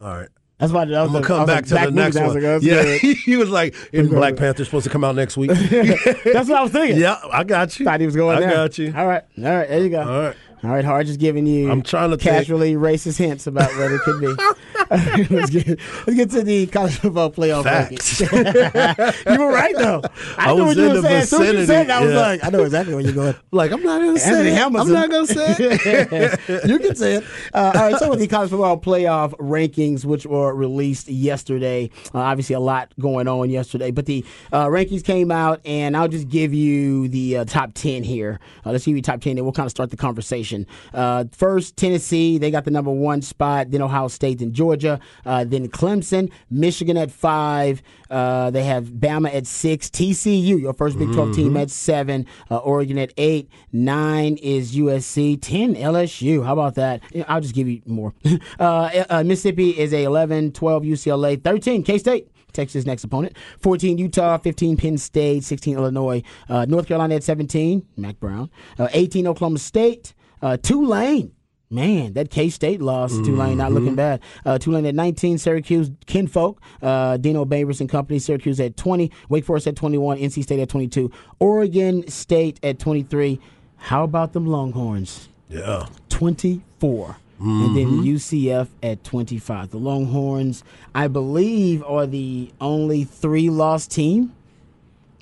All 0.00 0.08
right. 0.08 0.28
That's 0.58 0.72
why 0.72 0.82
I 0.82 0.84
was 0.84 0.96
I'm 0.96 1.12
gonna 1.12 1.26
come 1.26 1.46
back 1.46 1.68
like, 1.70 1.84
to 1.84 1.90
the 1.90 1.96
next 1.96 2.16
one. 2.16 2.40
like, 2.40 2.62
yeah, 2.62 2.94
he 3.24 3.36
was 3.36 3.50
like, 3.50 3.74
"Isn't 3.92 4.14
Black 4.14 4.36
Panther 4.36 4.64
supposed 4.64 4.84
to 4.84 4.90
come 4.90 5.02
out 5.02 5.16
next 5.16 5.36
week?" 5.36 5.50
That's 5.50 6.48
what 6.48 6.52
I 6.52 6.62
was 6.62 6.70
thinking. 6.70 7.00
yeah, 7.00 7.18
I 7.32 7.42
got 7.42 7.78
you. 7.78 7.84
Thought 7.84 8.00
he 8.00 8.06
was 8.06 8.14
going 8.14 8.36
I 8.36 8.40
there. 8.40 8.50
got 8.50 8.78
you. 8.78 8.94
All 8.96 9.06
right. 9.06 9.24
All 9.36 9.44
right. 9.44 9.68
There 9.68 9.80
you 9.80 9.88
go. 9.90 10.00
All 10.00 10.20
right. 10.22 10.36
All 10.62 10.70
right. 10.70 10.84
Hard 10.84 11.06
just 11.06 11.18
giving 11.18 11.44
you 11.46 11.70
I'm 11.70 11.82
trying 11.82 12.10
to 12.10 12.16
think. 12.16 12.30
casually 12.30 12.74
racist 12.74 13.18
hints 13.18 13.48
about 13.48 13.70
what 13.76 13.90
it 13.90 14.00
could 14.02 14.20
be. 14.20 14.26
let's, 15.30 15.50
get, 15.50 15.66
let's 16.06 16.14
get 16.14 16.30
to 16.30 16.42
the 16.42 16.66
college 16.66 16.96
football 16.98 17.30
playoff 17.30 17.64
Facts. 17.64 18.20
rankings. 18.20 19.32
you 19.32 19.40
were 19.40 19.52
right, 19.52 19.74
though. 19.76 20.02
I, 20.38 20.50
I 20.50 20.54
knew 20.54 20.64
was 20.64 20.76
what 20.76 20.76
you 20.76 20.82
in 20.84 20.88
were 20.88 21.00
the 21.00 21.02
saying. 21.02 21.22
As 21.22 21.30
soon 21.30 21.42
as 21.42 21.52
you 21.54 21.66
said 21.66 21.90
I 21.90 22.00
was 22.00 22.12
yeah. 22.12 22.20
like, 22.20 22.44
I 22.44 22.50
know 22.50 22.62
exactly 22.62 22.94
where 22.94 23.02
you're 23.02 23.12
going. 23.12 23.34
Like, 23.54 23.70
I'm 23.70 23.82
not 23.84 24.00
gonna 24.00 24.18
say 24.18 24.52
it. 24.52 24.60
I'm 24.60 24.72
not 24.72 25.10
gonna 25.10 25.26
say 25.26 25.54
it. 25.58 26.68
you 26.68 26.78
can 26.78 26.96
say 26.96 27.14
it. 27.14 27.24
Uh, 27.52 27.72
all 27.74 27.90
right, 27.90 27.96
so 27.98 28.10
with 28.10 28.18
the 28.18 28.26
college 28.26 28.50
football 28.50 28.78
playoff 28.78 29.30
rankings, 29.34 30.04
which 30.04 30.26
were 30.26 30.52
released 30.52 31.08
yesterday, 31.08 31.88
uh, 32.12 32.18
obviously 32.18 32.54
a 32.54 32.60
lot 32.60 32.92
going 32.98 33.28
on 33.28 33.50
yesterday, 33.50 33.92
but 33.92 34.06
the 34.06 34.24
uh, 34.52 34.66
rankings 34.66 35.04
came 35.04 35.30
out, 35.30 35.60
and 35.64 35.96
I'll 35.96 36.08
just 36.08 36.28
give 36.28 36.52
you 36.52 37.08
the 37.08 37.38
uh, 37.38 37.44
top 37.44 37.74
10 37.74 38.02
here. 38.02 38.40
Uh, 38.66 38.72
let's 38.72 38.84
give 38.84 38.96
you 38.96 39.02
top 39.02 39.20
10, 39.20 39.38
and 39.38 39.46
we'll 39.46 39.52
kind 39.52 39.66
of 39.66 39.70
start 39.70 39.90
the 39.90 39.96
conversation. 39.96 40.66
Uh, 40.92 41.24
first, 41.30 41.76
Tennessee, 41.76 42.38
they 42.38 42.50
got 42.50 42.64
the 42.64 42.70
number 42.70 42.90
one 42.90 43.22
spot, 43.22 43.70
then 43.70 43.82
Ohio 43.82 44.08
State, 44.08 44.38
then 44.40 44.52
Georgia, 44.52 44.83
uh, 44.84 45.44
then 45.44 45.68
Clemson, 45.68 46.30
Michigan 46.50 46.96
at 46.96 47.10
five. 47.10 47.82
Uh, 48.10 48.50
they 48.50 48.64
have 48.64 48.84
Bama 48.84 49.34
at 49.34 49.46
six, 49.46 49.88
TCU, 49.88 50.60
your 50.60 50.72
first 50.72 50.98
Big 50.98 51.12
12 51.12 51.34
team, 51.34 51.56
at 51.56 51.70
seven, 51.70 52.26
uh, 52.50 52.58
Oregon 52.58 52.98
at 52.98 53.12
eight, 53.16 53.48
nine 53.72 54.36
is 54.36 54.76
USC, 54.76 55.38
10 55.40 55.74
LSU. 55.74 56.44
How 56.44 56.52
about 56.52 56.74
that? 56.76 57.02
I'll 57.26 57.40
just 57.40 57.54
give 57.54 57.68
you 57.68 57.82
more. 57.86 58.14
uh, 58.60 59.04
uh, 59.10 59.24
Mississippi 59.24 59.70
is 59.70 59.92
a 59.92 60.04
11, 60.04 60.52
12 60.52 60.82
UCLA, 60.84 61.42
13 61.42 61.82
K 61.82 61.98
State. 61.98 62.28
Texas 62.52 62.86
next 62.86 63.04
opponent. 63.04 63.36
14 63.58 63.98
Utah, 63.98 64.38
15 64.38 64.76
Penn 64.76 64.96
State, 64.96 65.44
16 65.44 65.76
Illinois, 65.76 66.22
uh, 66.48 66.64
North 66.66 66.86
Carolina 66.86 67.16
at 67.16 67.24
17, 67.24 67.84
Mack 67.96 68.20
Brown, 68.20 68.48
uh, 68.78 68.88
18 68.92 69.26
Oklahoma 69.26 69.58
State, 69.58 70.14
uh, 70.40 70.56
Tulane. 70.56 71.32
Man, 71.74 72.12
that 72.12 72.30
K 72.30 72.48
State 72.50 72.80
loss, 72.80 73.12
Tulane 73.18 73.58
not 73.58 73.72
looking 73.72 73.94
bad. 73.96 74.20
Uh, 74.46 74.58
Tulane 74.58 74.86
at 74.86 74.94
19, 74.94 75.38
Syracuse, 75.38 75.90
Kinfolk, 76.06 76.60
uh, 76.80 77.16
Dino 77.16 77.44
Babers 77.44 77.80
and 77.80 77.90
Company, 77.90 78.18
Syracuse 78.18 78.60
at 78.60 78.76
20, 78.76 79.10
Wake 79.28 79.44
Forest 79.44 79.66
at 79.66 79.76
21, 79.76 80.18
NC 80.18 80.42
State 80.44 80.60
at 80.60 80.68
22, 80.68 81.10
Oregon 81.40 82.06
State 82.08 82.60
at 82.62 82.78
23. 82.78 83.40
How 83.76 84.04
about 84.04 84.32
them 84.32 84.46
Longhorns? 84.46 85.28
Yeah. 85.48 85.86
24. 86.08 87.16
And 87.40 87.76
then 87.76 88.04
UCF 88.04 88.68
at 88.82 89.04
25. 89.04 89.70
The 89.70 89.76
Longhorns, 89.76 90.64
I 90.94 91.08
believe, 91.08 91.82
are 91.84 92.06
the 92.06 92.52
only 92.60 93.04
three 93.04 93.50
loss 93.50 93.86
team 93.86 94.32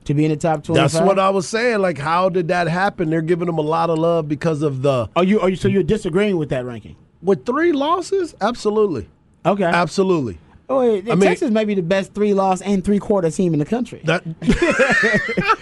to 0.04 0.14
be 0.14 0.24
in 0.24 0.30
the 0.30 0.36
top 0.36 0.64
25. 0.64 0.92
That's 0.92 1.06
what 1.06 1.18
I 1.18 1.30
was 1.30 1.48
saying. 1.48 1.78
Like, 1.80 1.98
how 1.98 2.28
did 2.28 2.48
that 2.48 2.66
happen? 2.68 3.10
They're 3.10 3.22
giving 3.22 3.46
them 3.46 3.58
a 3.58 3.62
lot 3.62 3.88
of 3.90 3.98
love 3.98 4.28
because 4.28 4.62
of 4.62 4.82
the 4.82 5.08
Are 5.16 5.24
you, 5.24 5.40
are 5.40 5.48
you, 5.48 5.56
so 5.56 5.68
you're 5.68 5.82
disagreeing 5.82 6.36
with 6.36 6.48
that 6.50 6.64
ranking? 6.64 6.96
with 7.22 7.46
three 7.46 7.70
losses. 7.72 8.34
Absolutely, 8.40 9.08
Okay. 9.46 9.62
absolutely. 9.64 10.38
oh, 10.68 10.80
wait, 10.80 11.04
I 11.08 11.14
mean- 11.14 11.20
Texas 11.20 11.50
may 11.52 11.64
be 11.64 11.74
the 11.74 11.82
best 11.82 12.14
three 12.14 12.34
loss 12.34 12.60
and 12.62 12.84
three 12.84 12.98
quarter 12.98 13.30
team 13.30 13.52
in 13.52 13.60
the 13.60 13.64
country. 13.64 14.00
That. 14.04 14.24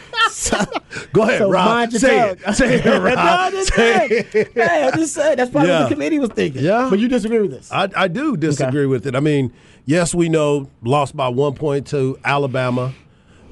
Go 1.12 1.22
ahead, 1.22 1.38
So 1.38 1.50
Rob. 1.50 1.66
mind 1.66 1.92
your 1.92 2.00
Say 2.00 2.16
tongue. 2.18 2.37
it. 2.46 2.55
Say 2.55 2.74
it, 2.76 2.85
Rob. 3.03 3.18
I'm 3.18 3.53
just 3.53 3.74
Say 3.74 4.09
saying. 4.09 4.26
it. 4.33 4.53
Hey, 4.55 4.85
I'm 4.87 4.94
just 4.98 5.14
saying. 5.14 5.37
That's 5.37 5.50
probably 5.50 5.70
what 5.70 5.88
the 5.88 5.94
committee 5.94 6.18
was 6.18 6.31
thinking. 6.31 6.62
Yeah. 6.62 6.87
But 6.88 6.98
you 6.98 7.09
disagree 7.09 7.40
with 7.40 7.50
this. 7.50 7.70
I, 7.72 7.88
I 7.96 8.09
do 8.09 8.37
disagree 8.37 8.87
with 8.87 9.07
it. 9.07 9.14
I 9.16 9.20
mean, 9.20 9.53
yes, 9.87 10.14
we 10.14 10.29
know 10.29 10.68
lost 10.83 11.16
by 11.16 11.29
one 11.29 11.55
point 11.55 11.87
to 11.88 12.18
Alabama, 12.24 12.92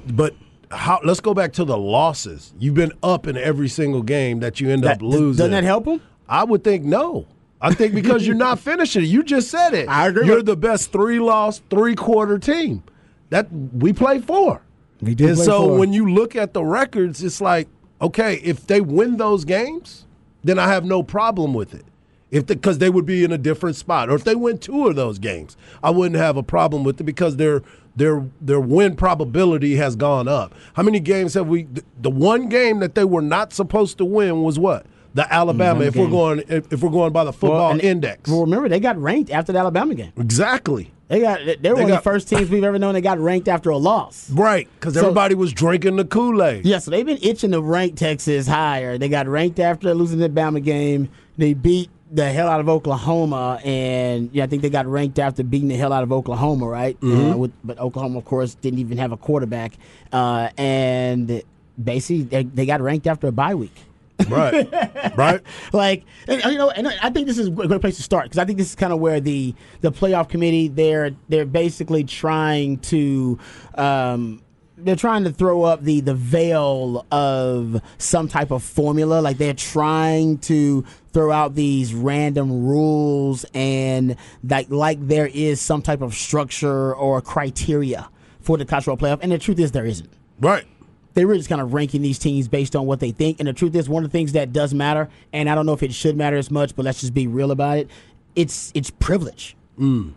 but 0.07 0.33
how? 0.71 0.99
Let's 1.03 1.19
go 1.19 1.33
back 1.33 1.53
to 1.53 1.65
the 1.65 1.77
losses. 1.77 2.53
You've 2.59 2.75
been 2.75 2.93
up 3.03 3.27
in 3.27 3.37
every 3.37 3.67
single 3.69 4.01
game 4.03 4.39
that 4.41 4.59
you 4.59 4.69
end 4.69 4.83
That- 4.83 4.97
up 4.97 5.01
losing. 5.01 5.37
Doesn't 5.37 5.51
that 5.51 5.63
help 5.63 5.85
them? 5.85 6.01
I 6.27 6.43
would 6.43 6.63
think 6.63 6.83
no. 6.85 7.25
I 7.61 7.73
think 7.73 7.93
because 7.93 8.25
you're 8.25 8.35
not 8.35 8.59
finishing. 8.69 9.03
You 9.05 9.23
just 9.23 9.49
said 9.49 9.73
it. 9.73 9.89
I 9.89 10.07
agree 10.07 10.25
You're 10.27 10.43
the 10.43 10.55
best 10.55 10.91
three 10.91 11.19
loss, 11.19 11.61
three 11.69 11.95
quarter 11.95 12.37
team 12.37 12.83
that 13.31 13.47
we 13.51 13.91
play 13.93 14.19
for. 14.19 14.61
We 15.01 15.15
play 15.15 15.35
so 15.35 15.75
when 15.75 15.91
you 15.93 16.09
look 16.09 16.35
at 16.35 16.53
the 16.53 16.63
records, 16.63 17.23
it's 17.23 17.41
like, 17.41 17.67
okay, 18.01 18.35
if 18.43 18.67
they 18.67 18.79
win 18.81 19.17
those 19.17 19.43
games, 19.45 20.05
then 20.43 20.59
I 20.59 20.67
have 20.69 20.85
no 20.85 21.03
problem 21.03 21.53
with 21.53 21.73
it. 21.73 21.85
If 22.31 22.45
because 22.45 22.77
they 22.77 22.89
would 22.91 23.05
be 23.07 23.23
in 23.23 23.31
a 23.31 23.37
different 23.39 23.75
spot, 23.75 24.09
or 24.09 24.15
if 24.15 24.23
they 24.23 24.35
win 24.35 24.59
two 24.59 24.87
of 24.87 24.95
those 24.95 25.17
games, 25.17 25.57
I 25.81 25.89
wouldn't 25.89 26.19
have 26.21 26.37
a 26.37 26.43
problem 26.43 26.83
with 26.83 26.99
it 27.01 27.03
because 27.03 27.37
their 27.37 27.63
their 27.95 28.23
their 28.39 28.59
win 28.59 28.95
probability 28.95 29.75
has 29.77 29.95
gone 29.95 30.27
up. 30.27 30.53
How 30.73 30.83
many 30.83 30.99
games 30.99 31.33
have 31.33 31.47
we? 31.47 31.67
The 31.99 32.11
one 32.11 32.47
game 32.47 32.79
that 32.81 32.93
they 32.93 33.03
were 33.05 33.23
not 33.23 33.51
supposed 33.51 33.97
to 33.97 34.05
win 34.05 34.43
was 34.43 34.59
what 34.59 34.85
the 35.15 35.31
Alabama. 35.33 35.85
If 35.85 35.95
we're 35.95 36.07
going 36.07 36.43
if, 36.47 36.71
if 36.71 36.83
we're 36.83 36.91
going 36.91 37.11
by 37.13 37.23
the 37.23 37.33
football 37.33 37.71
and- 37.71 37.81
index, 37.81 38.29
Well, 38.29 38.41
remember, 38.41 38.69
they 38.69 38.79
got 38.79 38.97
ranked 39.01 39.31
after 39.31 39.51
the 39.51 39.57
Alabama 39.57 39.95
game. 39.95 40.13
exactly 40.15 40.91
They 41.07 41.21
got 41.21 41.39
they 41.43 41.69
were 41.69 41.77
one 41.81 41.83
of 41.85 41.89
the 41.89 42.01
first 42.01 42.29
teams 42.29 42.47
we've 42.51 42.63
ever 42.63 42.77
known 42.77 42.93
that 42.93 43.01
got 43.01 43.17
ranked 43.17 43.47
after 43.47 43.71
a 43.71 43.77
loss. 43.77 44.29
right 44.29 44.67
because 44.79 44.93
So- 44.93 44.99
everybody 45.01 45.33
was 45.33 45.51
drinking 45.51 45.95
the 45.95 46.05
Kool 46.05 46.43
Aid. 46.43 46.63
Yeah, 46.63 46.77
so 46.77 46.91
they've 46.91 47.03
been 47.07 47.17
itching 47.23 47.51
to 47.53 47.61
rank 47.61 47.95
Texas 47.95 48.47
higher. 48.47 48.99
They 48.99 49.09
got 49.09 49.27
ranked 49.27 49.59
after 49.59 49.95
losing 49.95 50.19
the 50.19 50.25
Alabama 50.25 50.59
game. 50.59 51.09
They 51.39 51.55
beat 51.55 51.89
the 52.11 52.31
hell 52.31 52.47
out 52.47 52.59
of 52.59 52.69
Oklahoma, 52.69 53.59
and 53.63 54.29
yeah, 54.33 54.43
I 54.43 54.47
think 54.47 54.61
they 54.61 54.69
got 54.69 54.87
ranked 54.87 55.19
after 55.19 55.43
beating 55.43 55.67
the 55.67 55.75
hell 55.75 55.93
out 55.93 56.03
of 56.03 56.11
Oklahoma, 56.11 56.67
right? 56.67 56.97
Uh, 57.03 57.37
with, 57.37 57.51
but 57.63 57.77
Oklahoma, 57.79 58.17
of 58.17 58.25
course, 58.25 58.55
didn't 58.55 58.79
even 58.79 58.97
have 58.97 59.11
a 59.11 59.17
quarterback, 59.17 59.73
uh, 60.11 60.49
and 60.57 61.43
basically 61.81 62.23
they, 62.23 62.43
they 62.43 62.65
got 62.65 62.81
ranked 62.81 63.07
after 63.07 63.27
a 63.27 63.31
bye 63.31 63.55
week. 63.55 63.75
Right, 64.27 64.67
right. 65.17 65.41
like 65.71 66.03
and, 66.27 66.43
you 66.51 66.57
know, 66.57 66.71
and 66.71 66.87
I 66.87 67.09
think 67.09 67.27
this 67.27 67.37
is 67.37 67.47
a 67.47 67.51
great 67.51 67.79
place 67.79 67.95
to 67.97 68.03
start 68.03 68.25
because 68.25 68.37
I 68.37 68.43
think 68.43 68.57
this 68.57 68.69
is 68.69 68.75
kind 68.75 68.91
of 68.91 68.99
where 68.99 69.21
the 69.21 69.55
the 69.81 69.91
playoff 69.91 70.27
committee 70.27 70.67
they're 70.67 71.11
they're 71.29 71.45
basically 71.45 72.03
trying 72.03 72.77
to. 72.79 73.39
Um, 73.75 74.41
they're 74.83 74.95
trying 74.95 75.23
to 75.23 75.31
throw 75.31 75.63
up 75.63 75.83
the 75.83 75.99
the 76.01 76.13
veil 76.15 77.05
of 77.11 77.81
some 77.97 78.27
type 78.27 78.51
of 78.51 78.63
formula 78.63 79.19
like 79.21 79.37
they're 79.37 79.53
trying 79.53 80.37
to 80.37 80.83
throw 81.13 81.31
out 81.31 81.55
these 81.55 81.93
random 81.93 82.65
rules 82.65 83.45
and 83.53 84.15
like 84.43 84.69
like 84.69 85.07
there 85.07 85.27
is 85.27 85.59
some 85.59 85.81
type 85.81 86.01
of 86.01 86.13
structure 86.13 86.93
or 86.95 87.21
criteria 87.21 88.09
for 88.41 88.57
the 88.57 88.65
football 88.65 88.97
playoff 88.97 89.19
and 89.21 89.31
the 89.31 89.37
truth 89.37 89.59
is 89.59 89.71
there 89.71 89.85
isn't 89.85 90.09
Right. 90.39 90.65
they 91.15 91.25
were 91.25 91.35
just 91.35 91.49
kind 91.49 91.59
of 91.61 91.73
ranking 91.73 92.01
these 92.01 92.17
teams 92.17 92.47
based 92.47 92.75
on 92.75 92.85
what 92.85 93.01
they 93.01 93.11
think. 93.11 93.39
And 93.39 93.47
the 93.49 93.53
truth 93.53 93.75
is, 93.75 93.89
one 93.89 94.05
of 94.05 94.09
the 94.09 94.17
things 94.17 94.31
that 94.33 94.53
does 94.53 94.73
matter, 94.73 95.09
and 95.33 95.49
I 95.49 95.55
don't 95.55 95.65
know 95.65 95.73
if 95.73 95.83
it 95.83 95.93
should 95.93 96.15
matter 96.15 96.37
as 96.37 96.49
much, 96.49 96.75
but 96.77 96.85
let's 96.85 97.01
just 97.01 97.13
be 97.13 97.27
real 97.27 97.51
about 97.51 97.77
it. 97.79 97.89
It's 98.35 98.71
it's 98.73 98.89
privilege, 98.89 99.57
mm. 99.77 100.13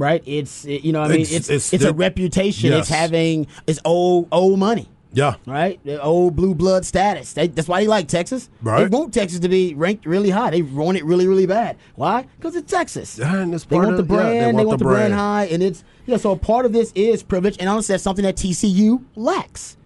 Right? 0.00 0.22
It's 0.26 0.64
it- 0.64 0.82
you 0.84 0.92
know, 0.92 1.00
what 1.02 1.10
I 1.10 1.14
mean, 1.14 1.20
It's- 1.22 1.36
it's 1.36 1.50
it's 1.50 1.72
it's, 1.74 1.84
a 1.84 1.88
the- 1.88 1.94
reputation. 1.94 2.72
It's 2.72 2.88
having 2.88 3.46
it's 3.66 3.78
old 3.84 4.26
old 4.32 4.58
money. 4.58 4.88
Yeah. 5.12 5.34
Right, 5.44 5.80
the 5.84 6.00
old 6.00 6.36
blue 6.36 6.54
blood 6.54 6.84
status. 6.86 7.32
They, 7.32 7.48
that's 7.48 7.66
why 7.66 7.80
they 7.80 7.88
like 7.88 8.06
Texas. 8.06 8.48
Right. 8.62 8.88
They 8.88 8.96
want 8.96 9.12
Texas 9.12 9.40
to 9.40 9.48
be 9.48 9.74
ranked 9.74 10.06
really 10.06 10.30
high. 10.30 10.50
They 10.50 10.62
want 10.62 10.98
it 10.98 11.04
really, 11.04 11.26
really 11.26 11.46
bad. 11.46 11.76
Why? 11.96 12.26
Because 12.38 12.54
it's 12.54 12.70
Texas. 12.70 13.18
Yeah, 13.18 13.34
and 13.42 13.52
it's 13.52 13.64
They 13.64 13.74
want 13.74 13.96
the 13.96 14.02
of- 14.04 14.08
yeah, 14.08 14.16
brand. 14.16 14.28
they 14.36 14.38
they, 14.38 14.52
want 14.52 14.68
want 14.68 14.78
the 14.78 14.84
the 14.84 14.88
brand 14.88 15.08
brand. 15.10 15.14
high, 15.14 15.44
and 15.46 15.64
it's 15.64 15.82
Yeah, 16.06 16.16
so 16.16 16.30
a 16.30 16.36
part 16.36 16.64
of 16.64 16.72
this 16.72 16.92
is 16.94 17.24
privilege, 17.24 17.56
and 17.58 17.68
honestly, 17.68 17.92
that's 17.94 18.04
something 18.04 18.24
that 18.24 18.36
TCU 18.36 19.02
lacks. 19.16 19.76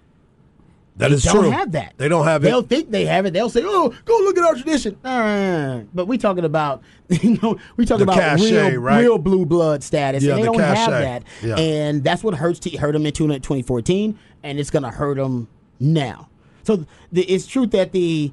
That 0.97 1.09
They 1.11 1.17
don't 1.17 1.43
true. 1.43 1.51
have 1.51 1.73
that. 1.73 1.95
They 1.97 2.09
don't 2.09 2.25
have 2.25 2.43
it. 2.45 2.47
They'll 2.47 2.63
think 2.63 2.91
they 2.93 3.05
have 3.07 3.27
it. 3.27 3.33
They'll 3.33 3.51
say, 3.51 3.63
"Oh, 3.65 3.93
go 4.05 4.17
look 4.19 4.39
at 4.39 4.45
our 4.45 4.55
tradition." 4.55 4.97
Nah, 5.03 5.81
but 5.93 6.07
we 6.07 6.17
talking 6.19 6.45
about, 6.45 6.83
you 7.09 7.37
know, 7.43 7.59
we 7.77 7.85
talking 7.85 8.07
The 8.07 8.13
about 8.13 8.23
cachet, 8.23 8.71
real, 8.73 8.81
right? 8.81 9.01
real 9.01 9.19
blue 9.19 9.45
blood 9.45 9.83
status, 9.83 10.23
Yeah, 10.23 10.35
and 10.35 10.39
they 10.45 10.47
the 10.47 10.53
don't 10.53 10.61
have 10.61 10.91
that. 10.91 11.23
Yeah. 11.43 11.57
And 11.57 12.05
that's 12.05 12.23
what 12.23 12.35
hurts. 12.35 12.61
T- 12.61 12.77
hurt 12.77 12.93
them 12.93 13.07
in 13.07 13.13
2014, 13.13 14.17
and 14.45 14.61
it's 14.61 14.71
going 14.71 14.85
to 14.85 14.91
hurt 14.91 15.17
them 15.17 15.49
now. 15.81 16.29
So 16.63 16.87
the, 17.11 17.23
it's 17.23 17.47
true 17.49 17.67
that 17.67 17.91
the 17.91 18.33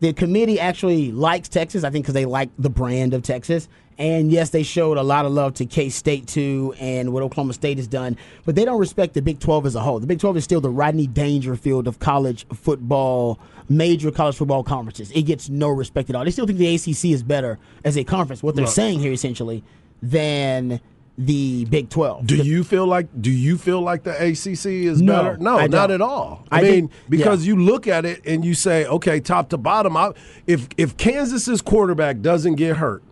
the 0.00 0.12
committee 0.12 0.60
actually 0.60 1.12
likes 1.12 1.48
Texas. 1.48 1.84
I 1.84 1.90
think 1.90 2.04
because 2.04 2.14
they 2.14 2.24
like 2.26 2.50
the 2.58 2.70
brand 2.70 3.14
of 3.14 3.22
Texas. 3.22 3.68
And 3.98 4.30
yes, 4.30 4.50
they 4.50 4.62
showed 4.62 4.98
a 4.98 5.02
lot 5.02 5.24
of 5.24 5.32
love 5.32 5.54
to 5.54 5.64
K 5.64 5.88
State 5.88 6.26
too, 6.26 6.74
and 6.78 7.14
what 7.14 7.22
Oklahoma 7.22 7.54
State 7.54 7.78
has 7.78 7.86
done. 7.88 8.18
But 8.44 8.54
they 8.54 8.66
don't 8.66 8.78
respect 8.78 9.14
the 9.14 9.22
Big 9.22 9.38
12 9.40 9.64
as 9.64 9.74
a 9.74 9.80
whole. 9.80 9.98
The 10.00 10.06
Big 10.06 10.20
12 10.20 10.36
is 10.36 10.44
still 10.44 10.60
the 10.60 10.68
Rodney 10.68 11.06
Dangerfield 11.06 11.88
of 11.88 11.98
college 11.98 12.46
football, 12.52 13.38
major 13.70 14.10
college 14.10 14.36
football 14.36 14.62
conferences. 14.62 15.10
It 15.12 15.22
gets 15.22 15.48
no 15.48 15.70
respect 15.70 16.10
at 16.10 16.16
all. 16.16 16.24
They 16.26 16.30
still 16.30 16.46
think 16.46 16.58
the 16.58 16.74
ACC 16.74 17.06
is 17.12 17.22
better 17.22 17.58
as 17.86 17.96
a 17.96 18.04
conference. 18.04 18.42
What 18.42 18.54
they're 18.54 18.66
Right. 18.66 18.74
saying 18.74 18.98
here 19.00 19.12
essentially 19.12 19.64
than 20.02 20.78
the 21.18 21.64
Big 21.66 21.88
12. 21.88 22.26
Do 22.26 22.36
you 22.36 22.62
feel 22.62 22.86
like 22.86 23.08
do 23.20 23.30
you 23.30 23.56
feel 23.56 23.80
like 23.80 24.02
the 24.02 24.10
ACC 24.12 24.66
is 24.66 25.00
No, 25.00 25.12
better? 25.22 25.36
No, 25.38 25.66
not 25.66 25.90
at 25.90 26.00
all. 26.02 26.44
I, 26.50 26.58
I 26.58 26.62
mean, 26.62 26.88
think- 26.88 26.92
because 27.08 27.46
yeah. 27.46 27.54
you 27.54 27.62
look 27.62 27.86
at 27.86 28.04
it 28.04 28.20
and 28.26 28.44
you 28.44 28.54
say, 28.54 28.84
okay, 28.86 29.20
top 29.20 29.48
to 29.50 29.56
bottom, 29.56 29.96
I, 29.96 30.12
if 30.46 30.68
if 30.76 30.96
Kansas's 30.96 31.62
quarterback 31.62 32.20
doesn't 32.20 32.56
get 32.56 32.76
hurt, 32.76 33.02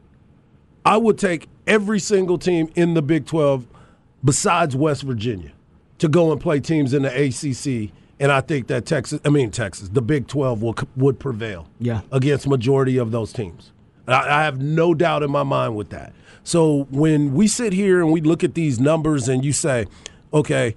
I 0.85 0.97
would 0.99 1.19
take 1.19 1.49
every 1.67 1.99
single 1.99 2.37
team 2.39 2.71
in 2.75 2.93
the 2.95 3.01
Big 3.03 3.25
12 3.27 3.67
besides 4.23 4.77
West 4.77 5.03
Virginia 5.03 5.53
to 5.99 6.09
go 6.09 6.31
and 6.33 6.41
play 6.41 6.61
teams 6.61 6.93
in 6.93 7.03
the 7.03 7.09
ACC. 7.09 7.91
And 8.21 8.31
I 8.31 8.41
think 8.43 8.67
that 8.69 8.87
Texas, 8.87 9.19
I 9.25 9.29
mean 9.31 9.51
Texas, 9.51 9.89
the 9.89 10.03
Big 10.03 10.27
12 10.29 10.63
will, 10.63 10.75
would 10.97 11.19
prevail 11.19 11.69
Yeah. 11.81 12.03
against 12.13 12.47
majority 12.47 12.97
of 12.99 13.11
those 13.11 13.33
teams. 13.33 13.73
I, 14.07 14.41
I 14.41 14.43
have 14.45 14.61
no 14.61 14.95
doubt 14.95 15.23
in 15.23 15.31
my 15.31 15.43
mind 15.43 15.77
with 15.77 15.91
that. 15.91 16.13
So 16.43 16.87
when 16.91 17.35
we 17.35 17.47
sit 17.49 17.73
here 17.73 18.01
and 18.03 18.13
we 18.13 18.21
look 18.21 18.45
at 18.45 18.55
these 18.55 18.79
numbers 18.79 19.29
and 19.29 19.45
you 19.45 19.53
say, 19.53 19.87
okay, 20.33 20.77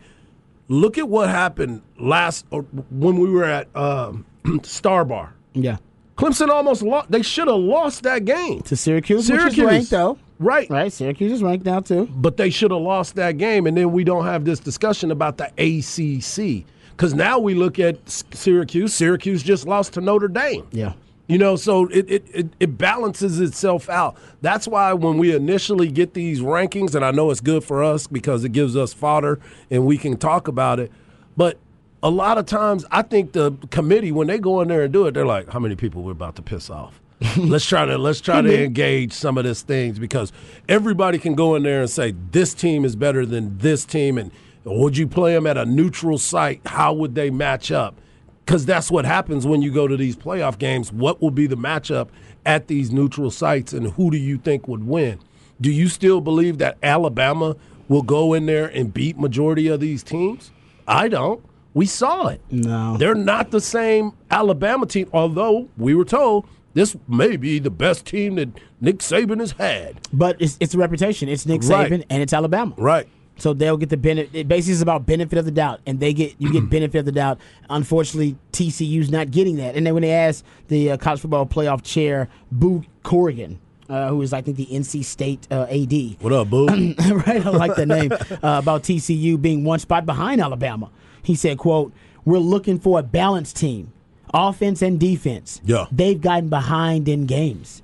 look 0.69 0.97
at 0.97 1.09
what 1.09 1.29
happened 1.29 1.81
last 1.99 2.45
or 2.51 2.61
when 2.89 3.19
we 3.19 3.29
were 3.29 3.43
at 3.43 3.67
um, 3.75 4.25
Star 4.63 5.03
Bar. 5.03 5.33
Yeah. 5.53 5.77
Clemson 6.17 6.49
almost 6.49 6.81
lost. 6.81 7.11
They 7.11 7.21
should 7.21 7.47
have 7.47 7.57
lost 7.59 8.03
that 8.03 8.25
game 8.25 8.61
To 8.61 8.75
Syracuse, 8.75 9.29
which 9.29 9.39
Syracuse. 9.39 9.57
is 9.59 9.65
ranked 9.65 9.89
though. 9.91 10.17
Right. 10.39 10.69
Right, 10.69 10.91
Syracuse 10.93 11.31
is 11.31 11.43
ranked 11.43 11.65
now 11.65 11.79
too. 11.79 12.07
But 12.11 12.37
they 12.37 12.49
should 12.49 12.71
have 12.71 12.81
lost 12.81 13.15
that 13.15 13.37
game, 13.37 13.67
and 13.67 13.75
then 13.75 13.91
we 13.91 14.03
don't 14.03 14.25
have 14.25 14.45
this 14.45 14.59
discussion 14.59 15.11
about 15.11 15.37
the 15.37 15.45
ACC 15.57 16.65
because 16.91 17.13
now 17.13 17.37
we 17.39 17.53
look 17.55 17.77
at 17.79 17.97
Syracuse. 18.33 18.93
Syracuse 18.93 19.43
just 19.43 19.67
lost 19.67 19.93
to 19.93 20.01
Notre 20.01 20.27
Dame. 20.27 20.65
Yeah. 20.71 20.93
You 21.27 21.37
know, 21.37 21.57
so 21.57 21.87
it, 21.87 22.09
it, 22.09 22.25
it, 22.33 22.47
it 22.59 22.77
balances 22.77 23.41
itself 23.41 23.89
out. 23.89 24.15
That's 24.41 24.65
why 24.65 24.93
when 24.93 25.17
we 25.17 25.35
initially 25.35 25.89
get 25.89 26.13
these 26.13 26.39
rankings, 26.39 26.95
and 26.95 27.03
I 27.03 27.11
know 27.11 27.31
it's 27.31 27.41
good 27.41 27.65
for 27.65 27.83
us 27.83 28.07
because 28.07 28.45
it 28.45 28.53
gives 28.53 28.77
us 28.77 28.93
fodder 28.93 29.39
and 29.69 29.85
we 29.85 29.97
can 29.97 30.15
talk 30.15 30.47
about 30.47 30.79
it, 30.79 30.89
but 31.35 31.57
a 32.01 32.09
lot 32.09 32.37
of 32.37 32.45
times 32.45 32.85
I 32.91 33.01
think 33.01 33.33
the 33.33 33.51
committee, 33.71 34.13
when 34.13 34.27
they 34.27 34.39
go 34.39 34.61
in 34.61 34.69
there 34.69 34.83
and 34.83 34.93
do 34.93 35.05
it, 35.07 35.13
they're 35.13 35.25
like, 35.25 35.49
how 35.51 35.59
many 35.59 35.75
people 35.75 36.03
we're 36.03 36.13
about 36.13 36.37
to 36.37 36.41
piss 36.41 36.69
off? 36.69 37.01
let's 37.37 37.65
try 37.65 37.83
to 37.83 37.97
let's 37.97 38.21
try 38.21 38.41
to 38.41 38.49
mm-hmm. 38.49 38.63
engage 38.63 39.11
some 39.11 39.39
of 39.39 39.43
these 39.43 39.63
things 39.63 39.97
because 39.97 40.31
everybody 40.69 41.17
can 41.17 41.33
go 41.33 41.55
in 41.55 41.63
there 41.63 41.81
and 41.81 41.89
say 41.89 42.13
this 42.31 42.53
team 42.53 42.85
is 42.85 42.95
better 42.95 43.25
than 43.25 43.57
this 43.57 43.85
team 43.85 44.19
and 44.19 44.31
would 44.63 44.95
you 44.95 45.07
play 45.07 45.33
them 45.33 45.47
at 45.47 45.57
a 45.57 45.65
neutral 45.65 46.19
site 46.19 46.61
how 46.67 46.93
would 46.93 47.15
they 47.15 47.31
match 47.31 47.71
up 47.71 47.99
because 48.47 48.65
that's 48.65 48.89
what 48.89 49.03
happens 49.03 49.45
when 49.45 49.61
you 49.61 49.69
go 49.69 49.89
to 49.89 49.97
these 49.97 50.15
playoff 50.15 50.57
games. 50.57 50.89
What 50.89 51.21
will 51.21 51.31
be 51.31 51.47
the 51.47 51.57
matchup 51.57 52.07
at 52.45 52.67
these 52.67 52.93
neutral 52.93 53.29
sites, 53.29 53.73
and 53.73 53.91
who 53.91 54.09
do 54.09 54.15
you 54.15 54.37
think 54.37 54.69
would 54.69 54.87
win? 54.87 55.19
Do 55.59 55.69
you 55.69 55.89
still 55.89 56.21
believe 56.21 56.57
that 56.59 56.77
Alabama 56.81 57.57
will 57.89 58.03
go 58.03 58.33
in 58.33 58.45
there 58.45 58.67
and 58.67 58.93
beat 58.93 59.19
majority 59.19 59.67
of 59.67 59.81
these 59.81 60.01
teams? 60.01 60.51
I 60.87 61.09
don't. 61.09 61.43
We 61.73 61.87
saw 61.87 62.27
it. 62.27 62.39
No. 62.49 62.95
They're 62.95 63.15
not 63.15 63.51
the 63.51 63.59
same 63.59 64.13
Alabama 64.31 64.85
team, 64.85 65.09
although 65.11 65.67
we 65.77 65.93
were 65.93 66.05
told 66.05 66.47
this 66.73 66.95
may 67.09 67.35
be 67.35 67.59
the 67.59 67.69
best 67.69 68.05
team 68.05 68.35
that 68.35 68.49
Nick 68.79 68.99
Saban 68.99 69.41
has 69.41 69.51
had. 69.51 69.99
But 70.13 70.41
it's 70.41 70.57
it's 70.61 70.73
a 70.73 70.77
reputation. 70.77 71.27
It's 71.27 71.45
Nick 71.45 71.63
Right. 71.63 71.91
Saban 71.91 72.05
and 72.09 72.21
it's 72.23 72.31
Alabama. 72.31 72.75
Right. 72.77 73.09
So 73.37 73.53
they'll 73.53 73.77
get 73.77 73.89
the 73.89 73.97
benefit. 73.97 74.33
It 74.33 74.47
basically 74.47 74.73
is 74.73 74.81
about 74.81 75.05
benefit 75.05 75.37
of 75.37 75.45
the 75.45 75.51
doubt, 75.51 75.79
and 75.85 75.99
they 75.99 76.13
get 76.13 76.35
you 76.39 76.51
get 76.51 76.69
benefit 76.69 76.99
of 76.99 77.05
the 77.05 77.11
doubt. 77.11 77.39
Unfortunately, 77.69 78.35
TCU's 78.51 79.09
not 79.11 79.31
getting 79.31 79.57
that. 79.57 79.75
And 79.75 79.85
then 79.85 79.93
when 79.93 80.01
they 80.01 80.11
asked 80.11 80.43
the 80.67 80.91
uh, 80.91 80.97
college 80.97 81.21
football 81.21 81.45
playoff 81.45 81.83
chair, 81.83 82.29
Boo 82.51 82.83
Corrigan, 83.03 83.59
uh, 83.89 84.09
who 84.09 84.21
is 84.21 84.33
I 84.33 84.41
think 84.41 84.57
the 84.57 84.65
NC 84.65 85.03
State 85.05 85.47
uh, 85.51 85.67
AD, 85.69 85.93
What 86.21 86.33
up, 86.33 86.49
boo? 86.49 86.65
right? 86.67 87.45
I 87.45 87.49
like 87.49 87.75
that 87.75 87.87
name 87.87 88.11
uh, 88.31 88.37
about 88.41 88.83
TCU 88.83 89.41
being 89.41 89.63
one 89.63 89.79
spot 89.79 90.05
behind 90.05 90.41
Alabama. 90.41 90.89
He 91.23 91.35
said, 91.35 91.57
"quote 91.57 91.93
We're 92.25 92.37
looking 92.39 92.79
for 92.79 92.99
a 92.99 93.03
balanced 93.03 93.57
team, 93.57 93.91
offense 94.33 94.81
and 94.81 94.99
defense. 94.99 95.61
Yeah. 95.63 95.85
they've 95.91 96.19
gotten 96.19 96.49
behind 96.49 97.07
in 97.07 97.25
games. 97.25 97.81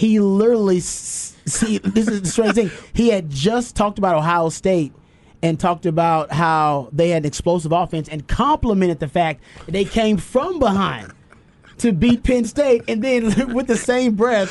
He 0.00 0.18
literally 0.18 0.80
see 0.80 1.76
this 1.76 2.08
is 2.08 2.22
the 2.22 2.28
strange 2.28 2.54
thing. 2.54 2.70
He 2.94 3.10
had 3.10 3.28
just 3.28 3.76
talked 3.76 3.98
about 3.98 4.16
Ohio 4.16 4.48
State." 4.48 4.94
And 5.42 5.58
talked 5.58 5.86
about 5.86 6.30
how 6.30 6.90
they 6.92 7.08
had 7.08 7.22
an 7.22 7.26
explosive 7.26 7.72
offense 7.72 8.10
and 8.10 8.28
complimented 8.28 9.00
the 9.00 9.08
fact 9.08 9.40
that 9.64 9.72
they 9.72 9.86
came 9.86 10.18
from 10.18 10.58
behind 10.58 11.14
to 11.78 11.92
beat 11.92 12.24
Penn 12.24 12.44
State, 12.44 12.82
and 12.88 13.02
then 13.02 13.24
with 13.54 13.66
the 13.66 13.76
same 13.76 14.16
breath, 14.16 14.50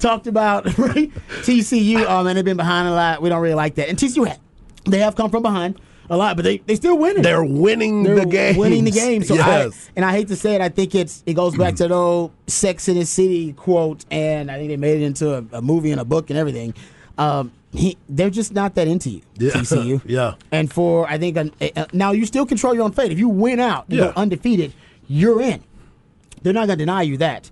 talked 0.00 0.26
about 0.26 0.66
right, 0.78 1.10
TCU. 1.40 2.04
Oh 2.06 2.22
man, 2.24 2.36
they've 2.36 2.44
been 2.44 2.58
behind 2.58 2.88
a 2.88 2.92
lot. 2.92 3.22
We 3.22 3.30
don't 3.30 3.40
really 3.40 3.54
like 3.54 3.76
that. 3.76 3.88
And 3.88 3.96
TCU, 3.96 4.36
they 4.84 4.98
have 4.98 5.16
come 5.16 5.30
from 5.30 5.42
behind 5.42 5.80
a 6.10 6.16
lot, 6.16 6.36
but 6.36 6.44
they 6.44 6.58
they 6.58 6.74
still 6.76 6.96
winning. 6.98 7.22
They're 7.22 7.44
winning 7.44 8.02
They're 8.02 8.16
the 8.20 8.26
game. 8.26 8.56
winning 8.56 8.84
the 8.84 8.90
game. 8.90 9.22
So 9.22 9.34
yes. 9.34 9.88
I, 9.88 9.92
and 9.96 10.04
I 10.04 10.12
hate 10.12 10.28
to 10.28 10.36
say 10.36 10.54
it, 10.54 10.60
I 10.60 10.68
think 10.68 10.94
it's 10.94 11.22
it 11.26 11.34
goes 11.34 11.56
back 11.56 11.74
to 11.76 11.88
the 11.88 11.94
old 11.94 12.32
"Sex 12.46 12.88
in 12.88 12.98
the 12.98 13.04
City" 13.04 13.52
quote, 13.52 14.04
and 14.10 14.50
I 14.50 14.56
think 14.56 14.68
they 14.68 14.76
made 14.76 15.00
it 15.02 15.04
into 15.04 15.34
a, 15.34 15.44
a 15.52 15.62
movie 15.62 15.90
and 15.92 16.00
a 16.00 16.04
book 16.04 16.30
and 16.30 16.38
everything. 16.38 16.74
Um, 17.18 17.52
he, 17.72 17.98
they're 18.08 18.30
just 18.30 18.54
not 18.54 18.74
that 18.76 18.88
into 18.88 19.10
you, 19.10 19.22
Yeah. 19.36 19.50
TCU. 19.50 20.00
Yeah. 20.06 20.34
And 20.52 20.72
for 20.72 21.06
I 21.06 21.18
think 21.18 21.36
uh, 21.36 21.44
uh, 21.76 21.84
now 21.92 22.12
you 22.12 22.24
still 22.24 22.46
control 22.46 22.74
your 22.74 22.84
own 22.84 22.92
fate. 22.92 23.12
If 23.12 23.18
you 23.18 23.28
win 23.28 23.60
out, 23.60 23.84
you 23.88 23.98
Yeah. 23.98 24.04
go 24.06 24.12
undefeated, 24.16 24.72
you're 25.08 25.42
in. 25.42 25.62
They're 26.42 26.52
not 26.54 26.66
going 26.68 26.78
to 26.78 26.84
deny 26.84 27.02
you 27.02 27.16
that. 27.18 27.50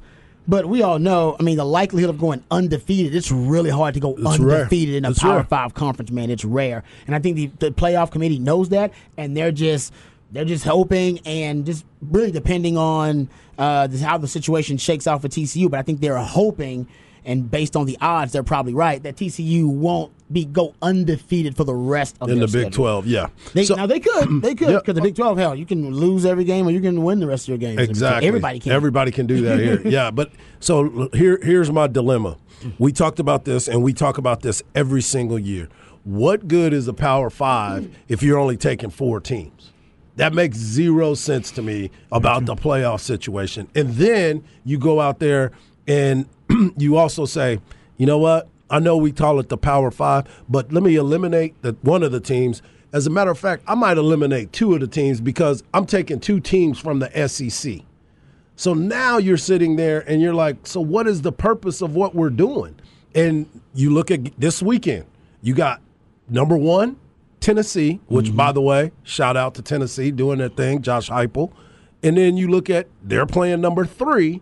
But 0.49 0.67
we 0.67 0.83
all 0.83 0.99
know, 0.99 1.37
I 1.41 1.43
mean, 1.43 1.57
the 1.57 1.65
likelihood 1.65 2.11
of 2.11 2.19
going 2.19 2.45
undefeated, 2.51 3.15
it's 3.15 3.33
really 3.33 3.71
hard 3.71 3.95
to 3.95 4.01
go 4.01 4.15
It's 4.17 4.39
rare. 4.39 4.59
undefeated 4.61 4.95
in 4.95 5.05
a 5.05 5.11
It's 5.11 5.19
Power 5.19 5.37
rare. 5.37 5.45
Five 5.45 5.75
conference, 5.75 6.11
man. 6.11 6.31
It's 6.31 6.45
rare. 6.45 6.85
And 7.07 7.15
I 7.17 7.19
think 7.19 7.37
the, 7.37 7.47
the 7.59 7.71
playoff 7.73 8.11
committee 8.13 8.39
knows 8.39 8.69
that, 8.69 8.93
and 9.17 9.37
they're 9.37 9.53
just 9.53 9.93
they're 10.33 10.45
just 10.45 10.65
hoping 10.65 11.21
and 11.25 11.65
just 11.65 11.85
really 12.01 12.31
depending 12.33 12.77
on 12.77 13.29
uh, 13.59 13.87
this, 13.87 14.01
how 14.03 14.19
the 14.19 14.29
situation 14.29 14.77
shakes 14.77 15.07
out 15.07 15.23
for 15.23 15.29
TCU. 15.29 15.71
But 15.71 15.79
I 15.81 15.83
think 15.83 16.01
they're 16.01 16.17
hoping, 16.19 16.87
and 17.25 17.51
based 17.51 17.75
on 17.77 17.87
the 17.87 17.97
odds, 18.01 18.33
they're 18.33 18.43
probably 18.43 18.75
right 18.75 19.03
that 19.03 19.17
TCU 19.17 19.67
won't 19.67 20.13
be 20.33 20.45
go 20.45 20.75
undefeated 20.83 21.57
for 21.57 21.65
the 21.65 21.75
rest 21.75 22.17
of 22.21 22.29
in 22.29 22.39
the 22.41 22.47
Big 22.47 22.51
schedule. 22.51 22.71
12, 22.71 23.07
yeah. 23.07 23.27
They, 23.55 23.65
So- 23.65 23.75
now 23.77 23.87
they 23.87 24.01
could, 24.01 24.43
they 24.43 24.55
could, 24.55 24.71
Yeah. 24.71 24.79
because 24.79 24.95
the 24.97 25.01
Big 25.03 25.15
Twelve, 25.15 25.39
hell, 25.39 25.55
you 25.55 25.65
can 25.67 25.95
lose 25.95 26.27
every 26.27 26.45
game 26.45 26.67
or 26.67 26.71
you 26.73 26.81
can 26.81 27.03
win 27.05 27.21
the 27.21 27.27
rest 27.27 27.45
of 27.45 27.49
your 27.51 27.59
games. 27.59 27.81
Exactly. 27.81 28.27
everybody 28.27 28.59
can. 28.59 28.73
Everybody 28.73 29.11
can 29.13 29.27
do 29.27 29.41
that 29.43 29.59
here. 29.61 29.81
yeah, 29.85 30.11
but 30.11 30.33
so 30.61 31.09
here 31.13 31.39
here's 31.43 31.71
my 31.71 31.87
dilemma. 31.87 32.37
We 32.79 32.91
talked 32.93 33.21
about 33.21 33.45
this 33.45 33.69
and 33.69 33.83
we 33.83 33.93
talk 33.93 34.19
about 34.19 34.41
this 34.43 34.63
every 34.75 35.03
single 35.03 35.39
year. 35.39 35.69
What 36.05 36.49
good 36.49 36.73
is 36.73 36.89
a 36.89 36.93
Power 36.95 37.31
5 37.31 37.95
if 38.09 38.23
you're 38.23 38.39
only 38.39 38.57
taking 38.57 38.91
4 38.91 39.21
teams? 39.21 39.73
That 40.17 40.33
makes 40.33 40.57
zero 40.57 41.15
sense 41.15 41.51
to 41.53 41.63
me 41.63 41.91
about 42.11 42.47
the 42.47 42.55
playoff 42.57 43.01
situation. 43.01 43.69
And 43.75 43.91
then 43.95 44.43
you 44.65 44.79
go 44.79 45.01
out 45.01 45.19
there 45.19 45.53
and 45.87 46.27
you 46.79 46.97
also 46.97 47.27
say, 47.27 47.61
"You 47.99 48.07
know 48.07 48.17
what? 48.19 48.49
I 48.69 48.81
know 48.81 48.97
we 48.97 49.13
call 49.13 49.39
it 49.39 49.49
the 49.49 49.59
Power 49.59 49.91
5, 49.91 50.45
but 50.49 50.73
let 50.73 50.83
me 50.83 50.97
eliminate 50.97 51.61
the 51.63 51.77
one 51.83 52.03
of 52.03 52.13
the 52.13 52.21
teams 52.21 52.63
as 52.93 53.07
a 53.07 53.11
matter 53.11 53.31
of 53.31 53.39
fact, 53.39 53.63
I 53.67 53.75
might 53.75 53.99
eliminate 53.99 54.53
two 54.53 54.73
of 54.73 54.81
the 54.81 54.87
teams 54.87 55.21
because 55.21 55.63
I'm 55.75 55.85
taking 55.85 56.19
two 56.19 56.41
teams 56.41 56.79
from 56.79 56.99
the 56.99 57.29
SEC. 57.29 57.81
So 58.55 58.73
now 58.73 59.19
you're 59.19 59.37
sitting 59.37 59.77
there 59.77 60.01
and 60.09 60.23
you're 60.23 60.35
like, 60.35 60.67
so 60.67 60.81
what 60.81 61.07
is 61.07 61.21
the 61.21 61.33
purpose 61.33 61.83
of 61.83 61.95
what 61.95 62.15
we're 62.15 62.31
doing? 62.31 62.77
And 63.15 63.49
you 63.75 63.91
look 63.91 64.11
at 64.11 64.41
this 64.41 64.63
weekend, 64.63 65.05
you 65.43 65.55
got 65.55 65.83
number 66.29 66.57
one, 66.57 66.97
Tennessee, 67.41 68.01
which 68.07 68.29
mm-hmm. 68.29 68.37
by 68.37 68.53
the 68.53 68.63
way, 68.63 68.93
shout 69.03 69.37
out 69.37 69.55
to 69.57 69.63
Tennessee 69.63 70.11
doing 70.11 70.39
their 70.39 70.49
thing, 70.49 70.81
Josh 70.81 71.11
Heupel. 71.11 71.53
And 72.03 72.17
then 72.17 72.39
you 72.39 72.49
look 72.49 72.71
at 72.71 72.87
they're 73.03 73.27
playing 73.27 73.61
number 73.61 73.85
three, 73.85 74.41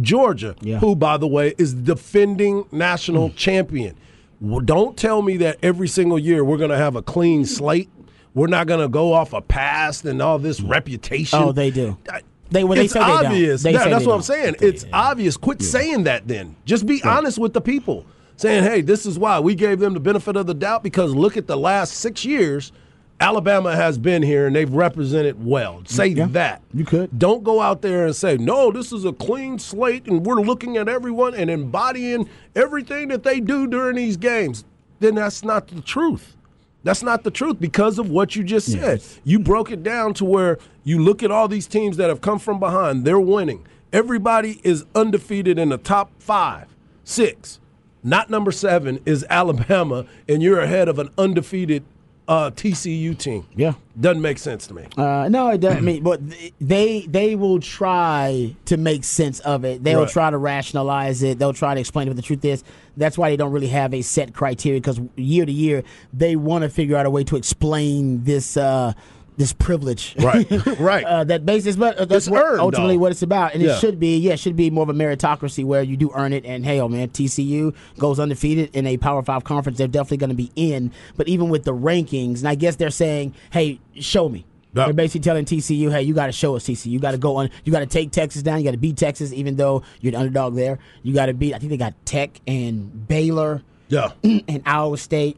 Georgia, 0.00 0.56
Yeah. 0.60 0.78
who 0.78 0.96
by 0.96 1.16
the 1.16 1.26
way 1.26 1.54
is 1.58 1.74
defending 1.74 2.64
national 2.72 3.30
mm. 3.30 3.36
champion. 3.36 3.96
Well, 4.40 4.60
don't 4.60 4.96
tell 4.96 5.22
me 5.22 5.36
that 5.38 5.58
every 5.62 5.88
single 5.88 6.18
year 6.18 6.44
we're 6.44 6.56
going 6.58 6.70
to 6.70 6.76
have 6.76 6.96
a 6.96 7.02
clean 7.02 7.44
slate. 7.46 7.88
We're 8.34 8.48
not 8.48 8.66
going 8.66 8.80
to 8.80 8.88
go 8.88 9.12
off 9.12 9.32
a 9.32 9.40
past 9.40 10.04
and 10.04 10.20
all 10.20 10.38
this 10.38 10.60
reputation. 10.60 11.38
Oh, 11.40 11.52
they 11.52 11.70
do. 11.70 11.96
I- 12.10 12.22
They 12.50 12.64
when 12.64 12.78
they 12.78 12.84
it's 12.84 12.94
don't. 12.94 13.02
obvious. 13.04 13.62
They 13.62 13.72
Yeah, 13.72 13.88
that's 13.88 14.04
what 14.04 14.14
I'm 14.16 14.22
saying. 14.22 14.56
They- 14.58 14.68
It's 14.68 14.84
obvious. 14.92 15.36
Quit 15.36 15.62
saying 15.62 16.04
that 16.04 16.26
then. 16.28 16.56
Just 16.64 16.84
be 16.86 17.02
honest 17.04 17.38
with 17.38 17.52
the 17.52 17.60
people. 17.60 18.04
Saying, 18.36 18.64
hey, 18.64 18.80
this 18.80 19.06
is 19.06 19.16
why 19.16 19.38
we 19.38 19.54
gave 19.54 19.78
them 19.78 19.94
the 19.94 20.00
benefit 20.00 20.34
of 20.36 20.46
the 20.48 20.54
doubt 20.54 20.82
because 20.82 21.14
look 21.14 21.36
at 21.36 21.46
the 21.46 21.56
last 21.56 21.94
six 21.94 22.24
years. 22.24 22.72
Alabama 23.20 23.74
has 23.76 23.96
been 23.96 24.22
here 24.22 24.46
and 24.46 24.54
they've 24.56 24.72
represented 24.72 25.44
well. 25.44 25.82
Say 25.86 26.08
Yeah, 26.08 26.26
that. 26.30 26.62
you 26.72 26.84
could. 26.84 27.16
Don't 27.18 27.44
go 27.44 27.60
out 27.60 27.80
there 27.80 28.06
and 28.06 28.14
say, 28.14 28.36
no, 28.36 28.70
this 28.72 28.92
is 28.92 29.04
a 29.04 29.12
clean 29.12 29.58
slate 29.58 30.06
and 30.06 30.26
we're 30.26 30.40
looking 30.40 30.76
at 30.76 30.88
everyone 30.88 31.34
and 31.34 31.48
embodying 31.48 32.28
everything 32.56 33.08
that 33.08 33.22
they 33.22 33.40
do 33.40 33.66
during 33.66 33.96
these 33.96 34.16
games. 34.16 34.64
Then 35.00 35.14
that's 35.14 35.44
not 35.44 35.68
the 35.68 35.80
truth. 35.80 36.36
That's 36.82 37.02
not 37.02 37.24
the 37.24 37.30
truth 37.30 37.58
because 37.60 37.98
of 37.98 38.10
what 38.10 38.36
you 38.36 38.42
just 38.44 38.70
said. 38.70 39.02
You 39.24 39.38
broke 39.38 39.70
it 39.70 39.82
down 39.82 40.12
to 40.14 40.24
where 40.24 40.58
you 40.82 41.02
look 41.02 41.22
at 41.22 41.30
all 41.30 41.48
these 41.48 41.66
teams 41.66 41.96
that 41.96 42.10
have 42.10 42.20
come 42.20 42.38
from 42.38 42.60
behind, 42.60 43.04
they're 43.06 43.18
winning. 43.20 43.66
Everybody 43.90 44.60
is 44.64 44.84
undefeated 44.94 45.58
in 45.58 45.70
the 45.70 45.78
top 45.78 46.10
five, 46.18 46.66
six. 47.04 47.58
Not 48.02 48.28
number 48.28 48.52
seven 48.52 49.00
is 49.06 49.24
Alabama, 49.30 50.04
and 50.28 50.42
you're 50.42 50.60
ahead 50.60 50.88
of 50.88 50.98
an 50.98 51.08
undefeated 51.16 51.84
uh, 52.26 52.50
TCU 52.50 53.16
team. 53.18 53.46
Yeah. 53.54 53.74
Doesn't 54.00 54.22
make 54.22 54.38
sense 54.38 54.66
to 54.68 54.74
me. 54.74 54.86
Uh, 54.96 55.28
no, 55.28 55.50
it 55.50 55.58
doesn't. 55.60 55.84
Mean, 55.84 56.02
but 56.02 56.20
they 56.60 57.02
they 57.02 57.36
will 57.36 57.60
try 57.60 58.56
to 58.64 58.76
make 58.76 59.04
sense 59.04 59.40
of 59.40 59.64
it. 59.64 59.84
They'll 59.84 60.00
Right. 60.00 60.08
try 60.08 60.30
to 60.30 60.38
rationalize 60.38 61.22
it. 61.22 61.38
They'll 61.38 61.52
try 61.52 61.74
to 61.74 61.80
explain 61.80 62.08
what 62.08 62.16
the 62.16 62.22
truth 62.22 62.44
is. 62.44 62.64
That's 62.96 63.18
why 63.18 63.30
they 63.30 63.36
don't 63.36 63.52
really 63.52 63.68
have 63.68 63.92
a 63.94 64.02
set 64.02 64.32
criteria 64.34 64.80
because 64.80 65.00
year 65.16 65.44
to 65.46 65.52
year 65.52 65.82
they 66.12 66.34
want 66.36 66.62
to 66.62 66.70
figure 66.70 66.96
out 66.96 67.06
a 67.06 67.10
way 67.10 67.24
to 67.24 67.36
explain 67.36 68.24
this. 68.24 68.56
Uh, 68.56 68.94
this 69.36 69.52
privilege, 69.52 70.14
Right, 70.18 70.46
right. 70.78 71.04
uh, 71.04 71.24
that 71.24 71.44
basis, 71.44 71.74
but 71.76 71.96
uh, 71.98 72.04
that's 72.04 72.28
what, 72.28 72.42
earned, 72.44 72.60
ultimately 72.60 72.94
though. 72.94 73.00
what 73.00 73.12
it's 73.12 73.22
about, 73.22 73.52
and 73.54 73.62
Yeah. 73.62 73.74
it 73.76 73.80
should 73.80 73.98
be, 73.98 74.18
yeah, 74.18 74.34
it 74.34 74.38
should 74.38 74.54
be 74.56 74.70
more 74.70 74.82
of 74.84 74.88
a 74.88 74.94
meritocracy 74.94 75.64
where 75.64 75.82
you 75.82 75.96
do 75.96 76.10
earn 76.14 76.32
it. 76.32 76.44
And 76.44 76.64
hey, 76.64 76.80
oh 76.80 76.88
man, 76.88 77.08
TCU 77.08 77.74
goes 77.98 78.20
undefeated 78.20 78.70
in 78.74 78.86
a 78.86 78.96
Power 78.96 79.22
Five 79.22 79.42
conference, 79.44 79.78
they're 79.78 79.88
definitely 79.88 80.18
going 80.18 80.30
to 80.30 80.36
be 80.36 80.52
in. 80.54 80.92
But 81.16 81.28
even 81.28 81.48
with 81.48 81.64
the 81.64 81.74
rankings, 81.74 82.38
and 82.40 82.48
I 82.48 82.54
guess 82.54 82.76
they're 82.76 82.90
saying, 82.90 83.34
hey, 83.50 83.80
show 83.98 84.28
me. 84.28 84.44
Yeah. 84.72 84.86
They're 84.86 84.92
basically 84.94 85.20
telling 85.20 85.44
TCU, 85.44 85.90
hey, 85.92 86.02
you 86.02 86.14
got 86.14 86.26
to 86.26 86.32
show 86.32 86.56
us 86.56 86.64
TCU. 86.66 86.86
You 86.86 86.98
got 86.98 87.12
to 87.12 87.18
go 87.18 87.36
on. 87.36 87.48
You 87.64 87.70
got 87.70 87.80
to 87.80 87.86
take 87.86 88.10
Texas 88.10 88.42
down. 88.42 88.58
You 88.58 88.64
got 88.64 88.72
to 88.72 88.76
beat 88.76 88.96
Texas, 88.96 89.32
even 89.32 89.54
though 89.54 89.82
you're 90.00 90.10
the 90.10 90.18
underdog 90.18 90.56
there. 90.56 90.80
You 91.04 91.14
got 91.14 91.26
to 91.26 91.32
beat. 91.34 91.54
I 91.54 91.58
think 91.58 91.70
they 91.70 91.76
got 91.76 91.94
Tech 92.04 92.40
and 92.48 93.06
Baylor 93.06 93.62
Yeah. 93.88 94.10
and 94.24 94.62
Iowa 94.66 94.98
State 94.98 95.36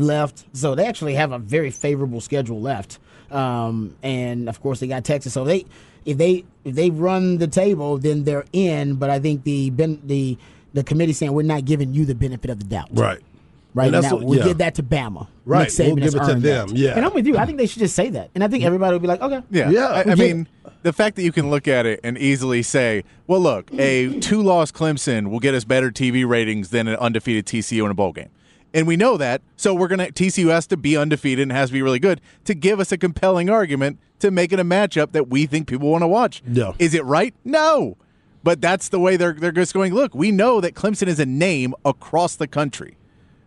left. 0.00 0.44
So 0.52 0.74
they 0.74 0.86
actually 0.86 1.14
have 1.14 1.32
a 1.32 1.38
very 1.38 1.70
favorable 1.70 2.20
schedule 2.20 2.60
left. 2.60 2.98
Um, 3.30 3.96
and 4.02 4.48
of 4.48 4.60
course 4.60 4.80
they 4.80 4.86
got 4.86 5.04
Texas. 5.04 5.32
So 5.32 5.44
they 5.44 5.64
if 6.04 6.16
they 6.18 6.44
if 6.64 6.74
they 6.74 6.90
run 6.90 7.38
the 7.38 7.48
table, 7.48 7.98
then 7.98 8.24
they're 8.24 8.44
in. 8.52 8.94
But 8.96 9.10
I 9.10 9.18
think 9.18 9.44
the 9.44 9.70
ben, 9.70 10.00
the 10.04 10.38
the 10.72 10.84
committee 10.84 11.12
saying 11.12 11.32
we're 11.32 11.42
not 11.42 11.64
giving 11.64 11.92
you 11.94 12.04
the 12.04 12.14
benefit 12.14 12.50
of 12.50 12.58
the 12.58 12.64
doubt. 12.66 12.88
Right. 12.92 13.20
Right 13.74 13.92
And 13.92 14.02
now, 14.02 14.14
what- 14.14 14.22
we'll 14.24 14.38
yeah. 14.38 14.44
give 14.44 14.58
that 14.58 14.74
to 14.76 14.82
Bama. 14.82 15.26
Right, 15.44 15.62
Nick 15.64 15.68
Saban 15.68 15.94
we'll 15.94 16.02
has 16.04 16.14
give 16.14 16.22
it 16.22 16.26
to 16.26 16.40
them, 16.40 16.68
that. 16.68 16.76
yeah. 16.76 16.96
And 16.96 17.04
I'm 17.04 17.12
with 17.12 17.26
you. 17.26 17.36
I 17.36 17.44
think 17.46 17.58
they 17.58 17.66
should 17.66 17.80
just 17.80 17.94
say 17.94 18.08
that. 18.10 18.30
And 18.34 18.42
I 18.42 18.48
think 18.48 18.64
everybody 18.64 18.94
would 18.94 19.02
be 19.02 19.06
like, 19.06 19.20
okay. 19.20 19.42
Yeah. 19.50 19.68
Yeah. 19.70 19.86
I, 19.88 20.12
I 20.12 20.14
mean, 20.14 20.48
the 20.82 20.92
fact 20.94 21.14
that 21.16 21.22
you 21.22 21.30
can 21.30 21.50
look 21.50 21.68
at 21.68 21.84
it 21.86 22.00
and 22.02 22.16
easily 22.16 22.62
say, 22.62 23.04
well, 23.26 23.38
look, 23.40 23.70
a 23.74 24.18
two 24.20 24.40
loss 24.42 24.72
Clemson 24.72 25.28
will 25.30 25.40
get 25.40 25.54
us 25.54 25.64
better 25.64 25.90
TV 25.90 26.26
ratings 26.26 26.70
than 26.70 26.88
an 26.88 26.96
undefeated 26.96 27.44
TCU 27.46 27.84
in 27.84 27.90
a 27.90 27.94
bowl 27.94 28.12
game. 28.12 28.30
And 28.76 28.86
we 28.86 28.94
know 28.94 29.16
that. 29.16 29.40
So 29.56 29.74
we're 29.74 29.88
going 29.88 30.00
to, 30.00 30.12
TCU 30.12 30.50
has 30.50 30.66
to 30.66 30.76
be 30.76 30.98
undefeated 30.98 31.44
and 31.44 31.50
has 31.50 31.70
to 31.70 31.72
be 31.72 31.80
really 31.80 31.98
good 31.98 32.20
to 32.44 32.54
give 32.54 32.78
us 32.78 32.92
a 32.92 32.98
compelling 32.98 33.48
argument 33.48 33.98
to 34.18 34.30
make 34.30 34.52
it 34.52 34.60
a 34.60 34.64
matchup 34.64 35.12
that 35.12 35.28
we 35.28 35.46
think 35.46 35.66
people 35.66 35.88
want 35.88 36.02
to 36.02 36.06
watch. 36.06 36.42
Yeah. 36.46 36.72
Is 36.78 36.92
it 36.92 37.02
right? 37.06 37.34
No. 37.42 37.96
But 38.42 38.60
that's 38.60 38.90
the 38.90 39.00
way 39.00 39.16
they're, 39.16 39.32
they're 39.32 39.50
just 39.50 39.72
going, 39.72 39.94
look, 39.94 40.14
we 40.14 40.30
know 40.30 40.60
that 40.60 40.74
Clemson 40.74 41.06
is 41.06 41.18
a 41.18 41.24
name 41.24 41.74
across 41.86 42.36
the 42.36 42.46
country. 42.46 42.98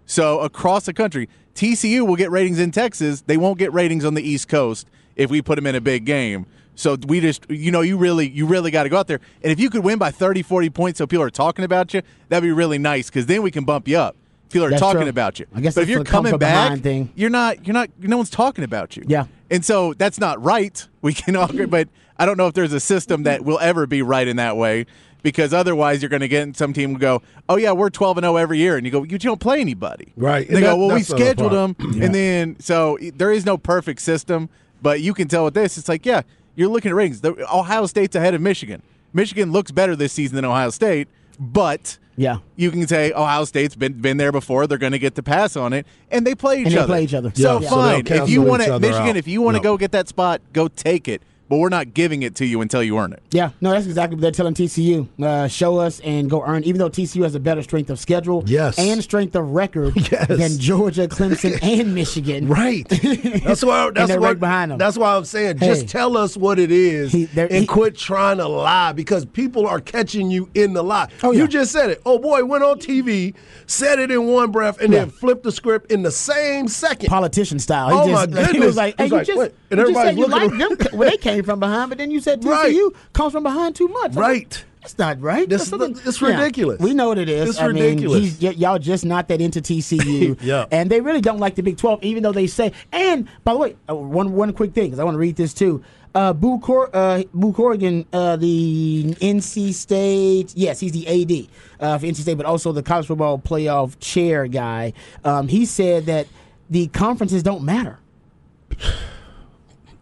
So 0.07 0.39
across 0.39 0.87
the 0.87 0.93
country, 0.93 1.29
TCU 1.53 2.07
will 2.07 2.15
get 2.15 2.31
ratings 2.31 2.57
in 2.57 2.71
Texas. 2.71 3.21
They 3.21 3.37
won't 3.37 3.59
get 3.59 3.71
ratings 3.71 4.05
on 4.05 4.15
the 4.15 4.27
East 4.27 4.47
Coast 4.47 4.87
if 5.15 5.29
we 5.29 5.43
put 5.43 5.57
them 5.57 5.67
in 5.67 5.75
a 5.75 5.81
big 5.81 6.05
game. 6.05 6.47
So 6.73 6.97
we 7.07 7.19
just, 7.19 7.47
you 7.51 7.69
know, 7.69 7.81
you 7.81 7.97
really, 7.97 8.27
you 8.27 8.47
really 8.47 8.71
got 8.71 8.83
to 8.83 8.89
go 8.89 8.97
out 8.97 9.05
there. 9.05 9.21
And 9.43 9.51
if 9.51 9.59
you 9.59 9.69
could 9.69 9.83
win 9.83 9.99
by 9.99 10.09
30, 10.09 10.41
40 10.41 10.71
points, 10.71 10.97
so 10.97 11.05
people 11.05 11.23
are 11.23 11.29
talking 11.29 11.63
about 11.63 11.93
you, 11.93 12.01
that'd 12.29 12.41
be 12.41 12.51
really 12.51 12.79
nice 12.79 13.11
because 13.11 13.27
then 13.27 13.43
we 13.43 13.51
can 13.51 13.63
bump 13.63 13.87
you 13.87 13.99
up. 13.99 14.15
People 14.49 14.65
are 14.65 14.69
That's 14.71 14.81
talking 14.81 15.01
true. 15.01 15.09
about 15.09 15.39
you. 15.39 15.45
I 15.53 15.61
guess 15.61 15.75
but 15.75 15.81
if 15.83 15.89
you're 15.89 16.03
coming 16.03 16.37
back, 16.37 16.79
thing. 16.79 17.11
you're 17.15 17.29
not, 17.29 17.65
you're 17.67 17.73
not, 17.73 17.89
no 17.99 18.17
one's 18.17 18.29
talking 18.31 18.63
about 18.63 18.97
you. 18.97 19.03
Yeah. 19.07 19.25
And 19.51 19.63
so 19.63 19.93
that's 19.93 20.19
not 20.19 20.43
right. 20.43 20.87
We 21.01 21.13
can 21.13 21.35
all 21.35 21.49
agree, 21.49 21.65
but 21.65 21.87
I 22.17 22.25
don't 22.25 22.35
know 22.37 22.47
if 22.47 22.53
there's 22.53 22.73
a 22.73 22.79
system 22.79 23.23
that 23.23 23.45
will 23.45 23.59
ever 23.59 23.87
be 23.87 24.01
right 24.01 24.27
in 24.27 24.35
that 24.37 24.57
way 24.57 24.85
because 25.23 25.53
otherwise 25.53 26.01
you're 26.01 26.09
going 26.09 26.19
to 26.21 26.27
get 26.27 26.57
some 26.57 26.73
team 26.73 26.93
will 26.93 26.99
go, 26.99 27.21
oh 27.47 27.55
yeah, 27.57 27.71
we're 27.71 27.89
12 27.89 28.17
and 28.17 28.23
0 28.25 28.35
every 28.37 28.57
year, 28.57 28.75
and 28.75 28.85
you 28.85 28.91
go, 28.91 29.03
you 29.03 29.17
don't 29.17 29.39
play 29.39 29.61
anybody, 29.61 30.11
Right. 30.17 30.45
And 30.47 30.57
they 30.57 30.61
And 30.61 30.63
go, 30.65 30.71
that- 30.71 30.77
well, 30.77 30.87
we 30.89 30.93
that's 30.95 31.07
the 31.09 31.15
other 31.15 31.23
scheduled 31.25 31.51
part. 31.51 31.77
them, 31.77 32.01
and 32.03 32.13
then 32.15 32.59
so 32.59 32.97
there 33.15 33.31
is 33.31 33.45
no 33.45 33.57
perfect 33.57 34.01
system, 34.01 34.49
but 34.81 34.99
you 35.01 35.13
can 35.13 35.27
tell 35.29 35.45
with 35.45 35.53
this, 35.53 35.77
it's 35.77 35.87
like 35.87 36.05
yeah, 36.05 36.21
you're 36.55 36.67
looking 36.69 36.89
at 36.89 36.95
ratings. 36.95 37.21
The, 37.21 37.31
Ohio 37.53 37.85
State's 37.85 38.15
ahead 38.15 38.33
of 38.33 38.41
Michigan. 38.41 38.81
Michigan 39.13 39.51
looks 39.53 39.71
better 39.71 39.95
this 39.95 40.11
season 40.13 40.35
than 40.35 40.43
Ohio 40.45 40.69
State, 40.69 41.07
but 41.39 41.97
Yeah. 42.19 42.39
you 42.57 42.69
can 42.69 42.85
say 42.85 43.13
Ohio 43.13 43.45
State's 43.45 43.75
been 43.75 43.93
been 43.93 44.17
there 44.17 44.33
before. 44.33 44.67
They're 44.67 44.77
going 44.77 44.91
to 44.91 44.99
get 44.99 45.15
the 45.15 45.23
pass 45.23 45.55
on 45.55 45.71
it, 45.71 45.87
and 46.11 46.27
they 46.27 46.35
play 46.35 46.59
each 46.59 46.65
And 46.67 46.75
they 46.75 46.79
other. 46.79 46.87
play 46.87 47.03
each 47.05 47.13
other. 47.13 47.31
So 47.33 47.59
Yeah. 47.61 47.69
So 47.69 47.81
they'll 47.81 48.03
fine. 48.03 48.07
if 48.23 48.29
you 48.29 48.41
want 48.41 48.61
each 48.61 48.67
to 48.67 48.79
Michigan, 48.79 49.09
out. 49.11 49.15
if 49.15 49.27
you 49.27 49.41
want 49.41 49.55
to 49.55 49.59
No. 49.63 49.71
go 49.71 49.77
get 49.77 49.91
that 49.93 50.09
spot, 50.09 50.41
go 50.51 50.67
take 50.67 51.07
it. 51.07 51.21
But 51.49 51.57
we're 51.57 51.69
not 51.69 51.95
giving 51.95 52.21
it 52.21 52.35
to 52.35 52.45
you 52.45 52.61
until 52.61 52.83
you 52.83 52.97
earn 52.99 53.11
it. 53.11 53.23
Yeah, 53.31 53.49
no, 53.59 53.71
that's 53.71 53.87
exactly 53.87 54.15
what 54.15 54.21
they're 54.21 54.31
telling 54.31 54.53
TCU. 54.53 55.07
Uh, 55.21 55.47
show 55.47 55.77
us 55.79 55.99
and 56.01 56.29
go 56.29 56.43
earn. 56.45 56.63
Even 56.63 56.77
though 56.77 56.89
TCU 56.91 57.23
has 57.23 57.33
a 57.33 57.39
better 57.39 57.63
strength 57.63 57.89
of 57.89 57.99
schedule, 57.99 58.43
Yes. 58.45 58.77
and 58.77 59.01
strength 59.03 59.35
of 59.35 59.49
record 59.49 59.93
Yes. 60.11 60.27
than 60.27 60.59
Georgia, 60.59 61.07
Clemson, 61.07 61.57
and 61.63 61.95
Michigan. 61.95 62.47
Right. 62.47 62.87
That's 63.43 63.63
why. 63.63 63.89
That's 63.89 64.09
they're 64.09 64.19
what, 64.19 64.27
right 64.27 64.39
behind 64.39 64.71
them. 64.71 64.77
That's 64.77 64.97
why 64.97 65.15
I'm 65.15 65.25
saying, 65.25 65.57
Hey. 65.57 65.67
just 65.67 65.87
tell 65.87 66.15
us 66.17 66.37
what 66.37 66.59
it 66.59 66.69
is 66.71 67.11
He- 67.11 67.25
they're- 67.25 67.47
and 67.47 67.61
he- 67.61 67.65
quit 67.65 67.97
trying 67.97 68.37
to 68.37 68.47
lie 68.47 68.91
because 68.93 69.25
people 69.25 69.65
are 69.67 69.79
catching 69.81 70.29
you 70.29 70.49
in 70.53 70.73
the 70.73 70.83
lie. 70.83 71.07
Oh, 71.23 71.31
yeah. 71.31 71.41
You 71.41 71.47
just 71.47 71.71
said 71.71 71.89
it. 71.89 72.01
Oh 72.05 72.19
boy, 72.19 72.45
went 72.45 72.63
on 72.63 72.77
TV, 72.79 73.33
said 73.65 73.97
it 73.99 74.11
in 74.11 74.27
one 74.27 74.51
breath, 74.51 74.79
and 74.79 74.93
then 74.93 75.09
flipped 75.09 75.41
the 75.43 75.51
script 75.51 75.91
in 75.91 76.03
the 76.03 76.11
same 76.11 76.67
second. 76.67 77.09
Politician 77.09 77.57
style. 77.57 77.89
He 77.89 77.95
Oh, 78.13 78.25
just, 78.25 78.31
my 78.31 78.43
He 78.51 78.59
was 78.59 78.75
like, 78.77 78.95
"Hey, 78.97 79.05
He's 79.05 79.11
you 79.11 79.17
like, 79.17 79.27
just, 79.27 79.37
what? 79.37 79.53
And 79.71 79.79
you 79.79 79.93
said 79.93 80.17
you 80.17 80.27
like 80.27 80.51
them 80.57 80.77
when 80.97 81.09
they 81.09 81.17
came 81.17 81.43
from 81.43 81.59
behind, 81.59 81.89
but 81.89 81.97
then 81.97 82.11
you 82.11 82.19
said 82.19 82.41
TCU 82.41 82.49
Right. 82.51 82.91
comes 83.13 83.33
from 83.33 83.43
behind 83.43 83.75
too 83.75 83.87
much." 83.87 84.11
I'm 84.11 84.15
like, 84.15 84.23
Right. 84.27 84.65
That's 84.81 84.97
not 84.97 85.21
right. 85.21 85.47
This- 85.49 85.73
it's 85.73 86.21
ridiculous. 86.21 86.79
We 86.79 86.93
know 86.93 87.09
what 87.09 87.17
it 87.17 87.27
is. 87.27 87.49
It's 87.49 87.59
I 87.59 87.65
ridiculous. 87.65 88.41
y- 88.41 88.51
y'all 88.57 88.79
just 88.79 89.03
not 89.05 89.27
that 89.27 89.41
into 89.41 89.61
TCU. 89.61 90.37
Yeah. 90.41 90.65
And 90.71 90.89
they 90.89 91.01
really 91.01 91.19
don't 91.19 91.37
like 91.37 91.55
the 91.55 91.61
Big 91.63 91.75
12, 91.77 92.01
even 92.01 92.23
though 92.23 92.31
they 92.31 92.47
say. 92.47 92.71
And 92.93 93.27
by 93.43 93.51
the 93.53 93.59
way, 93.59 93.75
uh, 93.89 93.95
one 93.95 94.31
one 94.33 94.53
quick 94.53 94.73
thing, 94.73 94.85
because 94.85 94.99
I 94.99 95.03
want 95.03 95.15
to 95.15 95.19
read 95.19 95.35
this 95.35 95.53
too. 95.53 95.83
Uh, 96.15 96.31
Boo, 96.33 96.59
Cor- 96.59 96.89
uh, 96.95 97.23
Boo 97.33 97.51
Corrigan, 97.51 98.05
uh, 98.13 98.37
the 98.37 99.13
NC 99.21 99.73
State, 99.73 100.53
yes, 100.55 100.79
he's 100.79 100.93
the 100.93 101.05
AD 101.07 101.49
uh, 101.85 101.97
for 101.97 102.05
NC 102.07 102.15
State, 102.21 102.37
but 102.37 102.45
also 102.45 102.71
the 102.71 102.81
college 102.81 103.05
football 103.07 103.37
playoff 103.37 103.99
chair 103.99 104.47
guy. 104.47 104.93
Um, 105.25 105.49
he 105.49 105.65
said 105.65 106.05
that 106.05 106.25
the 106.69 106.87
conferences 106.87 107.43
don't 107.43 107.63
matter. 107.63 107.99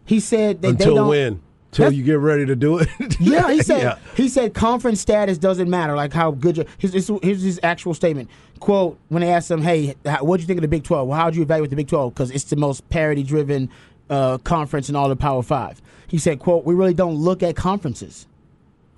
He 0.07 0.19
said 0.19 0.57
that 0.57 0.61
they 0.61 0.69
Until 0.69 0.95
don't. 0.95 1.07
when? 1.09 1.41
Till 1.69 1.91
you 1.91 2.01
get 2.01 2.17
ready 2.19 2.45
to 2.45 2.55
do 2.55 2.79
it. 2.79 2.87
Yeah, 3.19 3.51
he 3.51 3.61
said 3.61 3.81
Yeah. 3.81 3.97
he 4.15 4.29
said 4.29 4.53
conference 4.55 4.99
status 5.01 5.37
doesn't 5.37 5.69
matter. 5.69 5.95
Like 5.95 6.13
how 6.13 6.31
good 6.31 6.57
your 6.57 6.65
his, 6.79 6.93
his, 6.93 7.11
here's 7.21 7.43
his 7.43 7.59
actual 7.61 7.93
statement. 7.93 8.29
Quote: 8.59 8.97
When 9.09 9.21
they 9.21 9.31
asked 9.31 9.51
him, 9.51 9.61
"Hey, 9.61 9.93
what 10.21 10.37
do 10.37 10.41
you 10.41 10.47
think 10.47 10.57
of 10.57 10.61
the 10.63 10.67
Big 10.69 10.83
12? 10.85 11.07
Well, 11.07 11.17
how 11.19 11.25
would 11.25 11.35
you 11.35 11.43
evaluate 11.43 11.69
the 11.69 11.75
Big 11.75 11.89
12? 11.89 12.13
Because 12.13 12.31
it's 12.31 12.45
the 12.45 12.55
most 12.55 12.87
parity-driven 12.89 13.69
uh, 14.09 14.37
conference 14.39 14.89
in 14.89 14.95
all 14.95 15.09
the 15.09 15.15
Power 15.17 15.43
Five. 15.43 15.81
He 16.07 16.17
said, 16.17 16.39
"Quote: 16.39 16.63
We 16.63 16.73
really 16.73 16.93
don't 16.95 17.15
look 17.15 17.43
at 17.43 17.55
conferences. 17.57 18.27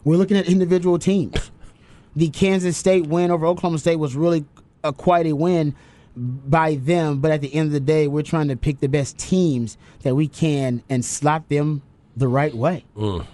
We're 0.05 0.18
looking 0.18 0.38
at 0.38 0.47
individual 0.47 0.99
teams. 0.99 1.51
the 2.16 2.30
Kansas 2.30 2.78
State 2.78 3.07
win 3.07 3.32
over 3.32 3.45
Oklahoma 3.47 3.80
State 3.80 3.97
was 3.97 4.16
really 4.16 4.45
a, 4.84 4.93
quite 4.93 5.26
a 5.26 5.34
win." 5.34 5.76
By 6.16 6.76
them, 6.76 7.20
but 7.20 7.32
at 7.32 7.41
the 7.41 7.53
end 7.53 7.68
of 7.68 7.74
the 7.74 7.80
day, 7.80 8.07
we're 8.07 8.24
trying 8.24 8.47
to 8.49 8.55
pick 8.55 8.80
the 8.80 8.88
best 8.89 9.18
teams 9.18 9.78
that 10.03 10.16
we 10.16 10.28
can 10.28 10.84
and 10.89 11.03
slot 11.05 11.47
them 11.49 11.82
the 12.18 12.28
right 12.28 12.53
way. 12.53 12.86
Mm. 12.97 13.26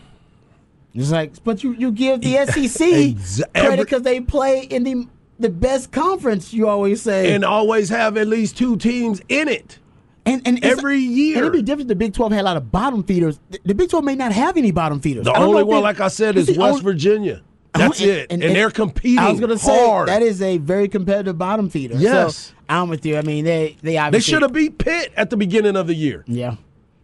It's 0.93 1.11
like, 1.11 1.43
but 1.43 1.63
you, 1.63 1.73
you 1.73 1.91
give 1.91 2.21
the 2.21 2.45
SEC 2.47 3.51
credit 3.53 3.83
because 3.85 4.03
they 4.03 4.21
play 4.21 4.61
in 4.61 4.83
the 4.83 5.07
the 5.39 5.49
best 5.49 5.91
conference. 5.91 6.53
You 6.53 6.67
always 6.69 7.01
say, 7.01 7.33
and 7.33 7.43
always 7.43 7.89
have 7.89 8.15
at 8.17 8.27
least 8.27 8.57
two 8.57 8.77
teams 8.77 9.21
in 9.27 9.47
it. 9.49 9.79
and, 10.25 10.41
and 10.47 10.63
every 10.63 10.97
year. 10.99 11.37
And 11.37 11.45
it'd 11.47 11.51
be 11.53 11.61
different. 11.61 11.89
The 11.89 11.95
Big 11.95 12.13
Twelve 12.13 12.31
had 12.31 12.41
a 12.41 12.43
lot 12.43 12.55
of 12.57 12.71
bottom 12.71 13.03
feeders. 13.03 13.39
The, 13.49 13.59
the 13.65 13.75
Big 13.75 13.89
Twelve 13.89 14.05
may 14.05 14.15
not 14.15 14.31
have 14.31 14.55
any 14.55 14.71
bottom 14.71 15.01
feeders. 15.01 15.25
The 15.25 15.31
I 15.31 15.33
don't 15.39 15.43
know 15.43 15.49
only 15.49 15.63
one, 15.63 15.77
they- 15.79 15.83
like 15.83 15.99
I 15.99 16.07
said, 16.07 16.37
is 16.37 16.47
West 16.49 16.59
only- 16.59 16.81
Virginia. 16.81 17.41
That's 17.77 17.99
And- 18.01 18.09
it. 18.09 18.27
And, 18.31 18.43
and- 18.43 18.55
they're 18.55 18.71
competing 18.71 19.19
I 19.19 19.31
was 19.31 19.39
gonna 19.39 19.57
say 19.57 19.87
hard. 19.87 20.07
that 20.07 20.21
is 20.21 20.41
a 20.41 20.57
very 20.57 20.87
competitive 20.87 21.37
bottom 21.37 21.69
feeder. 21.69 21.95
Yes. 21.97 22.37
So, 22.37 22.53
I'm 22.69 22.89
with 22.89 23.05
you. 23.05 23.17
I 23.17 23.21
mean, 23.21 23.45
they 23.45 23.77
they 23.81 23.97
obviously 23.97 24.31
they 24.31 24.35
should 24.35 24.41
have 24.41 24.53
beat 24.53 24.77
Pitt 24.77 25.13
at 25.15 25.29
the 25.29 25.37
beginning 25.37 25.75
of 25.75 25.87
the 25.87 25.93
year. 25.93 26.23
Yeah, 26.27 26.55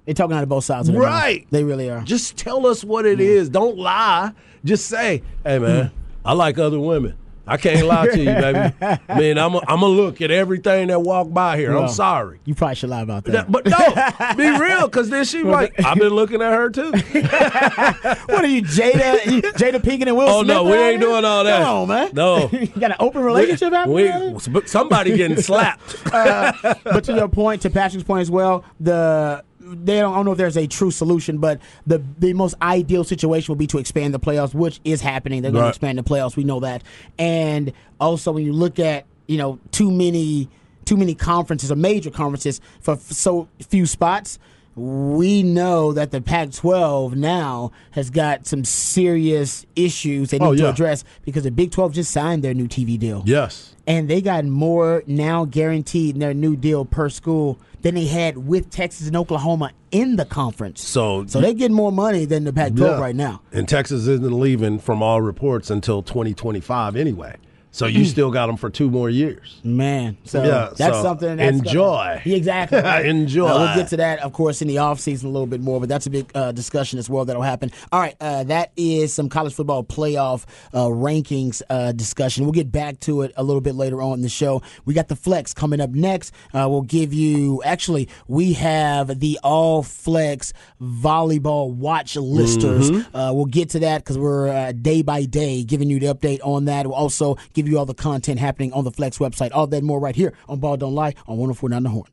they're 0.06 0.16
talking 0.16 0.36
out 0.36 0.44
of 0.44 0.50
both 0.50 0.64
sides 0.64 0.90
of 0.90 0.94
their 0.94 1.04
mouth. 1.04 1.12
Right. 1.12 1.46
They 1.52 1.64
really 1.64 1.90
are. 1.90 2.02
Just 2.02 2.36
tell 2.38 2.66
us 2.66 2.84
what 2.84 3.06
it 3.06 3.20
is. 3.20 3.48
Don't 3.50 3.78
lie. 3.78 4.32
Just 4.66 4.88
say, 4.88 5.22
hey, 5.44 5.60
man, 5.60 5.88
hmm. 5.88 5.96
I 6.26 6.34
like 6.34 6.58
other 6.58 6.80
women. 6.80 7.16
I 7.48 7.58
can't 7.58 7.86
lie 7.88 8.08
to 8.08 8.18
you, 8.20 8.26
baby. 8.26 8.76
I 9.10 9.20
mean, 9.20 9.38
I'm 9.38 9.54
going 9.54 9.66
to 9.80 9.86
look 9.88 10.22
at 10.22 10.32
everything 10.32 10.88
that 10.88 11.02
walk 11.02 11.34
by 11.34 11.58
here. 11.58 11.76
I'm 11.76 11.90
sorry. 11.90 12.40
You 12.46 12.54
probably 12.56 12.76
should 12.76 12.90
lie 12.90 13.02
about 13.02 13.24
that. 13.26 13.52
But 13.52 13.66
no, 13.66 14.36
be 14.38 14.50
real, 14.60 14.88
because 14.88 15.10
then 15.10 15.26
she 15.26 15.44
like, 15.44 15.74
I've 15.84 15.98
been 15.98 16.14
looking 16.14 16.42
at 16.42 16.54
her 16.54 16.70
too. 16.70 16.92
what 16.92 18.44
are 18.44 18.48
you, 18.48 18.62
Jada? 18.62 19.20
Jada 19.54 19.80
Pinkett 19.80 20.08
and 20.08 20.16
Will 20.16 20.30
Oh, 20.30 20.44
Smith? 20.44 20.56
no, 20.56 20.64
we 20.66 20.74
ain't 20.74 21.00
here? 21.02 21.10
doing 21.10 21.26
all 21.26 21.44
that. 21.44 21.62
Come 21.64 21.76
on, 21.82 21.88
man. 21.88 22.10
No. 22.14 22.50
you 22.52 22.68
got 22.68 22.92
an 22.92 22.98
open 23.00 23.22
relationship. 23.24 23.74
We- 23.88 24.04
here? 24.04 24.36
somebody 24.66 25.18
getting 25.18 25.42
slapped. 25.42 25.96
Uh, 26.14 26.54
but 26.84 27.04
to 27.06 27.14
your 27.14 27.28
point, 27.28 27.62
to 27.64 27.70
Patrick's 27.70 28.04
point 28.04 28.22
as 28.22 28.32
well, 28.32 28.64
the 28.80 29.44
they 29.64 30.00
don't, 30.00 30.14
I 30.14 30.16
don't 30.18 30.26
know 30.26 30.32
if 30.34 30.38
there's 30.38 30.58
a 30.58 30.68
true 30.68 30.92
solution, 30.92 31.38
but 31.38 31.60
the 31.86 32.02
the 32.20 32.34
most 32.34 32.56
ideal 32.62 33.04
situation 33.04 33.52
would 33.52 33.60
be 33.60 33.68
to 33.68 33.78
expand 33.78 34.14
the 34.14 34.20
playoffs, 34.20 34.54
which 34.54 34.80
is 34.84 35.02
happening. 35.02 35.42
They're 35.42 35.52
going 35.52 35.62
Right. 35.64 35.68
to 35.68 35.76
expand 35.78 35.98
the 35.98 36.04
playoffs. 36.04 36.36
We 36.36 36.44
know 36.44 36.60
that, 36.62 36.84
and 37.20 37.72
also 38.00 38.32
when 38.32 38.44
you 38.46 38.54
look 38.54 38.80
at 38.80 39.06
you 39.28 39.38
know 39.38 39.60
too 39.72 39.92
many 39.92 40.50
too 40.86 40.98
many 40.98 41.14
conferences 41.16 41.72
or 41.72 41.76
major 41.76 42.10
conferences 42.10 42.60
for 42.80 42.94
f- 42.96 43.12
so 43.12 43.48
few 43.68 43.86
spots. 43.86 44.40
We 44.86 45.44
know 45.44 45.94
that 45.94 46.10
the 46.10 46.22
Pac-12 46.22 47.14
now 47.16 47.72
has 47.92 48.10
got 48.10 48.48
some 48.48 48.64
serious 48.66 49.64
issues 49.76 50.32
they 50.32 50.40
need 50.40 50.46
Oh, 50.46 50.56
to 50.56 50.70
address 50.70 51.04
because 51.24 51.44
the 51.44 51.52
Big 51.52 51.70
12 51.72 51.94
just 51.94 52.12
signed 52.12 52.44
their 52.44 52.56
new 52.56 52.68
TV 52.68 52.98
deal 52.98 53.22
yes. 53.28 53.76
and 53.86 54.10
they 54.10 54.22
got 54.22 54.44
more 54.46 55.04
now 55.06 55.46
guaranteed 55.46 56.16
in 56.16 56.20
their 56.20 56.34
new 56.34 56.56
deal 56.56 56.84
per 56.84 57.10
school 57.10 57.60
than 57.82 57.94
they 57.94 58.06
had 58.06 58.38
with 58.40 58.72
Texas 58.72 59.06
and 59.06 59.16
Oklahoma 59.16 59.72
in 59.92 60.16
the 60.16 60.26
conference. 60.26 60.82
So, 60.82 61.26
So 61.28 61.42
they 61.42 61.54
get 61.54 61.70
more 61.70 61.92
money 61.92 62.26
than 62.26 62.44
the 62.44 62.54
Pac-12 62.54 62.80
Yeah. 62.80 63.00
right 63.00 63.16
now. 63.16 63.42
And 63.52 63.68
Texas 63.70 64.08
isn't 64.08 64.40
leaving 64.40 64.80
from 64.80 65.04
all 65.04 65.22
reports 65.22 65.70
until 65.70 66.02
2025 66.02 66.96
anyway. 66.96 67.36
So 67.74 67.86
you 67.86 68.04
still 68.04 68.32
got 68.32 68.48
them 68.48 68.58
for 68.58 68.70
two 68.70 68.90
more 68.90 69.10
years. 69.10 69.60
Man, 69.64 70.18
so 70.26 70.44
Yeah, 70.44 70.72
that's 70.76 70.98
so 70.98 71.04
something. 71.04 71.38
That's 71.38 71.58
enjoy. 71.58 72.22
Yeah, 72.26 72.36
exactly. 72.42 72.80
right. 72.82 73.06
Enjoy. 73.06 73.48
Uh, 73.48 73.60
we'll 73.60 73.76
get 73.76 73.88
to 73.90 73.98
that, 73.98 74.20
of 74.20 74.34
course, 74.34 74.62
in 74.62 74.68
the 74.68 74.76
offseason 74.76 75.24
a 75.24 75.30
little 75.30 75.48
bit 75.48 75.62
more, 75.62 75.80
but 75.80 75.88
that's 75.88 76.06
a 76.06 76.10
big 76.10 76.30
uh, 76.36 76.52
discussion 76.52 77.00
as 77.00 77.10
well 77.10 77.24
that'll 77.24 77.42
happen. 77.42 77.72
All 77.92 78.00
right, 78.00 78.16
uh, 78.20 78.44
that 78.44 78.72
is 78.76 79.14
some 79.14 79.30
college 79.30 79.54
football 79.54 79.84
playoff 79.84 80.46
uh, 80.74 80.86
rankings 80.86 81.62
uh, 81.70 81.94
discussion. 81.94 82.44
We'll 82.44 82.52
get 82.52 82.72
back 82.72 83.00
to 83.02 83.22
it 83.22 83.32
a 83.38 83.44
little 83.44 83.62
bit 83.62 83.76
later 83.76 84.02
on 84.02 84.16
in 84.16 84.22
the 84.22 84.30
show. 84.30 84.62
We 84.84 84.94
got 84.94 85.08
the 85.08 85.16
flex 85.16 85.54
coming 85.54 85.80
up 85.80 85.92
next. 85.92 86.34
Uh, 86.54 86.68
we'll 86.70 86.82
give 86.82 87.14
you, 87.14 87.62
actually, 87.64 88.10
we 88.28 88.54
have 88.54 89.20
the 89.20 89.40
all 89.44 89.82
flex 89.82 90.52
volleyball 90.82 91.74
watch 91.74 92.16
listers. 92.16 92.92
Mm-hmm. 92.92 93.16
Uh, 93.16 93.34
we'll 93.34 93.46
get 93.46 93.70
to 93.70 93.80
that 93.80 94.00
because 94.00 94.18
we're 94.18 94.50
uh, 94.50 94.72
day 94.74 95.02
by 95.02 95.24
day 95.24 95.64
giving 95.64 95.90
you 95.90 96.00
the 96.00 96.08
update 96.08 96.40
on 96.44 96.66
that. 96.66 96.86
We'll 96.86 96.96
also 96.96 97.38
give 97.54 97.61
you 97.68 97.78
all 97.78 97.86
the 97.86 97.94
content 97.94 98.40
happening 98.40 98.74
on 98.74 98.84
the 98.84 98.92
Flex 98.92 99.18
website. 99.18 99.52
All 99.54 99.68
that 99.68 99.84
more 99.84 100.00
right 100.00 100.16
here 100.16 100.34
on 100.48 100.60
Ball 100.60 100.78
Don't 100.78 100.96
Lie 100.96 101.16
on 101.28 101.38
1049 101.38 101.84
The 101.84 101.90
Horn. 101.90 102.08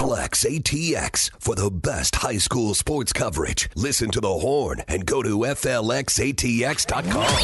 Flex 0.00 0.44
ATX 0.44 1.30
for 1.38 1.54
the 1.54 1.70
best 1.70 2.14
high 2.16 2.38
school 2.38 2.74
sports 2.74 3.12
coverage. 3.12 3.68
Listen 3.76 4.10
to 4.10 4.20
the 4.20 4.32
horn 4.32 4.82
and 4.88 5.04
go 5.04 5.22
to 5.22 5.40
FLXATX.com. 5.40 7.36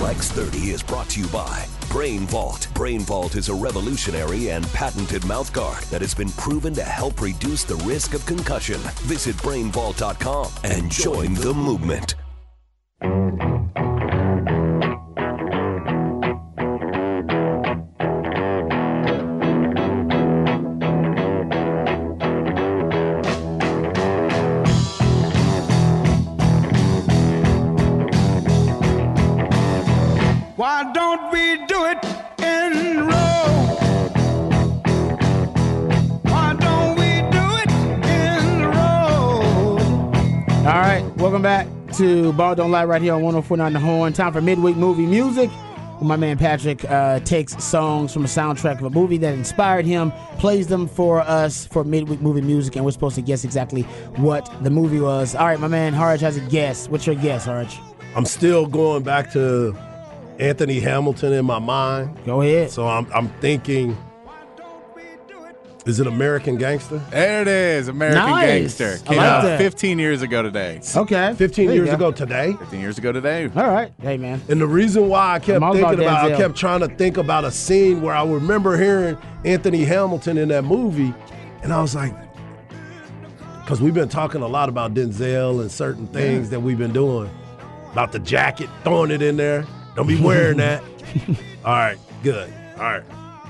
Flex 0.00 0.30
30 0.30 0.70
is 0.70 0.82
brought 0.82 1.10
to 1.10 1.20
you 1.20 1.26
by 1.26 1.66
Brain 1.90 2.20
Vault. 2.20 2.68
Brain 2.74 3.00
Vault 3.00 3.34
is 3.34 3.50
a 3.50 3.54
revolutionary 3.54 4.48
and 4.50 4.66
patented 4.68 5.20
mouthguard 5.22 5.88
that 5.90 6.00
has 6.00 6.14
been 6.14 6.30
proven 6.30 6.72
to 6.72 6.82
help 6.82 7.20
reduce 7.20 7.64
the 7.64 7.76
risk 7.76 8.14
of 8.14 8.24
concussion. 8.24 8.80
Visit 9.02 9.36
brainvault.com 9.36 10.52
and 10.64 10.90
join 10.90 11.34
the 11.34 11.52
movement. 11.52 12.14
To 42.00 42.32
Ball 42.32 42.54
Don't 42.54 42.70
Lie 42.70 42.86
right 42.86 43.02
here 43.02 43.12
on 43.12 43.20
1049 43.20 43.74
The 43.74 43.78
Horn. 43.78 44.14
Time 44.14 44.32
for 44.32 44.40
midweek 44.40 44.74
movie 44.74 45.04
music. 45.04 45.50
My 46.00 46.16
man 46.16 46.38
Patrick 46.38 46.82
uh, 46.90 47.20
takes 47.20 47.62
songs 47.62 48.10
from 48.10 48.24
a 48.24 48.26
soundtrack 48.26 48.78
of 48.78 48.84
a 48.84 48.88
movie 48.88 49.18
that 49.18 49.34
inspired 49.34 49.84
him, 49.84 50.10
plays 50.38 50.66
them 50.66 50.88
for 50.88 51.20
us 51.20 51.66
for 51.66 51.84
midweek 51.84 52.22
movie 52.22 52.40
music, 52.40 52.76
and 52.76 52.86
we're 52.86 52.92
supposed 52.92 53.16
to 53.16 53.20
guess 53.20 53.44
exactly 53.44 53.82
what 54.16 54.50
the 54.62 54.70
movie 54.70 54.98
was. 54.98 55.34
All 55.34 55.44
right, 55.44 55.60
my 55.60 55.68
man 55.68 55.92
Harge 55.92 56.22
has 56.22 56.38
a 56.38 56.40
guess. 56.40 56.88
What's 56.88 57.06
your 57.06 57.16
guess, 57.16 57.44
Harge? 57.44 57.78
I'm 58.16 58.24
still 58.24 58.66
going 58.66 59.02
back 59.02 59.30
to 59.32 59.76
Anthony 60.38 60.80
Hamilton 60.80 61.34
in 61.34 61.44
my 61.44 61.58
mind. 61.58 62.16
Go 62.24 62.40
ahead. 62.40 62.70
So 62.70 62.88
I'm, 62.88 63.12
I'm 63.12 63.28
thinking, 63.40 63.94
is 65.86 65.98
it 65.98 66.06
American 66.06 66.56
Gangster? 66.56 66.98
There 67.10 67.42
it 67.42 67.48
is, 67.48 67.88
American 67.88 68.20
Nice. 68.30 68.78
Gangster. 68.78 68.98
I 69.04 69.08
Came 69.08 69.16
like 69.18 69.26
out 69.26 69.42
that. 69.42 69.58
15 69.58 69.98
years 69.98 70.22
ago 70.22 70.42
today. 70.42 70.80
Okay. 70.94 71.34
15 71.34 71.66
There 71.66 71.74
you 71.74 71.82
years 71.82 71.88
go. 71.90 72.08
ago 72.08 72.12
today. 72.12 72.52
15 72.58 72.80
years 72.80 72.98
ago 72.98 73.12
today. 73.12 73.44
All 73.56 73.68
right. 73.70 73.92
Hey, 74.00 74.16
man. 74.16 74.40
And 74.48 74.60
the 74.60 74.66
reason 74.66 75.08
why 75.08 75.34
I 75.34 75.38
kept 75.38 75.56
I'm 75.56 75.62
all 75.64 75.72
thinking 75.72 76.00
about 76.00 76.02
about, 76.02 76.24
I 76.24 76.30
Denzel. 76.30 76.36
kept 76.36 76.56
trying 76.56 76.80
to 76.80 76.88
think 76.88 77.16
about 77.16 77.44
a 77.44 77.50
scene 77.50 78.02
where 78.02 78.14
I 78.14 78.24
remember 78.26 78.76
hearing 78.76 79.16
Anthony 79.44 79.84
Hamilton 79.84 80.36
in 80.38 80.48
that 80.48 80.64
movie, 80.64 81.14
and 81.62 81.72
I 81.72 81.80
was 81.80 81.94
like, 81.94 82.14
because 83.62 83.80
we've 83.80 83.94
been 83.94 84.08
talking 84.08 84.42
a 84.42 84.48
lot 84.48 84.68
about 84.68 84.94
Denzel 84.94 85.60
and 85.60 85.70
certain 85.70 86.06
things 86.08 86.50
that 86.50 86.60
we've 86.60 86.78
been 86.78 86.92
doing, 86.92 87.30
about 87.92 88.12
the 88.12 88.18
jacket, 88.18 88.68
throwing 88.84 89.10
it 89.10 89.22
in 89.22 89.36
there. 89.36 89.64
Don't 89.96 90.06
be 90.08 90.20
wearing 90.20 90.58
that. 90.58 90.82
All 91.64 91.72
right, 91.72 91.96
good. 92.22 92.52
All 92.76 92.82
right, 92.82 93.02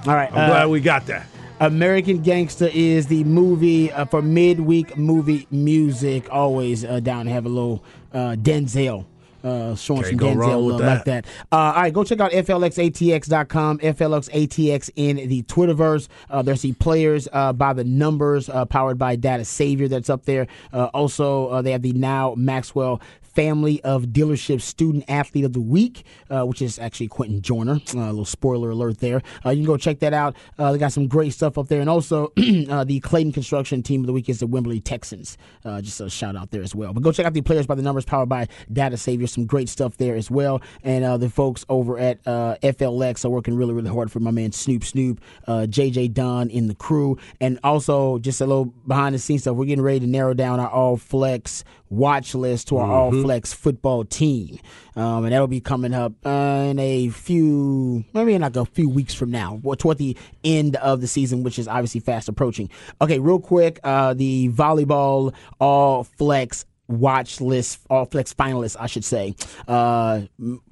All 0.06 0.14
right. 0.14 0.30
I'm 0.32 0.38
uh, 0.38 0.46
glad 0.48 0.66
we 0.66 0.80
got 0.80 1.06
that. 1.06 1.26
American 1.60 2.22
Gangster 2.22 2.70
is 2.72 3.06
the 3.06 3.22
movie 3.24 3.92
uh, 3.92 4.06
for 4.06 4.22
midweek 4.22 4.96
movie 4.96 5.46
music. 5.50 6.26
Always 6.32 6.84
uh, 6.86 7.00
down 7.00 7.26
to 7.26 7.32
have 7.32 7.44
a 7.44 7.50
little 7.50 7.84
uh, 8.12 8.36
Denzel. 8.36 9.04
Uh, 9.42 9.74
showing 9.74 10.02
Can't 10.02 10.20
some 10.20 10.28
Denzel 10.38 10.66
with 10.66 10.80
like 10.80 11.04
that. 11.04 11.24
that. 11.24 11.26
Uh, 11.50 11.56
all 11.56 11.72
right, 11.72 11.94
go 11.94 12.04
check 12.04 12.20
out 12.20 12.30
FLXATX.com, 12.30 13.78
FLXATX 13.78 14.90
in 14.96 15.16
the 15.16 15.42
Twitterverse. 15.44 16.08
Uh, 16.28 16.42
there's 16.42 16.60
the 16.60 16.74
players 16.74 17.26
uh, 17.32 17.50
by 17.54 17.72
the 17.72 17.84
numbers, 17.84 18.50
uh, 18.50 18.66
powered 18.66 18.98
by 18.98 19.16
Data 19.16 19.46
Savior 19.46 19.88
that's 19.88 20.10
up 20.10 20.26
there. 20.26 20.46
Uh, 20.74 20.90
also, 20.92 21.48
uh, 21.48 21.62
they 21.62 21.72
have 21.72 21.80
the 21.80 21.94
now 21.94 22.34
Maxwell 22.36 23.00
Family 23.34 23.82
of 23.82 24.06
Dealership 24.06 24.60
Student 24.60 25.04
Athlete 25.08 25.44
of 25.44 25.52
the 25.52 25.60
Week, 25.60 26.04
uh, 26.30 26.44
which 26.44 26.60
is 26.62 26.78
actually 26.78 27.08
Quentin 27.08 27.42
Joyner. 27.42 27.80
Uh, 27.94 28.00
a 28.00 28.06
little 28.06 28.24
spoiler 28.24 28.70
alert 28.70 28.98
there. 28.98 29.22
Uh, 29.44 29.50
you 29.50 29.58
can 29.58 29.66
go 29.66 29.76
check 29.76 30.00
that 30.00 30.12
out. 30.12 30.36
Uh, 30.58 30.72
they 30.72 30.78
got 30.78 30.92
some 30.92 31.06
great 31.06 31.32
stuff 31.32 31.58
up 31.58 31.68
there. 31.68 31.80
And 31.80 31.88
also, 31.88 32.32
uh, 32.68 32.84
the 32.84 33.00
Clayton 33.00 33.32
Construction 33.32 33.82
Team 33.82 34.00
of 34.00 34.06
the 34.06 34.12
Week 34.12 34.28
is 34.28 34.40
the 34.40 34.48
Wimberley 34.48 34.82
Texans. 34.82 35.36
Just 35.80 36.00
a 36.00 36.10
shout 36.10 36.36
out 36.36 36.50
there 36.50 36.62
as 36.62 36.74
well. 36.74 36.92
But 36.92 37.02
go 37.02 37.12
check 37.12 37.26
out 37.26 37.32
the 37.32 37.42
Players 37.42 37.66
by 37.66 37.74
the 37.74 37.82
Numbers, 37.82 38.04
powered 38.04 38.28
by 38.28 38.48
Data 38.72 38.96
Savior. 38.96 39.26
Some 39.26 39.46
great 39.46 39.68
stuff 39.68 39.96
there 39.96 40.14
as 40.14 40.30
well. 40.30 40.60
And 40.82 41.20
the 41.20 41.30
folks 41.30 41.64
over 41.68 41.98
at 41.98 42.22
FLX 42.24 43.24
are 43.24 43.30
working 43.30 43.54
really, 43.54 43.74
really 43.74 43.90
hard 43.90 44.10
for 44.10 44.20
my 44.20 44.30
man 44.30 44.52
Snoop 44.52 44.84
Snoop, 44.84 45.20
JJ 45.48 46.12
Don 46.12 46.50
in 46.50 46.66
the 46.66 46.74
crew. 46.74 47.18
And 47.40 47.58
also, 47.64 48.18
just 48.18 48.40
a 48.40 48.46
little 48.46 48.66
behind 48.86 49.14
the 49.14 49.18
scenes 49.18 49.42
stuff. 49.42 49.56
We're 49.56 49.66
getting 49.66 49.84
ready 49.84 50.00
to 50.00 50.06
narrow 50.06 50.34
down 50.34 50.60
our 50.60 50.68
all 50.68 50.96
flex 50.96 51.64
watch 51.90 52.34
list 52.34 52.68
to 52.68 52.76
our 52.78 52.90
all 52.90 53.10
flex 53.22 53.52
football 53.52 54.04
team. 54.04 54.58
Um, 54.96 55.24
and 55.24 55.32
that'll 55.32 55.46
be 55.46 55.60
coming 55.60 55.94
up 55.94 56.12
uh, 56.24 56.66
in 56.68 56.78
a 56.78 57.08
few, 57.08 58.04
maybe 58.12 58.34
in 58.34 58.42
like 58.42 58.56
a 58.56 58.64
few 58.64 58.88
weeks 58.88 59.14
from 59.14 59.30
now, 59.30 59.60
or 59.62 59.76
toward 59.76 59.98
the 59.98 60.16
end 60.44 60.76
of 60.76 61.00
the 61.00 61.06
season, 61.06 61.42
which 61.42 61.58
is 61.58 61.68
obviously 61.68 62.00
fast 62.00 62.28
approaching. 62.28 62.68
Okay, 63.00 63.18
real 63.18 63.38
quick, 63.40 63.80
uh, 63.84 64.14
the 64.14 64.48
volleyball 64.50 65.34
all 65.58 66.04
flex 66.04 66.64
watch 66.90 67.40
list, 67.40 67.80
all 67.88 68.04
flex 68.04 68.34
finalists, 68.34 68.76
I 68.78 68.86
should 68.86 69.04
say. 69.04 69.34
Uh, 69.68 70.22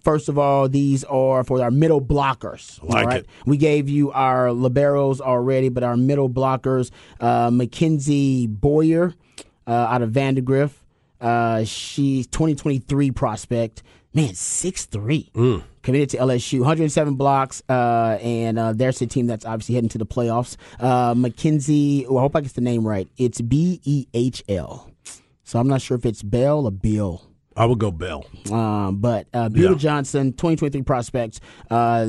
first 0.03 0.29
of 0.29 0.39
all, 0.39 0.69
these 0.69 1.05
are 1.05 1.45
for 1.45 1.63
our 1.63 1.71
middle 1.71 2.01
blockers. 2.01 2.83
Like 2.83 3.05
all 3.05 3.11
right? 3.11 3.21
it. 3.21 3.27
We 3.47 3.57
gave 3.57 3.89
you 3.89 4.11
our 4.11 4.49
liberos 4.49 5.21
already, 5.21 5.69
but 5.69 5.83
our 5.83 5.97
middle 5.97 6.29
blockers, 6.29 6.91
uh, 7.21 7.51
Mackenzie 7.51 8.47
Boyer 8.47 9.15
uh, 9.67 9.71
out 9.71 10.03
of 10.03 10.11
Vandegrift. 10.11 10.77
Uh, 11.21 11.65
she's 11.65 12.27
2023 12.29 13.11
prospect. 13.11 13.83
Man, 14.15 14.35
six 14.35 14.87
three. 14.87 15.31
Mm. 15.35 15.63
Committed 15.83 16.11
to 16.11 16.17
LSU, 16.19 16.61
107 16.61 17.15
blocks, 17.15 17.63
uh, 17.69 18.19
and 18.21 18.59
uh, 18.59 18.73
there's 18.75 18.99
the 18.99 19.07
team 19.07 19.27
that's 19.27 19.47
obviously 19.47 19.75
heading 19.75 19.89
to 19.91 19.99
the 19.99 20.05
playoffs. 20.07 20.57
Uh, 20.79 21.15
Mackenzie, 21.17 22.05
well, 22.09 22.19
I 22.19 22.21
hope 22.23 22.37
I 22.37 22.41
get 22.43 22.55
the 22.55 22.61
name 22.61 22.87
right. 22.87 23.09
It's 23.17 23.41
B 23.41 23.81
E 23.85 24.07
H 24.13 24.43
L. 24.49 24.91
So 25.45 25.59
I'm 25.59 25.69
not 25.69 25.81
sure 25.81 25.97
if 25.97 26.05
it's 26.05 26.23
Bell 26.23 26.67
or 26.67 26.71
Bill. 26.73 27.23
I 27.59 27.65
would 27.67 27.79
go 27.79 27.91
Bell. 27.91 28.25
Um, 28.53 28.97
but 28.99 29.27
uh, 29.35 29.51
Yeah. 29.53 29.75
Johnson, 29.75 30.33
2023 30.33 30.83
prospects, 30.83 31.41
uh, 31.71 32.05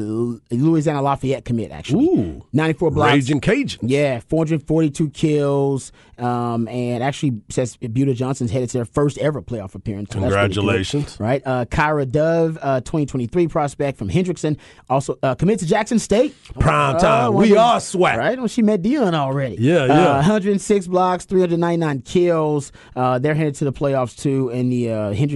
Louisiana 0.51 1.01
Lafayette 1.01 1.43
commit 1.45 1.71
actually. 1.71 2.05
Ooh. 2.05 2.45
94 2.53 2.91
blocks. 2.91 3.11
Raging 3.13 3.41
Cajun. 3.41 3.79
Yeah, 3.89 4.19
442 4.29 5.09
kills. 5.09 5.91
Um, 6.17 6.67
and 6.67 7.01
actually 7.01 7.39
says 7.49 7.77
Buda 7.77 8.13
Johnson's 8.13 8.51
headed 8.51 8.69
to 8.71 8.79
their 8.79 8.85
first 8.85 9.17
ever 9.19 9.41
playoff 9.41 9.73
appearance. 9.73 10.09
So 10.11 10.19
that's 10.19 10.33
good, 10.33 10.39
Congratulations. 10.53 11.17
right? 11.19 11.41
Uh, 11.45 11.63
Kyra 11.65 12.09
Dove, 12.11 12.57
uh, 12.61 12.81
2023 12.81 13.47
prospect 13.47 13.97
from 13.97 14.09
Hendrickson, 14.09 14.57
also 14.89 15.17
uh, 15.23 15.35
committed 15.35 15.61
to 15.61 15.65
Jackson 15.65 15.97
State. 15.97 16.35
Prime 16.59 16.97
Uh, 16.97 16.99
time. 16.99 17.33
we 17.35 17.55
are 17.55 17.79
swag. 17.79 18.17
Right? 18.19 18.37
When 18.37 18.49
she 18.49 18.61
met 18.61 18.81
Deion 18.81 19.13
already. 19.13 19.55
Yeah, 19.59 19.83
Uh, 19.83 19.87
yeah. 19.87 20.15
106 20.17 20.87
blocks, 20.87 21.23
399 21.23 22.01
kills. 22.01 22.73
Uh, 22.97 23.17
they're 23.17 23.33
headed 23.35 23.55
to 23.55 23.65
the 23.65 23.73
playoffs 23.73 24.15
too. 24.21 24.49
And 24.51 24.69
the 24.69 24.89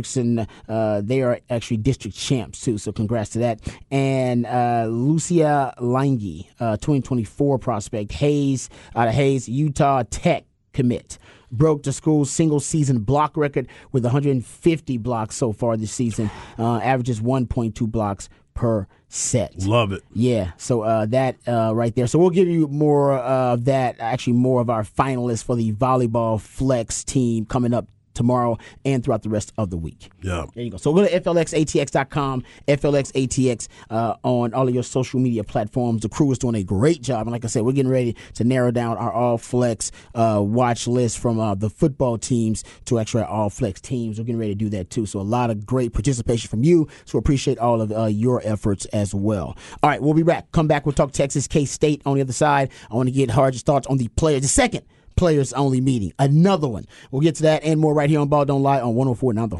uh, 0.03 0.13
Hendrickson, 0.13 0.47
uh, 0.67 1.01
they 1.03 1.21
are 1.21 1.39
actually 1.49 1.77
district 1.77 2.17
champs 2.17 2.61
too. 2.61 2.77
So 2.77 2.91
congrats 2.91 3.31
to 3.31 3.39
that. 3.39 3.61
And 3.91 4.45
uh, 4.45 4.87
Lucia 4.89 5.73
Lange, 5.79 6.45
uh, 6.59 6.77
2024 6.77 7.59
prospect, 7.59 8.11
Hays 8.13 8.69
out 8.95 9.07
of 9.07 9.13
Hays, 9.13 9.47
Utah 9.47 10.03
Tech 10.09 10.45
commit. 10.73 11.17
Broke 11.51 11.83
the 11.83 11.93
school's 11.93 12.31
single 12.31 12.59
season 12.59 12.99
block 12.99 13.37
record 13.37 13.67
with 13.91 14.03
150 14.03 14.97
blocks 14.97 15.35
so 15.35 15.51
far 15.51 15.77
this 15.77 15.91
season. 15.91 16.31
Uh, 16.57 16.77
averages 16.77 17.21
1.2 17.21 17.91
blocks 17.91 18.27
per 18.55 18.87
set. 19.07 19.53
Love 19.61 19.91
it. 19.91 20.03
Yeah, 20.13 20.51
so 20.57 20.81
uh, 20.81 21.05
that 21.07 21.35
uh, 21.47 21.73
right 21.75 21.93
there. 21.95 22.07
So 22.07 22.17
we'll 22.17 22.31
give 22.31 22.47
you 22.47 22.67
more 22.67 23.13
of 23.13 23.65
that. 23.65 23.97
Actually, 23.99 24.33
more 24.33 24.61
of 24.61 24.69
our 24.71 24.83
finalists 24.83 25.43
for 25.43 25.55
the 25.55 25.73
volleyball 25.73 26.41
flex 26.41 27.03
team 27.03 27.45
coming 27.45 27.73
up 27.73 27.87
tomorrow 28.13 28.57
and 28.85 29.03
throughout 29.03 29.23
the 29.23 29.29
rest 29.29 29.53
of 29.57 29.69
the 29.69 29.77
week. 29.77 30.09
Yeah. 30.21 30.45
There 30.53 30.63
you 30.63 30.71
go. 30.71 30.77
So 30.77 30.93
go 30.93 31.05
to 31.05 31.19
FLXATX.com, 31.21 32.43
FLXATX 32.67 33.67
uh, 33.89 34.15
on 34.23 34.53
all 34.53 34.67
of 34.67 34.73
your 34.73 34.83
social 34.83 35.19
media 35.19 35.43
platforms. 35.43 36.01
The 36.01 36.09
crew 36.09 36.31
is 36.31 36.37
doing 36.37 36.55
a 36.55 36.63
great 36.63 37.01
job. 37.01 37.21
And 37.21 37.31
like 37.31 37.45
I 37.45 37.47
said, 37.47 37.63
we're 37.63 37.73
getting 37.73 37.91
ready 37.91 38.15
to 38.35 38.43
narrow 38.43 38.71
down 38.71 38.97
our 38.97 39.11
all 39.11 39.37
flex 39.37 39.91
uh, 40.15 40.41
watch 40.43 40.87
list 40.87 41.19
from 41.19 41.39
uh, 41.39 41.55
the 41.55 41.69
football 41.69 42.17
teams 42.17 42.63
to 42.85 42.99
actually 42.99 43.23
our 43.23 43.29
all 43.29 43.49
flex 43.49 43.81
teams. 43.81 44.19
We're 44.19 44.25
getting 44.25 44.39
ready 44.39 44.53
to 44.53 44.59
do 44.59 44.69
that 44.69 44.89
too. 44.89 45.05
So 45.05 45.19
a 45.19 45.21
lot 45.21 45.49
of 45.49 45.65
great 45.65 45.93
participation 45.93 46.49
from 46.49 46.63
you. 46.63 46.87
So 47.05 47.17
appreciate 47.17 47.57
all 47.57 47.81
of 47.81 47.91
uh, 47.91 48.05
your 48.05 48.41
efforts 48.43 48.85
as 48.87 49.13
well. 49.13 49.57
All 49.81 49.89
right, 49.89 50.01
we'll 50.01 50.13
be 50.13 50.23
back. 50.23 50.51
Come 50.51 50.67
back. 50.67 50.85
We'll 50.85 50.93
talk 50.93 51.11
Texas 51.11 51.47
K 51.47 51.65
State 51.65 52.01
on 52.05 52.15
the 52.15 52.21
other 52.21 52.33
side. 52.33 52.69
I 52.91 52.95
want 52.95 53.07
to 53.07 53.13
get 53.13 53.31
Harge's 53.31 53.61
thoughts 53.61 53.87
on 53.87 53.97
the 53.97 54.07
players. 54.09 54.41
The 54.41 54.47
second 54.47 54.83
players 55.15 55.53
only 55.53 55.81
meeting. 55.81 56.13
Another 56.19 56.67
one. 56.67 56.85
We'll 57.11 57.21
get 57.21 57.35
to 57.35 57.43
that 57.43 57.63
and 57.63 57.79
more 57.79 57.93
right 57.93 58.09
here 58.09 58.19
on 58.19 58.27
Ball 58.27 58.45
Don't 58.45 58.63
Lie 58.63 58.81
on 58.81 58.95
104 58.95 59.33
Now 59.33 59.47
the. 59.47 59.57